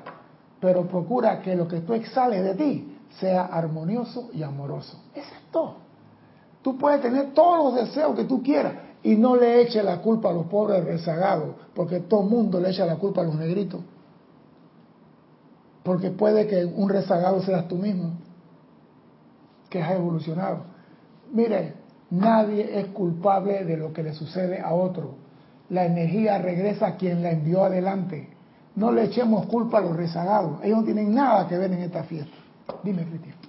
pero 0.59 0.85
procura 0.85 1.41
que 1.41 1.55
lo 1.55 1.65
que 1.65 1.79
tú 1.79 1.93
exhales 1.93 2.43
de 2.43 2.55
ti 2.55 2.97
sea 3.21 3.45
armonioso 3.45 4.31
y 4.33 4.43
amoroso. 4.43 5.01
Eso 5.15 5.33
es 5.33 5.49
todo. 5.49 5.75
Tú 6.61 6.77
puedes 6.77 7.01
tener 7.01 7.33
todos 7.33 7.73
los 7.73 7.85
deseos 7.85 8.13
que 8.17 8.25
tú 8.25 8.43
quieras 8.43 8.86
y 9.03 9.15
no 9.15 9.35
le 9.35 9.61
eches 9.61 9.83
la 9.83 10.01
culpa 10.01 10.29
a 10.29 10.33
los 10.33 10.47
pobres 10.47 10.83
rezagados, 10.83 11.55
porque 11.73 11.99
todo 11.99 12.23
el 12.23 12.29
mundo 12.29 12.59
le 12.59 12.69
echa 12.69 12.85
la 12.85 12.95
culpa 12.95 13.21
a 13.21 13.25
los 13.25 13.35
negritos. 13.35 13.81
Porque 15.83 16.09
puede 16.11 16.47
que 16.47 16.65
un 16.65 16.89
rezagado 16.89 17.41
seas 17.41 17.67
tú 17.67 17.75
mismo, 17.75 18.13
que 19.69 19.81
has 19.81 19.91
evolucionado. 19.91 20.63
Mire, 21.31 21.73
nadie 22.09 22.79
es 22.79 22.87
culpable 22.87 23.63
de 23.63 23.77
lo 23.77 23.93
que 23.93 24.03
le 24.03 24.13
sucede 24.13 24.59
a 24.59 24.73
otro. 24.73 25.15
La 25.69 25.85
energía 25.85 26.37
regresa 26.37 26.87
a 26.87 26.95
quien 26.97 27.21
la 27.21 27.31
envió 27.31 27.63
adelante. 27.63 28.29
No 28.75 28.91
le 28.91 29.05
echemos 29.05 29.45
culpa 29.47 29.79
a 29.79 29.81
los 29.81 29.95
rezagados. 29.95 30.59
Ellos 30.63 30.79
no 30.79 30.83
tienen 30.83 31.13
nada 31.13 31.47
que 31.47 31.57
ver 31.57 31.71
en 31.71 31.79
esta 31.79 32.03
fiesta. 32.03 32.35
Dime, 32.83 33.03
Cristian. 33.05 33.46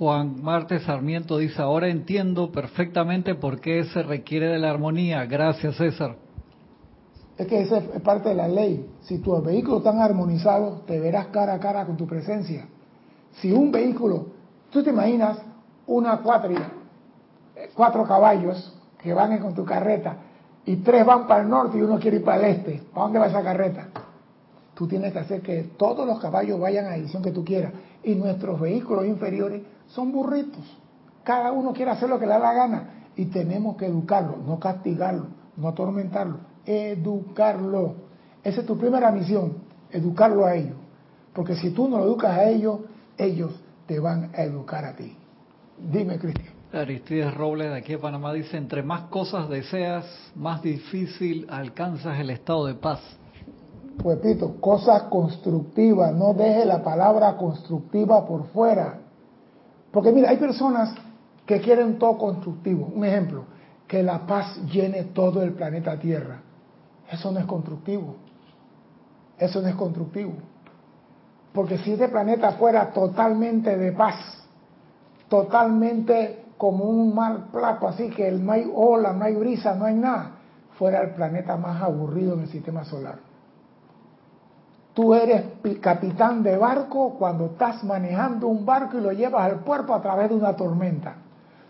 Juan 0.00 0.42
Marte 0.42 0.80
Sarmiento 0.80 1.36
dice, 1.36 1.60
ahora 1.60 1.88
entiendo 1.88 2.50
perfectamente 2.50 3.34
por 3.34 3.60
qué 3.60 3.84
se 3.84 4.02
requiere 4.02 4.46
de 4.46 4.58
la 4.58 4.70
armonía. 4.70 5.26
Gracias, 5.26 5.76
César. 5.76 6.16
Es 7.36 7.46
que 7.46 7.60
esa 7.60 7.76
es 7.76 8.00
parte 8.00 8.30
de 8.30 8.34
la 8.34 8.48
ley. 8.48 8.88
Si 9.02 9.18
tus 9.18 9.44
vehículos 9.44 9.80
están 9.80 9.98
armonizados, 9.98 10.86
te 10.86 10.98
verás 10.98 11.26
cara 11.26 11.52
a 11.52 11.60
cara 11.60 11.84
con 11.84 11.98
tu 11.98 12.06
presencia. 12.06 12.66
Si 13.42 13.52
un 13.52 13.70
vehículo, 13.70 14.28
tú 14.70 14.82
te 14.82 14.88
imaginas 14.88 15.36
una 15.86 16.16
cuatria, 16.22 16.70
eh, 17.54 17.68
cuatro 17.74 18.04
caballos 18.04 18.74
que 19.02 19.12
van 19.12 19.36
con 19.36 19.54
tu 19.54 19.66
carreta 19.66 20.16
y 20.64 20.76
tres 20.76 21.04
van 21.04 21.26
para 21.26 21.42
el 21.42 21.50
norte 21.50 21.76
y 21.76 21.82
uno 21.82 21.98
quiere 21.98 22.16
ir 22.16 22.24
para 22.24 22.38
el 22.48 22.56
este, 22.56 22.82
¿a 22.94 23.00
dónde 23.00 23.18
va 23.18 23.26
esa 23.26 23.42
carreta? 23.42 23.88
Tú 24.80 24.88
tienes 24.88 25.12
que 25.12 25.18
hacer 25.18 25.42
que 25.42 25.64
todos 25.76 26.06
los 26.06 26.18
caballos 26.20 26.58
vayan 26.58 26.86
a 26.86 26.88
la 26.88 26.94
dirección 26.94 27.22
que 27.22 27.32
tú 27.32 27.44
quieras. 27.44 27.74
Y 28.02 28.14
nuestros 28.14 28.58
vehículos 28.58 29.04
inferiores 29.04 29.60
son 29.88 30.10
burritos. 30.10 30.64
Cada 31.22 31.52
uno 31.52 31.74
quiere 31.74 31.90
hacer 31.90 32.08
lo 32.08 32.18
que 32.18 32.24
le 32.24 32.32
da 32.32 32.38
la 32.38 32.54
gana. 32.54 33.04
Y 33.14 33.26
tenemos 33.26 33.76
que 33.76 33.84
educarlo, 33.84 34.38
no 34.38 34.58
castigarlo, 34.58 35.26
no 35.58 35.68
atormentarlo 35.68 36.38
educarlo. 36.64 37.96
Esa 38.42 38.60
es 38.60 38.66
tu 38.66 38.78
primera 38.78 39.10
misión, 39.10 39.58
educarlo 39.90 40.46
a 40.46 40.54
ellos. 40.54 40.76
Porque 41.34 41.56
si 41.56 41.70
tú 41.70 41.88
no 41.88 41.98
lo 41.98 42.04
educas 42.04 42.38
a 42.38 42.48
ellos, 42.48 42.80
ellos 43.18 43.52
te 43.86 44.00
van 44.00 44.30
a 44.34 44.42
educar 44.42 44.84
a 44.84 44.96
ti. 44.96 45.16
Dime, 45.78 46.18
Cristian. 46.18 46.54
Aristides 46.72 47.34
Robles 47.34 47.70
de 47.70 47.78
aquí 47.78 47.92
de 47.92 47.98
Panamá 47.98 48.32
dice, 48.32 48.56
entre 48.56 48.82
más 48.82 49.02
cosas 49.08 49.48
deseas, 49.48 50.06
más 50.36 50.62
difícil 50.62 51.46
alcanzas 51.50 52.18
el 52.20 52.30
estado 52.30 52.66
de 52.66 52.74
paz. 52.74 53.00
Repito, 54.02 54.60
cosas 54.60 55.04
constructivas, 55.04 56.14
no 56.14 56.32
deje 56.32 56.64
la 56.64 56.82
palabra 56.82 57.36
constructiva 57.36 58.26
por 58.26 58.46
fuera. 58.48 58.98
Porque 59.90 60.12
mira, 60.12 60.30
hay 60.30 60.38
personas 60.38 60.94
que 61.44 61.60
quieren 61.60 61.98
todo 61.98 62.16
constructivo. 62.16 62.90
Un 62.94 63.04
ejemplo, 63.04 63.44
que 63.86 64.02
la 64.02 64.26
paz 64.26 64.58
llene 64.72 65.04
todo 65.04 65.42
el 65.42 65.52
planeta 65.52 65.98
Tierra. 65.98 66.40
Eso 67.10 67.30
no 67.32 67.40
es 67.40 67.46
constructivo. 67.46 68.16
Eso 69.38 69.60
no 69.60 69.68
es 69.68 69.74
constructivo. 69.74 70.32
Porque 71.52 71.78
si 71.78 71.92
este 71.92 72.08
planeta 72.08 72.52
fuera 72.52 72.92
totalmente 72.92 73.76
de 73.76 73.92
paz, 73.92 74.16
totalmente 75.28 76.44
como 76.56 76.84
un 76.84 77.14
mar 77.14 77.50
plato, 77.50 77.88
así 77.88 78.10
que 78.10 78.30
no 78.30 78.52
hay 78.52 78.70
ola, 78.72 79.12
no 79.12 79.24
hay 79.24 79.34
brisa, 79.34 79.74
no 79.74 79.86
hay 79.86 79.94
nada, 79.94 80.32
fuera 80.78 81.02
el 81.02 81.14
planeta 81.14 81.56
más 81.56 81.82
aburrido 81.82 82.34
en 82.34 82.40
el 82.40 82.48
sistema 82.48 82.84
solar. 82.84 83.29
Tú 84.94 85.14
eres 85.14 85.44
capitán 85.80 86.42
de 86.42 86.56
barco 86.56 87.16
cuando 87.18 87.46
estás 87.46 87.84
manejando 87.84 88.48
un 88.48 88.66
barco 88.66 88.98
y 88.98 89.00
lo 89.00 89.12
llevas 89.12 89.44
al 89.44 89.60
puerto 89.60 89.94
a 89.94 90.02
través 90.02 90.30
de 90.30 90.34
una 90.34 90.56
tormenta. 90.56 91.14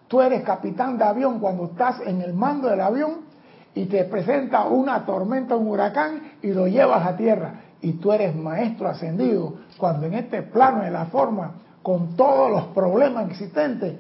Tú 0.09 0.21
eres 0.21 0.43
capitán 0.43 0.99
de 0.99 1.05
avión 1.05 1.39
cuando 1.39 1.67
estás 1.67 2.01
en 2.01 2.23
el 2.23 2.33
mando 2.33 2.69
del 2.69 2.81
avión 2.81 3.31
y 3.75 3.87
te 3.87 4.05
presenta 4.05 4.65
una 4.67 5.05
tormenta, 5.05 5.55
un 5.55 5.69
huracán 5.69 6.33
y 6.43 6.53
lo 6.53 6.67
llevas 6.67 7.07
a 7.07 7.17
tierra. 7.17 7.61
Y 7.83 7.93
tú 7.95 8.11
eres 8.13 8.35
maestro 8.35 8.89
ascendido 8.89 9.55
cuando 9.79 10.07
en 10.07 10.15
este 10.15 10.43
plano 10.43 10.83
de 10.83 10.91
la 10.91 11.07
forma, 11.07 11.53
con 11.83 12.17
todos 12.17 12.51
los 12.51 12.65
problemas 12.69 13.31
existentes, 13.31 13.97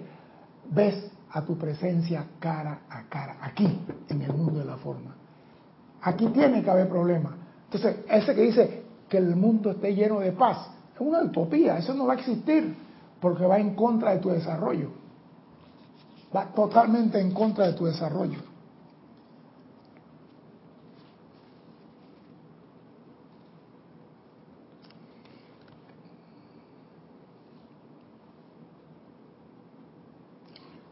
ves 0.71 1.11
a 1.33 1.43
tu 1.43 1.57
presencia 1.57 2.25
cara 2.39 2.81
a 2.91 3.03
cara, 3.09 3.37
aquí, 3.41 3.81
en 4.09 4.23
el 4.23 4.33
mundo 4.33 4.59
de 4.59 4.65
la 4.65 4.77
forma. 4.77 5.15
Aquí 6.03 6.27
tiene 6.29 6.63
que 6.63 6.71
haber 6.71 6.89
problemas. 6.89 7.33
Entonces, 7.67 8.05
ese 8.09 8.35
que 8.35 8.43
dice 8.43 8.80
que 9.11 9.19
el 9.19 9.35
mundo 9.37 9.73
esté 9.73 9.95
lleno 9.95 10.21
de 10.21 10.33
paz, 10.33 10.69
es 10.95 11.01
una 11.01 11.23
utopía, 11.23 11.77
eso 11.77 11.93
no 11.93 12.07
va 12.07 12.15
a 12.15 12.17
existir, 12.17 12.75
porque 13.21 13.45
va 13.45 13.59
en 13.59 13.75
contra 13.75 14.13
de 14.13 14.19
tu 14.21 14.31
desarrollo. 14.31 14.89
Va 16.35 16.47
totalmente 16.55 17.21
en 17.21 17.33
contra 17.33 17.67
de 17.67 17.73
tu 17.73 17.87
desarrollo. 17.87 18.39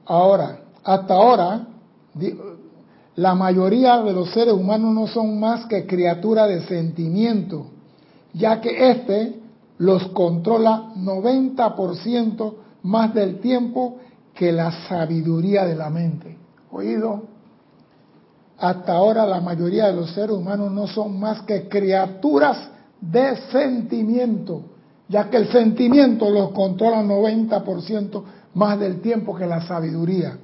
Ahora, 0.04 0.60
hasta 0.82 1.14
ahora, 1.14 1.66
la 3.14 3.34
mayoría 3.34 4.02
de 4.02 4.12
los 4.12 4.30
seres 4.30 4.54
humanos 4.54 4.92
no 4.92 5.06
son 5.06 5.38
más 5.38 5.66
que 5.66 5.86
criaturas 5.86 6.48
de 6.48 6.62
sentimiento, 6.66 7.66
ya 8.32 8.60
que 8.60 8.90
éste 8.90 9.40
los 9.78 10.08
controla 10.08 10.92
90% 10.96 12.54
más 12.82 13.14
del 13.14 13.40
tiempo 13.40 13.98
que 14.34 14.52
la 14.52 14.70
sabiduría 14.88 15.64
de 15.64 15.74
la 15.74 15.90
mente. 15.90 16.36
¿Oído? 16.70 17.22
Hasta 18.58 18.92
ahora 18.92 19.24
la 19.24 19.40
mayoría 19.40 19.86
de 19.86 19.94
los 19.94 20.12
seres 20.12 20.36
humanos 20.36 20.72
no 20.72 20.86
son 20.86 21.18
más 21.18 21.42
que 21.42 21.68
criaturas 21.68 22.70
de 23.00 23.36
sentimiento, 23.52 24.62
ya 25.08 25.30
que 25.30 25.36
el 25.36 25.48
sentimiento 25.50 26.28
los 26.28 26.50
controla 26.50 27.02
90% 27.02 28.22
más 28.54 28.78
del 28.80 29.00
tiempo 29.00 29.34
que 29.36 29.46
la 29.46 29.62
sabiduría. 29.62 30.36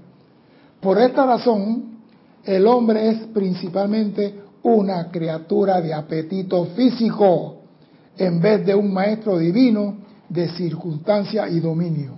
Por 0.80 0.98
esta 0.98 1.26
razón, 1.26 1.94
el 2.44 2.66
hombre 2.66 3.08
es 3.08 3.18
principalmente 3.32 4.42
una 4.62 5.10
criatura 5.10 5.80
de 5.80 5.92
apetito 5.92 6.66
físico 6.66 7.63
en 8.16 8.40
vez 8.40 8.64
de 8.64 8.74
un 8.74 8.92
maestro 8.92 9.38
divino 9.38 9.96
de 10.28 10.48
circunstancia 10.50 11.48
y 11.48 11.60
dominio. 11.60 12.12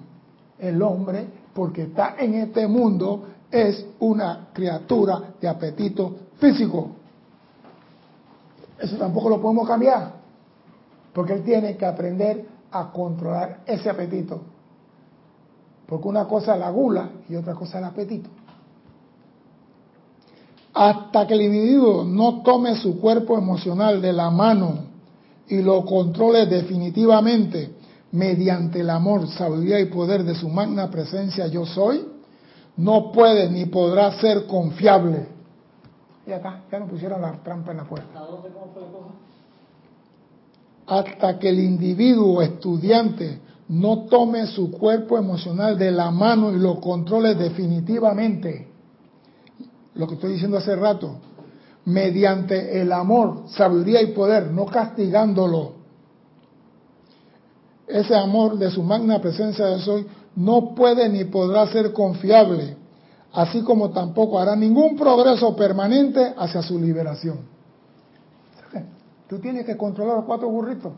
El 0.58 0.80
hombre, 0.82 1.26
porque 1.54 1.82
está 1.82 2.16
en 2.18 2.34
este 2.34 2.66
mundo, 2.66 3.26
es 3.50 3.84
una 4.00 4.48
criatura 4.52 5.34
de 5.40 5.48
apetito 5.48 6.16
físico. 6.38 6.90
Eso 8.78 8.96
tampoco 8.96 9.30
lo 9.30 9.40
podemos 9.40 9.66
cambiar, 9.66 10.12
porque 11.12 11.34
él 11.34 11.42
tiene 11.42 11.76
que 11.76 11.86
aprender 11.86 12.46
a 12.70 12.90
controlar 12.92 13.60
ese 13.66 13.88
apetito. 13.88 14.42
Porque 15.86 16.08
una 16.08 16.26
cosa 16.26 16.54
es 16.54 16.60
la 16.60 16.70
gula 16.70 17.10
y 17.28 17.36
otra 17.36 17.54
cosa 17.54 17.78
es 17.78 17.84
el 17.84 17.84
apetito. 17.84 18.28
Hasta 20.74 21.26
que 21.26 21.34
el 21.34 21.42
individuo 21.42 22.04
no 22.04 22.42
tome 22.42 22.76
su 22.76 23.00
cuerpo 23.00 23.38
emocional 23.38 24.02
de 24.02 24.12
la 24.12 24.30
mano 24.30 24.85
y 25.48 25.62
lo 25.62 25.84
controle 25.84 26.46
definitivamente 26.46 27.74
mediante 28.12 28.80
el 28.80 28.90
amor, 28.90 29.28
sabiduría 29.28 29.80
y 29.80 29.86
poder 29.86 30.24
de 30.24 30.34
su 30.34 30.48
magna 30.48 30.90
presencia 30.90 31.46
yo 31.46 31.66
soy, 31.66 32.04
no 32.76 33.10
puede 33.12 33.50
ni 33.50 33.66
podrá 33.66 34.18
ser 34.20 34.46
confiable. 34.46 35.28
Y 36.26 36.32
acá, 36.32 36.62
ya 36.70 36.80
nos 36.80 36.90
pusieron 36.90 37.22
la 37.22 37.32
trampa 37.42 37.70
en 37.70 37.76
la 37.78 37.84
puerta. 37.84 38.20
Hasta 40.86 41.38
que 41.38 41.48
el 41.48 41.60
individuo 41.60 42.42
estudiante 42.42 43.40
no 43.68 44.04
tome 44.04 44.46
su 44.46 44.70
cuerpo 44.70 45.18
emocional 45.18 45.76
de 45.78 45.90
la 45.90 46.10
mano 46.10 46.52
y 46.52 46.58
lo 46.58 46.80
controle 46.80 47.34
definitivamente, 47.34 48.68
lo 49.94 50.06
que 50.06 50.14
estoy 50.14 50.32
diciendo 50.32 50.58
hace 50.58 50.76
rato, 50.76 51.16
mediante 51.86 52.80
el 52.80 52.92
amor, 52.92 53.44
sabiduría 53.48 54.02
y 54.02 54.08
poder, 54.08 54.50
no 54.50 54.66
castigándolo. 54.66 55.72
Ese 57.86 58.14
amor 58.16 58.58
de 58.58 58.70
su 58.70 58.82
magna 58.82 59.20
presencia 59.20 59.66
de 59.66 59.78
soy 59.78 60.06
no 60.34 60.74
puede 60.74 61.08
ni 61.08 61.24
podrá 61.24 61.66
ser 61.68 61.92
confiable, 61.92 62.76
así 63.32 63.62
como 63.62 63.90
tampoco 63.90 64.38
hará 64.38 64.56
ningún 64.56 64.96
progreso 64.96 65.54
permanente 65.54 66.34
hacia 66.36 66.60
su 66.62 66.78
liberación. 66.78 67.38
Tú 69.28 69.38
tienes 69.38 69.64
que 69.64 69.76
controlar 69.76 70.16
los 70.16 70.24
cuatro 70.24 70.48
burritos. 70.48 70.92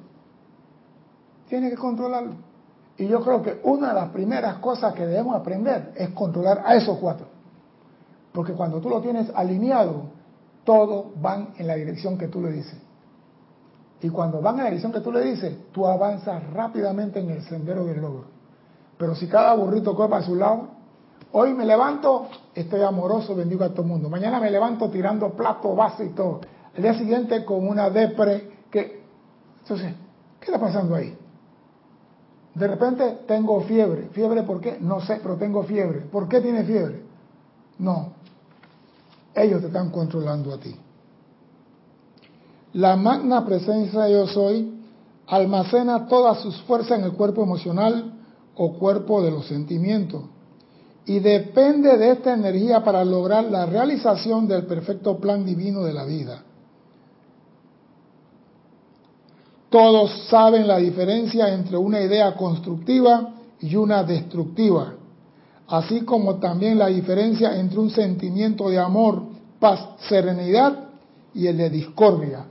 Tienes 1.49 1.71
que 1.71 1.77
controlarlo. 1.77 2.33
Y 2.99 3.07
yo 3.07 3.23
creo 3.23 3.43
que 3.43 3.61
una 3.63 3.89
de 3.89 3.95
las 3.95 4.11
primeras 4.11 4.57
cosas 4.57 4.93
que 4.93 5.07
debemos 5.07 5.35
aprender 5.37 5.93
es 5.97 6.11
controlar 6.11 6.63
a 6.65 6.75
esos 6.75 6.99
cuatro. 6.99 7.27
Porque 8.33 8.53
cuando 8.53 8.81
tú 8.81 8.91
lo 8.91 9.01
tienes 9.01 9.31
alineado, 9.35 10.18
todos 10.69 11.19
van 11.19 11.55
en 11.57 11.67
la 11.67 11.77
dirección 11.77 12.19
que 12.19 12.29
tú 12.29 12.43
le 12.43 12.53
dices. 12.53 12.77
Y 14.03 14.11
cuando 14.11 14.43
van 14.43 14.57
en 14.57 14.65
la 14.65 14.67
dirección 14.67 14.93
que 14.93 15.01
tú 15.01 15.11
le 15.11 15.23
dices, 15.23 15.57
tú 15.73 15.87
avanzas 15.87 16.43
rápidamente 16.53 17.21
en 17.21 17.31
el 17.31 17.43
sendero 17.45 17.87
del 17.87 18.03
logro. 18.03 18.27
Pero 18.99 19.15
si 19.15 19.29
cada 19.29 19.55
burrito 19.55 19.97
coge 19.97 20.11
para 20.11 20.23
su 20.23 20.35
lado, 20.35 20.69
hoy 21.33 21.55
me 21.55 21.65
levanto, 21.65 22.29
estoy 22.55 22.83
amoroso, 22.83 23.35
bendigo 23.35 23.65
a 23.65 23.71
todo 23.71 23.81
el 23.81 23.89
mundo. 23.89 24.11
Mañana 24.11 24.41
me 24.41 24.51
levanto 24.51 24.91
tirando 24.91 25.31
plato, 25.31 25.75
vaso 25.75 26.05
y 26.05 26.11
todo. 26.11 26.43
El 26.75 26.83
día 26.83 26.93
siguiente 26.93 27.47
con 27.47 27.67
una 27.67 27.89
depre 27.89 28.67
que... 28.71 29.05
Entonces, 29.63 29.95
¿qué 30.39 30.45
está 30.49 30.61
pasando 30.61 30.97
ahí? 30.97 31.17
De 32.53 32.69
repente 32.69 33.21
tengo 33.27 33.63
fiebre. 33.63 34.11
¿Fiebre 34.13 34.43
por 34.43 34.61
qué? 34.61 34.77
No 34.83 35.01
sé, 35.01 35.19
pero 35.23 35.37
tengo 35.37 35.63
fiebre. 35.63 36.01
¿Por 36.01 36.29
qué 36.29 36.43
tiene 36.43 36.63
fiebre? 36.65 37.05
No. 37.79 38.18
Ellos 39.35 39.61
te 39.61 39.69
están 39.69 39.91
controlando 39.91 40.53
a 40.53 40.59
ti. 40.59 40.75
La 42.75 42.97
magna 42.97 43.45
presencia 43.45 44.09
yo 44.09 44.27
soy 44.27 44.75
almacena 45.27 46.07
todas 46.07 46.41
sus 46.41 46.61
fuerzas 46.63 46.99
en 46.99 47.05
el 47.05 47.13
cuerpo 47.13 47.43
emocional 47.43 48.15
o 48.57 48.75
cuerpo 48.75 49.23
de 49.23 49.31
los 49.31 49.47
sentimientos 49.47 50.23
y 51.09 51.21
depende 51.21 51.97
de 51.97 52.11
esta 52.11 52.35
energía 52.35 52.85
para 52.85 53.03
lograr 53.03 53.45
la 53.45 53.65
realización 53.65 54.47
del 54.47 54.67
perfecto 54.67 55.19
plan 55.19 55.45
divino 55.45 55.83
de 55.83 55.95
la 55.95 56.05
vida. 56.05 56.43
Todos 59.71 60.29
saben 60.29 60.69
la 60.69 60.77
diferencia 60.77 61.53
entre 61.53 61.79
una 61.79 62.01
idea 62.01 62.35
constructiva 62.37 63.35
y 63.61 63.75
una 63.77 64.03
destructiva, 64.03 64.95
así 65.69 66.03
como 66.03 66.37
también 66.37 66.79
la 66.79 66.87
diferencia 66.87 67.59
entre 67.59 67.79
un 67.79 67.91
sentimiento 67.91 68.69
de 68.69 68.79
amor, 68.79 69.23
paz, 69.61 69.81
serenidad 70.09 70.89
y 71.35 71.47
el 71.47 71.57
de 71.57 71.71
discordia. 71.71 72.47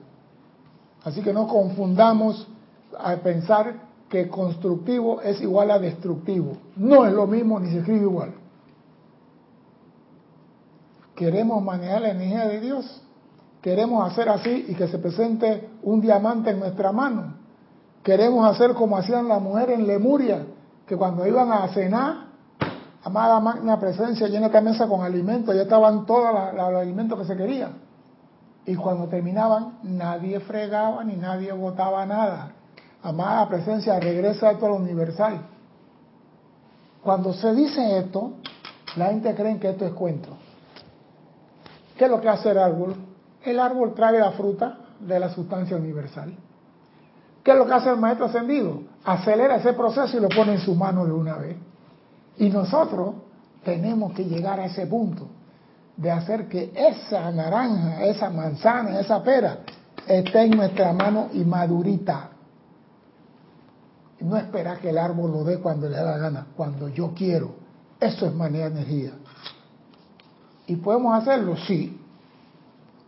Así 1.03 1.21
que 1.21 1.33
no 1.33 1.47
confundamos 1.47 2.47
a 2.97 3.15
pensar 3.17 3.87
que 4.09 4.27
constructivo 4.29 5.21
es 5.21 5.41
igual 5.41 5.71
a 5.71 5.79
destructivo. 5.79 6.57
No 6.75 7.05
es 7.05 7.13
lo 7.13 7.27
mismo 7.27 7.59
ni 7.59 7.71
se 7.71 7.79
escribe 7.79 8.01
igual. 8.01 8.33
Queremos 11.15 11.63
manejar 11.63 12.01
la 12.03 12.11
energía 12.11 12.47
de 12.47 12.61
Dios 12.61 13.01
Queremos 13.61 14.09
hacer 14.09 14.29
así 14.29 14.65
y 14.69 14.75
que 14.75 14.87
se 14.87 14.99
presente 14.99 15.69
un 15.83 15.99
diamante 15.99 16.51
en 16.51 16.59
nuestra 16.59 16.91
mano. 16.91 17.33
Queremos 18.01 18.49
hacer 18.49 18.73
como 18.73 18.97
hacían 18.97 19.27
las 19.27 19.41
mujeres 19.41 19.79
en 19.79 19.87
Lemuria, 19.87 20.45
que 20.85 20.95
cuando 20.95 21.27
iban 21.27 21.51
a 21.51 21.67
cenar, 21.73 22.26
amada 23.07 23.39
magna 23.39 23.79
presencia, 23.79 24.27
llena 24.27 24.47
esta 24.47 24.59
mesa 24.59 24.85
con 24.87 25.01
alimentos, 25.01 25.55
ya 25.55 25.61
estaban 25.61 26.05
todos 26.05 26.53
los 26.53 26.75
alimentos 26.75 27.17
que 27.19 27.25
se 27.25 27.37
querían. 27.37 27.71
Y 28.65 28.75
cuando 28.75 29.07
terminaban, 29.07 29.79
nadie 29.83 30.41
fregaba 30.41 31.03
ni 31.05 31.15
nadie 31.15 31.53
botaba 31.53 32.05
nada. 32.05 32.51
Amada 33.01 33.47
presencia, 33.47 33.97
regresa 33.99 34.49
a 34.49 34.57
todo 34.57 34.69
lo 34.69 34.75
universal. 34.75 35.39
Cuando 37.01 37.31
se 37.31 37.53
dice 37.55 37.99
esto, 37.99 38.33
la 38.97 39.07
gente 39.07 39.33
cree 39.33 39.57
que 39.57 39.69
esto 39.69 39.85
es 39.85 39.93
cuento. 39.93 40.29
¿Qué 41.97 42.05
es 42.05 42.11
lo 42.11 42.19
que 42.19 42.27
hace 42.27 42.51
el 42.51 42.57
árbol? 42.57 42.93
El 43.41 43.59
árbol 43.59 43.93
trae 43.93 44.19
la 44.19 44.31
fruta 44.31 44.79
de 44.99 45.17
la 45.17 45.29
sustancia 45.29 45.77
universal. 45.77 46.35
¿Qué 47.41 47.51
es 47.51 47.57
lo 47.57 47.65
que 47.65 47.73
hace 47.73 47.89
el 47.89 47.97
maestro 47.97 48.25
ascendido? 48.25 48.81
Acelera 49.05 49.55
ese 49.55 49.71
proceso 49.71 50.17
y 50.17 50.19
lo 50.19 50.27
pone 50.27 50.55
en 50.55 50.59
su 50.59 50.75
mano 50.75 51.05
de 51.05 51.13
una 51.13 51.37
vez. 51.37 51.55
Y 52.37 52.49
nosotros 52.49 53.15
tenemos 53.63 54.13
que 54.13 54.25
llegar 54.25 54.59
a 54.59 54.65
ese 54.65 54.85
punto 54.87 55.27
de 55.95 56.11
hacer 56.11 56.47
que 56.47 56.71
esa 56.75 57.31
naranja, 57.31 58.03
esa 58.05 58.29
manzana, 58.29 58.99
esa 58.99 59.21
pera 59.23 59.59
esté 60.07 60.43
en 60.43 60.51
nuestra 60.51 60.93
mano 60.93 61.29
y 61.33 61.43
madurita. 61.43 62.29
No 64.19 64.37
esperar 64.37 64.79
que 64.79 64.89
el 64.89 64.97
árbol 64.97 65.31
lo 65.31 65.43
dé 65.43 65.59
cuando 65.59 65.89
le 65.89 65.97
da 65.97 66.03
la 66.03 66.17
gana, 66.17 66.47
cuando 66.55 66.87
yo 66.87 67.13
quiero. 67.15 67.55
Eso 67.99 68.27
es 68.27 68.33
manera 68.33 68.67
energía. 68.67 69.11
¿Y 70.67 70.75
podemos 70.75 71.17
hacerlo? 71.19 71.55
Sí. 71.67 71.99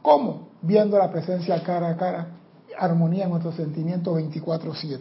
¿Cómo? 0.02 0.50
Viendo 0.62 0.98
la 0.98 1.12
presencia 1.12 1.62
cara 1.64 1.90
a 1.90 1.98
cara, 1.98 2.28
armonía 2.78 3.26
en 3.26 3.32
nuestro 3.32 3.52
sentimiento 3.52 4.16
24-7. 4.16 5.00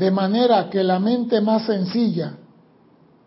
De 0.00 0.10
manera 0.10 0.70
que 0.70 0.82
la 0.82 0.98
mente 0.98 1.42
más 1.42 1.66
sencilla, 1.66 2.32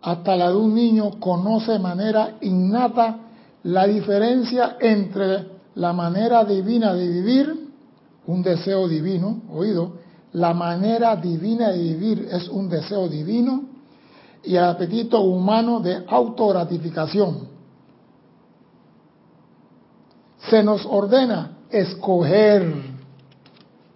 hasta 0.02 0.34
la 0.34 0.50
de 0.50 0.56
un 0.56 0.74
niño, 0.74 1.20
conoce 1.20 1.70
de 1.70 1.78
manera 1.78 2.36
innata 2.40 3.16
la 3.62 3.86
diferencia 3.86 4.76
entre 4.80 5.46
la 5.76 5.92
manera 5.92 6.44
divina 6.44 6.92
de 6.92 7.08
vivir, 7.08 7.70
un 8.26 8.42
deseo 8.42 8.88
divino, 8.88 9.42
oído, 9.52 9.98
la 10.32 10.52
manera 10.52 11.14
divina 11.14 11.70
de 11.70 11.78
vivir 11.78 12.28
es 12.28 12.48
un 12.48 12.68
deseo 12.68 13.08
divino 13.08 13.66
y 14.42 14.56
el 14.56 14.64
apetito 14.64 15.20
humano 15.20 15.78
de 15.78 16.04
autogratificación. 16.08 17.54
Se 20.50 20.60
nos 20.64 20.84
ordena 20.84 21.58
escoger 21.70 22.74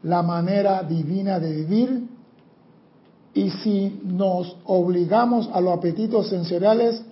la 0.04 0.22
manera 0.22 0.84
divina 0.84 1.40
de 1.40 1.52
vivir 1.56 2.17
y 3.34 3.50
si 3.50 4.00
nos 4.04 4.56
obligamos 4.64 5.48
a 5.52 5.60
los 5.60 5.76
apetitos 5.76 6.28
sensoriales 6.28 7.02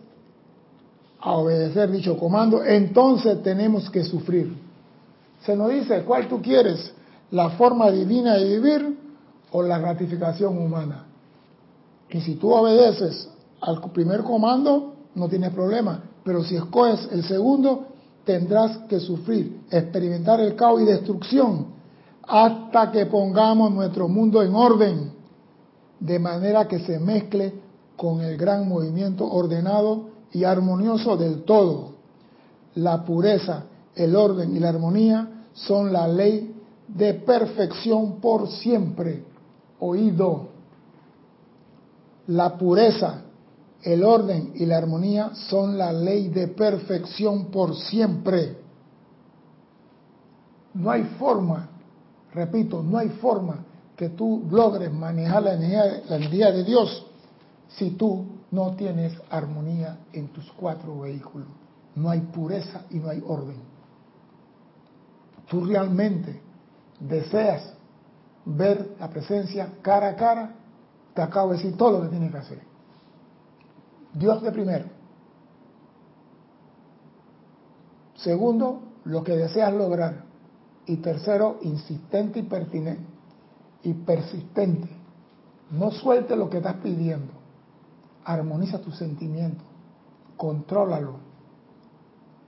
a 1.20 1.32
obedecer 1.32 1.90
dicho 1.90 2.18
comando, 2.18 2.64
entonces 2.64 3.42
tenemos 3.42 3.90
que 3.90 4.04
sufrir. 4.04 4.56
Se 5.44 5.56
nos 5.56 5.70
dice, 5.70 6.02
¿cuál 6.02 6.28
tú 6.28 6.40
quieres? 6.40 6.92
¿La 7.30 7.50
forma 7.50 7.90
divina 7.90 8.34
de 8.34 8.44
vivir 8.44 8.98
o 9.50 9.62
la 9.62 9.78
gratificación 9.78 10.58
humana? 10.58 11.06
Y 12.10 12.20
si 12.20 12.36
tú 12.36 12.52
obedeces 12.52 13.28
al 13.60 13.80
primer 13.92 14.22
comando, 14.22 14.94
no 15.14 15.28
tienes 15.28 15.50
problema. 15.50 16.02
Pero 16.24 16.44
si 16.44 16.56
escoges 16.56 17.08
el 17.12 17.24
segundo, 17.24 17.86
tendrás 18.24 18.78
que 18.88 19.00
sufrir, 19.00 19.60
experimentar 19.70 20.40
el 20.40 20.54
caos 20.56 20.80
y 20.82 20.84
destrucción 20.84 21.76
hasta 22.26 22.90
que 22.90 23.06
pongamos 23.06 23.72
nuestro 23.72 24.08
mundo 24.08 24.42
en 24.42 24.54
orden, 24.54 25.12
de 26.00 26.18
manera 26.18 26.68
que 26.68 26.80
se 26.80 26.98
mezcle 26.98 27.52
con 27.96 28.20
el 28.20 28.36
gran 28.36 28.68
movimiento 28.68 29.26
ordenado 29.30 30.10
y 30.32 30.44
armonioso 30.44 31.16
del 31.16 31.44
todo. 31.44 31.92
La 32.74 33.04
pureza, 33.04 33.64
el 33.94 34.14
orden 34.14 34.54
y 34.54 34.60
la 34.60 34.68
armonía 34.68 35.44
son 35.54 35.92
la 35.92 36.06
ley 36.06 36.54
de 36.88 37.14
perfección 37.14 38.20
por 38.20 38.48
siempre. 38.48 39.24
Oído. 39.80 40.48
La 42.28 42.58
pureza, 42.58 43.22
el 43.82 44.04
orden 44.04 44.52
y 44.56 44.66
la 44.66 44.78
armonía 44.78 45.30
son 45.48 45.78
la 45.78 45.92
ley 45.92 46.28
de 46.28 46.48
perfección 46.48 47.46
por 47.46 47.74
siempre. 47.76 48.58
No 50.74 50.90
hay 50.90 51.04
forma, 51.18 51.70
repito, 52.34 52.82
no 52.82 52.98
hay 52.98 53.08
forma 53.08 53.65
que 53.96 54.10
tú 54.10 54.44
logres 54.50 54.92
manejar 54.92 55.42
la 55.42 55.54
energía, 55.54 56.02
la 56.08 56.16
energía 56.16 56.52
de 56.52 56.64
Dios 56.64 57.06
si 57.68 57.90
tú 57.92 58.26
no 58.50 58.76
tienes 58.76 59.12
armonía 59.30 59.98
en 60.12 60.28
tus 60.28 60.50
cuatro 60.52 61.00
vehículos. 61.00 61.48
No 61.94 62.10
hay 62.10 62.20
pureza 62.20 62.82
y 62.90 62.98
no 62.98 63.08
hay 63.08 63.22
orden. 63.26 63.56
Tú 65.48 65.64
realmente 65.64 66.40
deseas 67.00 67.72
ver 68.44 68.96
la 69.00 69.08
presencia 69.08 69.72
cara 69.82 70.10
a 70.10 70.16
cara, 70.16 70.54
te 71.14 71.22
acabo 71.22 71.50
de 71.50 71.56
decir 71.56 71.76
todo 71.76 71.98
lo 71.98 72.02
que 72.02 72.08
tienes 72.08 72.30
que 72.30 72.38
hacer. 72.38 72.60
Dios 74.12 74.42
de 74.42 74.52
primero. 74.52 74.86
Segundo, 78.14 78.82
lo 79.04 79.22
que 79.22 79.36
deseas 79.36 79.72
lograr. 79.72 80.24
Y 80.86 80.96
tercero, 80.96 81.58
insistente 81.62 82.40
y 82.40 82.42
pertinente. 82.42 83.15
Y 83.86 83.94
persistente. 83.94 84.88
No 85.70 85.90
suelte 85.90 86.36
lo 86.36 86.50
que 86.50 86.58
estás 86.58 86.76
pidiendo 86.76 87.36
armoniza 88.26 88.80
tu 88.80 88.90
sentimiento, 88.90 89.62
contrólalo 90.36 91.14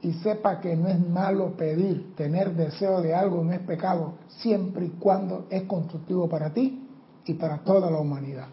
y 0.03 0.13
sepa 0.15 0.61
que 0.61 0.77
no 0.77 0.89
es 0.89 0.99
malo 1.09 1.57
pedir, 1.57 2.15
tener 2.17 2.55
deseo 2.55 3.01
de 3.01 3.15
algo 3.15 3.43
no 3.43 3.53
es 3.53 3.61
pecado, 3.61 4.15
siempre 4.29 4.87
y 4.87 4.91
cuando 4.91 5.47
es 5.51 5.63
constructivo 5.65 6.29
para 6.29 6.53
ti 6.53 6.85
y 7.25 7.35
para 7.35 7.59
toda 7.59 7.91
la 7.91 7.99
humanidad. 7.99 8.49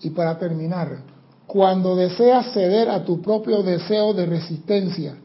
Y 0.00 0.10
para 0.10 0.38
terminar, 0.38 0.98
cuando 1.48 1.96
deseas 1.96 2.52
ceder 2.52 2.90
a 2.90 3.04
tu 3.04 3.22
propio 3.22 3.62
deseo 3.62 4.12
de 4.12 4.26
resistencia, 4.26 5.16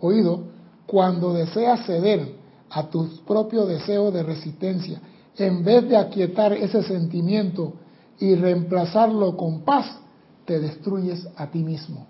Oído, 0.00 0.40
cuando 0.86 1.32
deseas 1.32 1.86
ceder 1.86 2.34
a 2.68 2.90
tus 2.90 3.20
propios 3.20 3.68
deseos 3.68 4.12
de 4.12 4.24
resistencia, 4.24 5.00
en 5.36 5.64
vez 5.64 5.88
de 5.88 5.96
aquietar 5.96 6.52
ese 6.52 6.82
sentimiento 6.82 7.74
y 8.18 8.34
reemplazarlo 8.34 9.36
con 9.36 9.60
paz, 9.60 9.86
te 10.44 10.58
destruyes 10.58 11.28
a 11.36 11.48
ti 11.48 11.62
mismo. 11.62 12.06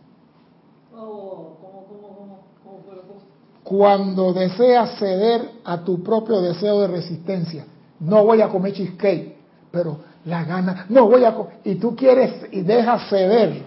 Cuando 3.62 4.32
deseas 4.32 4.98
ceder 4.98 5.50
a 5.62 5.84
tu 5.84 6.02
propio 6.02 6.40
deseo 6.40 6.80
de 6.80 6.88
resistencia, 6.88 7.66
no 8.00 8.24
voy 8.24 8.40
a 8.40 8.48
comer 8.48 8.72
cheesecake, 8.72 9.36
pero 9.70 9.98
la 10.28 10.44
gana, 10.44 10.86
no 10.90 11.08
voy 11.08 11.24
a 11.24 11.34
y 11.64 11.76
tú 11.76 11.96
quieres 11.96 12.46
y 12.52 12.60
dejas 12.60 13.08
ceder 13.08 13.62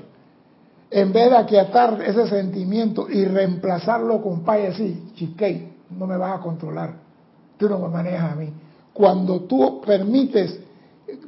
en 0.91 1.11
vez 1.11 1.29
de 1.31 1.37
aquietar 1.37 2.01
ese 2.05 2.27
sentimiento 2.27 3.09
y 3.09 3.25
reemplazarlo 3.25 4.21
con 4.21 4.43
paz 4.43 4.59
y 4.59 4.63
decir, 4.63 5.13
chiquey, 5.15 5.73
no 5.97 6.05
me 6.05 6.17
vas 6.17 6.39
a 6.39 6.41
controlar, 6.41 6.93
tú 7.57 7.67
no 7.67 7.79
me 7.79 7.87
manejas 7.87 8.33
a 8.33 8.35
mí. 8.35 8.49
Cuando 8.93 9.41
tú 9.41 9.81
permites 9.81 10.59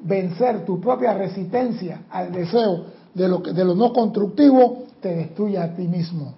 vencer 0.03 0.65
tu 0.65 0.79
propia 0.79 1.13
resistencia 1.13 2.03
al 2.09 2.31
deseo 2.31 2.86
de 3.13 3.27
lo, 3.27 3.39
de 3.39 3.65
lo 3.65 3.73
no 3.73 3.91
constructivo, 3.91 4.84
te 5.01 5.15
destruye 5.15 5.57
a 5.57 5.73
ti 5.73 5.88
mismo. 5.88 6.34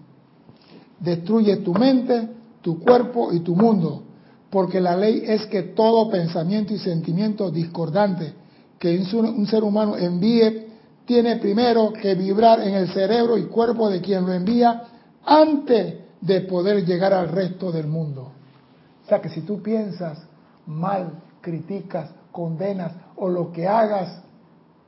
Destruye 0.99 1.57
tu 1.57 1.73
mente, 1.73 2.29
tu 2.61 2.79
cuerpo 2.79 3.33
y 3.33 3.39
tu 3.39 3.55
mundo. 3.55 4.03
Porque 4.49 4.79
la 4.79 4.95
ley 4.95 5.23
es 5.25 5.45
que 5.47 5.63
todo 5.63 6.09
pensamiento 6.09 6.73
y 6.73 6.77
sentimiento 6.77 7.51
discordante 7.51 8.44
que 8.85 9.17
un 9.17 9.47
ser 9.47 9.63
humano 9.63 9.97
envíe 9.97 10.67
tiene 11.05 11.37
primero 11.37 11.91
que 11.91 12.13
vibrar 12.13 12.59
en 12.59 12.75
el 12.75 12.89
cerebro 12.89 13.35
y 13.37 13.45
cuerpo 13.45 13.89
de 13.89 13.99
quien 13.99 14.25
lo 14.25 14.33
envía 14.33 14.83
antes 15.25 15.95
de 16.21 16.41
poder 16.41 16.85
llegar 16.85 17.13
al 17.13 17.29
resto 17.29 17.71
del 17.71 17.87
mundo. 17.87 18.31
O 19.03 19.07
sea 19.07 19.21
que 19.21 19.29
si 19.29 19.41
tú 19.41 19.61
piensas 19.61 20.19
mal, 20.67 21.13
criticas, 21.41 22.11
condenas 22.31 22.91
o 23.15 23.27
lo 23.29 23.51
que 23.51 23.67
hagas, 23.67 24.21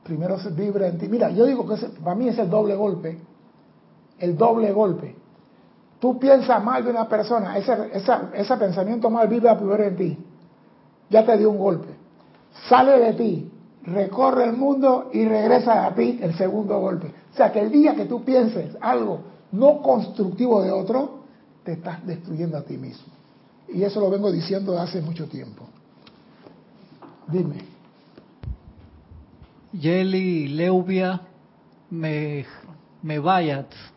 primero 0.04 0.38
se 0.38 0.50
vibra 0.50 0.86
en 0.86 0.98
ti. 0.98 1.08
Mira, 1.08 1.30
yo 1.30 1.44
digo 1.44 1.66
que 1.66 1.76
para 2.02 2.14
mí 2.14 2.28
es 2.28 2.38
el 2.38 2.50
doble 2.50 2.76
golpe. 2.76 3.18
El 4.18 4.36
doble 4.36 4.72
golpe. 4.72 5.16
Tú 6.00 6.20
piensas 6.20 6.62
mal 6.62 6.84
de 6.84 6.90
una 6.90 7.08
persona, 7.08 7.58
ese, 7.58 7.72
ese 8.34 8.56
pensamiento 8.56 9.10
mal 9.10 9.26
vibra 9.26 9.58
primero 9.58 9.82
en 9.82 9.96
ti. 9.96 10.18
Ya 11.10 11.24
te 11.24 11.36
dio 11.36 11.50
un 11.50 11.58
golpe. 11.58 11.88
Sale 12.68 12.98
de 12.98 13.12
ti, 13.14 13.47
recorre 13.84 14.44
el 14.44 14.56
mundo 14.56 15.10
y 15.12 15.24
regresa 15.24 15.86
a 15.86 15.94
ti 15.94 16.18
el 16.20 16.34
segundo 16.34 16.78
golpe. 16.80 17.12
O 17.32 17.36
sea 17.36 17.52
que 17.52 17.60
el 17.60 17.70
día 17.70 17.94
que 17.94 18.04
tú 18.04 18.24
pienses 18.24 18.76
algo 18.80 19.20
no 19.52 19.80
constructivo 19.80 20.62
de 20.62 20.70
otro, 20.70 21.20
te 21.64 21.72
estás 21.72 22.06
destruyendo 22.06 22.56
a 22.56 22.62
ti 22.62 22.76
mismo. 22.76 23.12
Y 23.68 23.82
eso 23.82 24.00
lo 24.00 24.10
vengo 24.10 24.32
diciendo 24.32 24.78
hace 24.78 25.00
mucho 25.00 25.26
tiempo. 25.26 25.66
Dime. 27.28 27.56
Yeli 29.72 30.48
Leubia 30.48 31.20
me, 31.90 32.46
me 33.02 33.20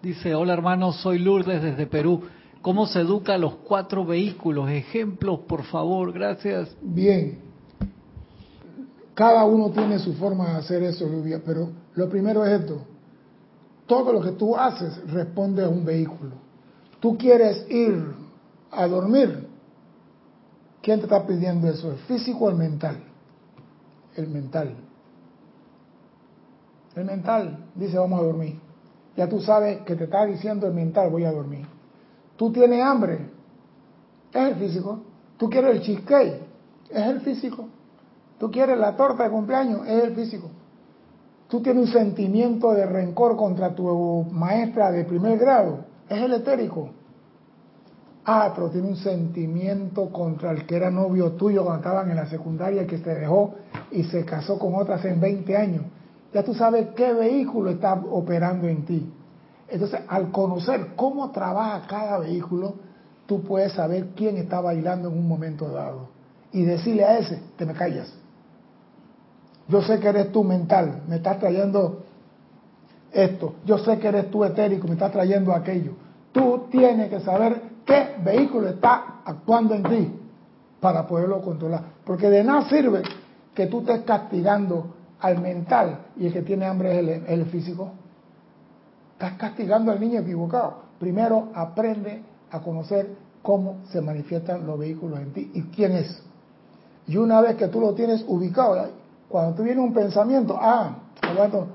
dice, 0.01 0.35
hola 0.35 0.53
hermano, 0.53 0.91
soy 0.91 1.19
Lourdes 1.19 1.61
desde 1.61 1.87
Perú. 1.87 2.23
¿Cómo 2.61 2.85
se 2.85 2.99
educa 2.99 3.35
a 3.35 3.37
los 3.37 3.55
cuatro 3.55 4.05
vehículos? 4.05 4.69
Ejemplos, 4.69 5.39
por 5.47 5.63
favor, 5.63 6.11
gracias. 6.13 6.75
Bien, 6.81 7.39
Cada 9.21 9.45
uno 9.45 9.69
tiene 9.69 9.99
su 9.99 10.15
forma 10.15 10.49
de 10.49 10.55
hacer 10.55 10.81
eso, 10.81 11.07
Lluvia, 11.07 11.43
pero 11.45 11.69
lo 11.93 12.09
primero 12.09 12.43
es 12.43 12.59
esto. 12.59 12.81
Todo 13.85 14.13
lo 14.13 14.19
que 14.19 14.31
tú 14.31 14.55
haces 14.55 14.99
responde 15.11 15.63
a 15.63 15.69
un 15.69 15.85
vehículo. 15.85 16.31
Tú 16.99 17.19
quieres 17.19 17.69
ir 17.69 18.03
a 18.71 18.87
dormir. 18.87 19.47
¿Quién 20.81 20.97
te 20.97 21.05
está 21.05 21.27
pidiendo 21.27 21.69
eso? 21.69 21.91
¿El 21.91 21.97
físico 21.99 22.45
o 22.45 22.49
el 22.49 22.55
mental? 22.55 22.97
El 24.15 24.27
mental. 24.27 24.75
El 26.95 27.05
mental 27.05 27.65
dice 27.75 27.99
vamos 27.99 28.21
a 28.21 28.23
dormir. 28.23 28.59
Ya 29.15 29.29
tú 29.29 29.39
sabes 29.39 29.81
que 29.81 29.95
te 29.95 30.05
está 30.05 30.25
diciendo 30.25 30.65
el 30.65 30.73
mental 30.73 31.11
voy 31.11 31.25
a 31.25 31.31
dormir. 31.31 31.67
Tú 32.37 32.51
tienes 32.51 32.83
hambre. 32.83 33.29
Es 34.33 34.47
el 34.47 34.55
físico. 34.55 34.99
Tú 35.37 35.47
quieres 35.47 35.75
el 35.75 35.81
cheesecake. 35.83 36.41
Es 36.89 37.05
el 37.05 37.21
físico. 37.21 37.67
Tú 38.41 38.51
quieres 38.51 38.77
la 38.77 38.97
torta 38.97 39.23
de 39.23 39.29
cumpleaños. 39.29 39.87
Es 39.87 40.03
el 40.03 40.15
físico. 40.15 40.49
Tú 41.47 41.61
tienes 41.61 41.85
un 41.85 41.93
sentimiento 41.93 42.73
de 42.73 42.85
rencor 42.85 43.37
contra 43.37 43.73
tu 43.73 44.25
maestra 44.31 44.91
de 44.91 45.05
primer 45.05 45.37
grado. 45.37 45.85
Es 46.09 46.21
el 46.21 46.33
etérico. 46.33 46.89
Ah, 48.25 48.51
pero 48.53 48.69
tiene 48.69 48.89
un 48.89 48.97
sentimiento 48.97 50.09
contra 50.09 50.51
el 50.51 50.65
que 50.65 50.75
era 50.75 50.91
novio 50.91 51.31
tuyo 51.33 51.63
cuando 51.63 51.79
estaban 51.79 52.09
en 52.09 52.17
la 52.17 52.25
secundaria 52.25 52.85
que 52.85 52.97
se 52.97 53.15
dejó 53.15 53.53
y 53.91 54.03
se 54.03 54.25
casó 54.25 54.59
con 54.59 54.75
otras 54.75 55.05
en 55.05 55.21
20 55.21 55.55
años 55.55 55.83
ya 56.33 56.43
tú 56.43 56.53
sabes 56.53 56.87
qué 56.95 57.13
vehículo 57.13 57.71
está 57.71 57.93
operando 57.93 58.67
en 58.67 58.85
ti. 58.85 59.13
Entonces, 59.67 60.01
al 60.07 60.31
conocer 60.31 60.95
cómo 60.95 61.31
trabaja 61.31 61.87
cada 61.87 62.19
vehículo, 62.19 62.75
tú 63.25 63.41
puedes 63.41 63.73
saber 63.73 64.09
quién 64.15 64.37
está 64.37 64.61
bailando 64.61 65.09
en 65.09 65.17
un 65.17 65.27
momento 65.27 65.69
dado. 65.69 66.09
Y 66.51 66.63
decirle 66.63 67.05
a 67.05 67.17
ese, 67.17 67.41
te 67.57 67.65
me 67.65 67.73
callas. 67.73 68.13
Yo 69.71 69.81
sé 69.81 69.99
que 70.01 70.09
eres 70.09 70.33
tú 70.33 70.43
mental, 70.43 71.03
me 71.07 71.15
estás 71.15 71.39
trayendo 71.39 72.03
esto. 73.13 73.55
Yo 73.65 73.77
sé 73.77 73.99
que 73.99 74.09
eres 74.09 74.29
tú 74.29 74.43
etérico, 74.43 74.85
me 74.85 74.95
estás 74.95 75.13
trayendo 75.13 75.53
aquello. 75.53 75.93
Tú 76.33 76.67
tienes 76.69 77.09
que 77.09 77.21
saber 77.21 77.61
qué 77.85 78.15
vehículo 78.21 78.67
está 78.67 79.21
actuando 79.23 79.73
en 79.73 79.83
ti 79.83 80.19
para 80.81 81.07
poderlo 81.07 81.41
controlar. 81.41 81.83
Porque 82.03 82.29
de 82.29 82.43
nada 82.43 82.67
sirve 82.67 83.01
que 83.55 83.67
tú 83.67 83.79
estés 83.79 84.01
castigando 84.01 84.87
al 85.21 85.39
mental 85.39 85.99
y 86.17 86.27
el 86.27 86.33
que 86.33 86.41
tiene 86.41 86.65
hambre 86.65 86.99
es 86.99 87.21
el, 87.29 87.45
físico. 87.45 87.91
Estás 89.13 89.33
castigando 89.37 89.93
al 89.93 90.01
niño 90.01 90.19
equivocado. 90.19 90.81
Primero 90.99 91.47
aprende 91.53 92.23
a 92.51 92.59
conocer 92.59 93.07
cómo 93.41 93.77
se 93.89 94.01
manifiestan 94.01 94.67
los 94.67 94.77
vehículos 94.77 95.17
en 95.19 95.31
ti 95.31 95.49
y 95.53 95.61
quién 95.63 95.93
es. 95.93 96.21
Y 97.07 97.15
una 97.15 97.39
vez 97.39 97.55
que 97.55 97.69
tú 97.69 97.79
lo 97.79 97.93
tienes 97.93 98.25
ubicado, 98.27 99.00
cuando 99.31 99.55
tú 99.55 99.63
vienes 99.63 99.83
un 99.83 99.93
pensamiento, 99.93 100.57
ah, 100.59 100.97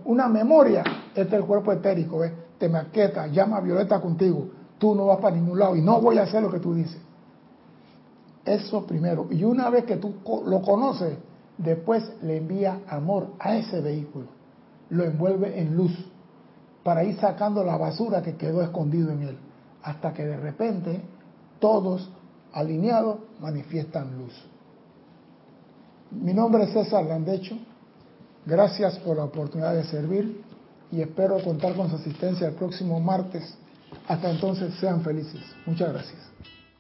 una 0.05 0.29
memoria, 0.29 0.85
este 1.15 1.23
es 1.23 1.33
el 1.33 1.45
cuerpo 1.45 1.73
etérico, 1.73 2.19
¿ves? 2.19 2.33
te 2.59 2.69
maqueta, 2.69 3.27
llama 3.27 3.59
a 3.59 3.61
Violeta 3.61 4.01
contigo, 4.01 4.49
tú 4.79 4.95
no 4.95 5.07
vas 5.07 5.19
para 5.19 5.35
ningún 5.35 5.59
lado 5.59 5.75
y 5.77 5.81
no 5.81 6.01
voy 6.01 6.19
a 6.19 6.25
hacer 6.25 6.43
lo 6.43 6.51
que 6.51 6.61
tú 6.61 6.75
dices. 6.75 7.01
Eso 8.45 8.87
primero. 8.87 9.27
Y 9.31 9.43
una 9.45 9.71
vez 9.71 9.85
que 9.85 9.97
tú 9.97 10.15
lo 10.47 10.63
conoces, 10.63 11.17
después 11.59 12.05
le 12.23 12.37
envía 12.37 12.81
amor 12.89 13.29
a 13.39 13.57
ese 13.57 13.81
vehículo, 13.81 14.27
lo 14.91 15.05
envuelve 15.05 15.59
en 15.61 15.77
luz 15.77 15.93
para 16.85 17.03
ir 17.05 17.19
sacando 17.19 17.65
la 17.65 17.77
basura 17.77 18.23
que 18.23 18.37
quedó 18.37 18.63
escondido 18.63 19.11
en 19.11 19.23
él, 19.23 19.39
hasta 19.83 20.13
que 20.13 20.25
de 20.25 20.37
repente 20.37 21.01
todos 21.59 22.11
alineados 22.53 23.19
manifiestan 23.41 24.17
luz. 24.19 24.33
Mi 26.11 26.33
nombre 26.33 26.65
es 26.65 26.73
César 26.73 27.05
Landecho, 27.05 27.57
gracias 28.45 28.99
por 29.01 29.17
la 29.17 29.25
oportunidad 29.25 29.75
de 29.75 29.85
servir 29.85 30.43
y 30.93 31.01
espero 31.01 31.43
contar 31.43 31.75
con 31.75 31.91
su 31.91 31.97
asistencia 31.97 32.47
el 32.47 32.55
próximo 32.55 33.01
martes. 33.01 33.57
Hasta 34.09 34.31
entonces, 34.31 34.75
sean 34.81 35.03
felices. 35.03 35.43
Muchas 35.67 35.93
gracias. 35.93 36.19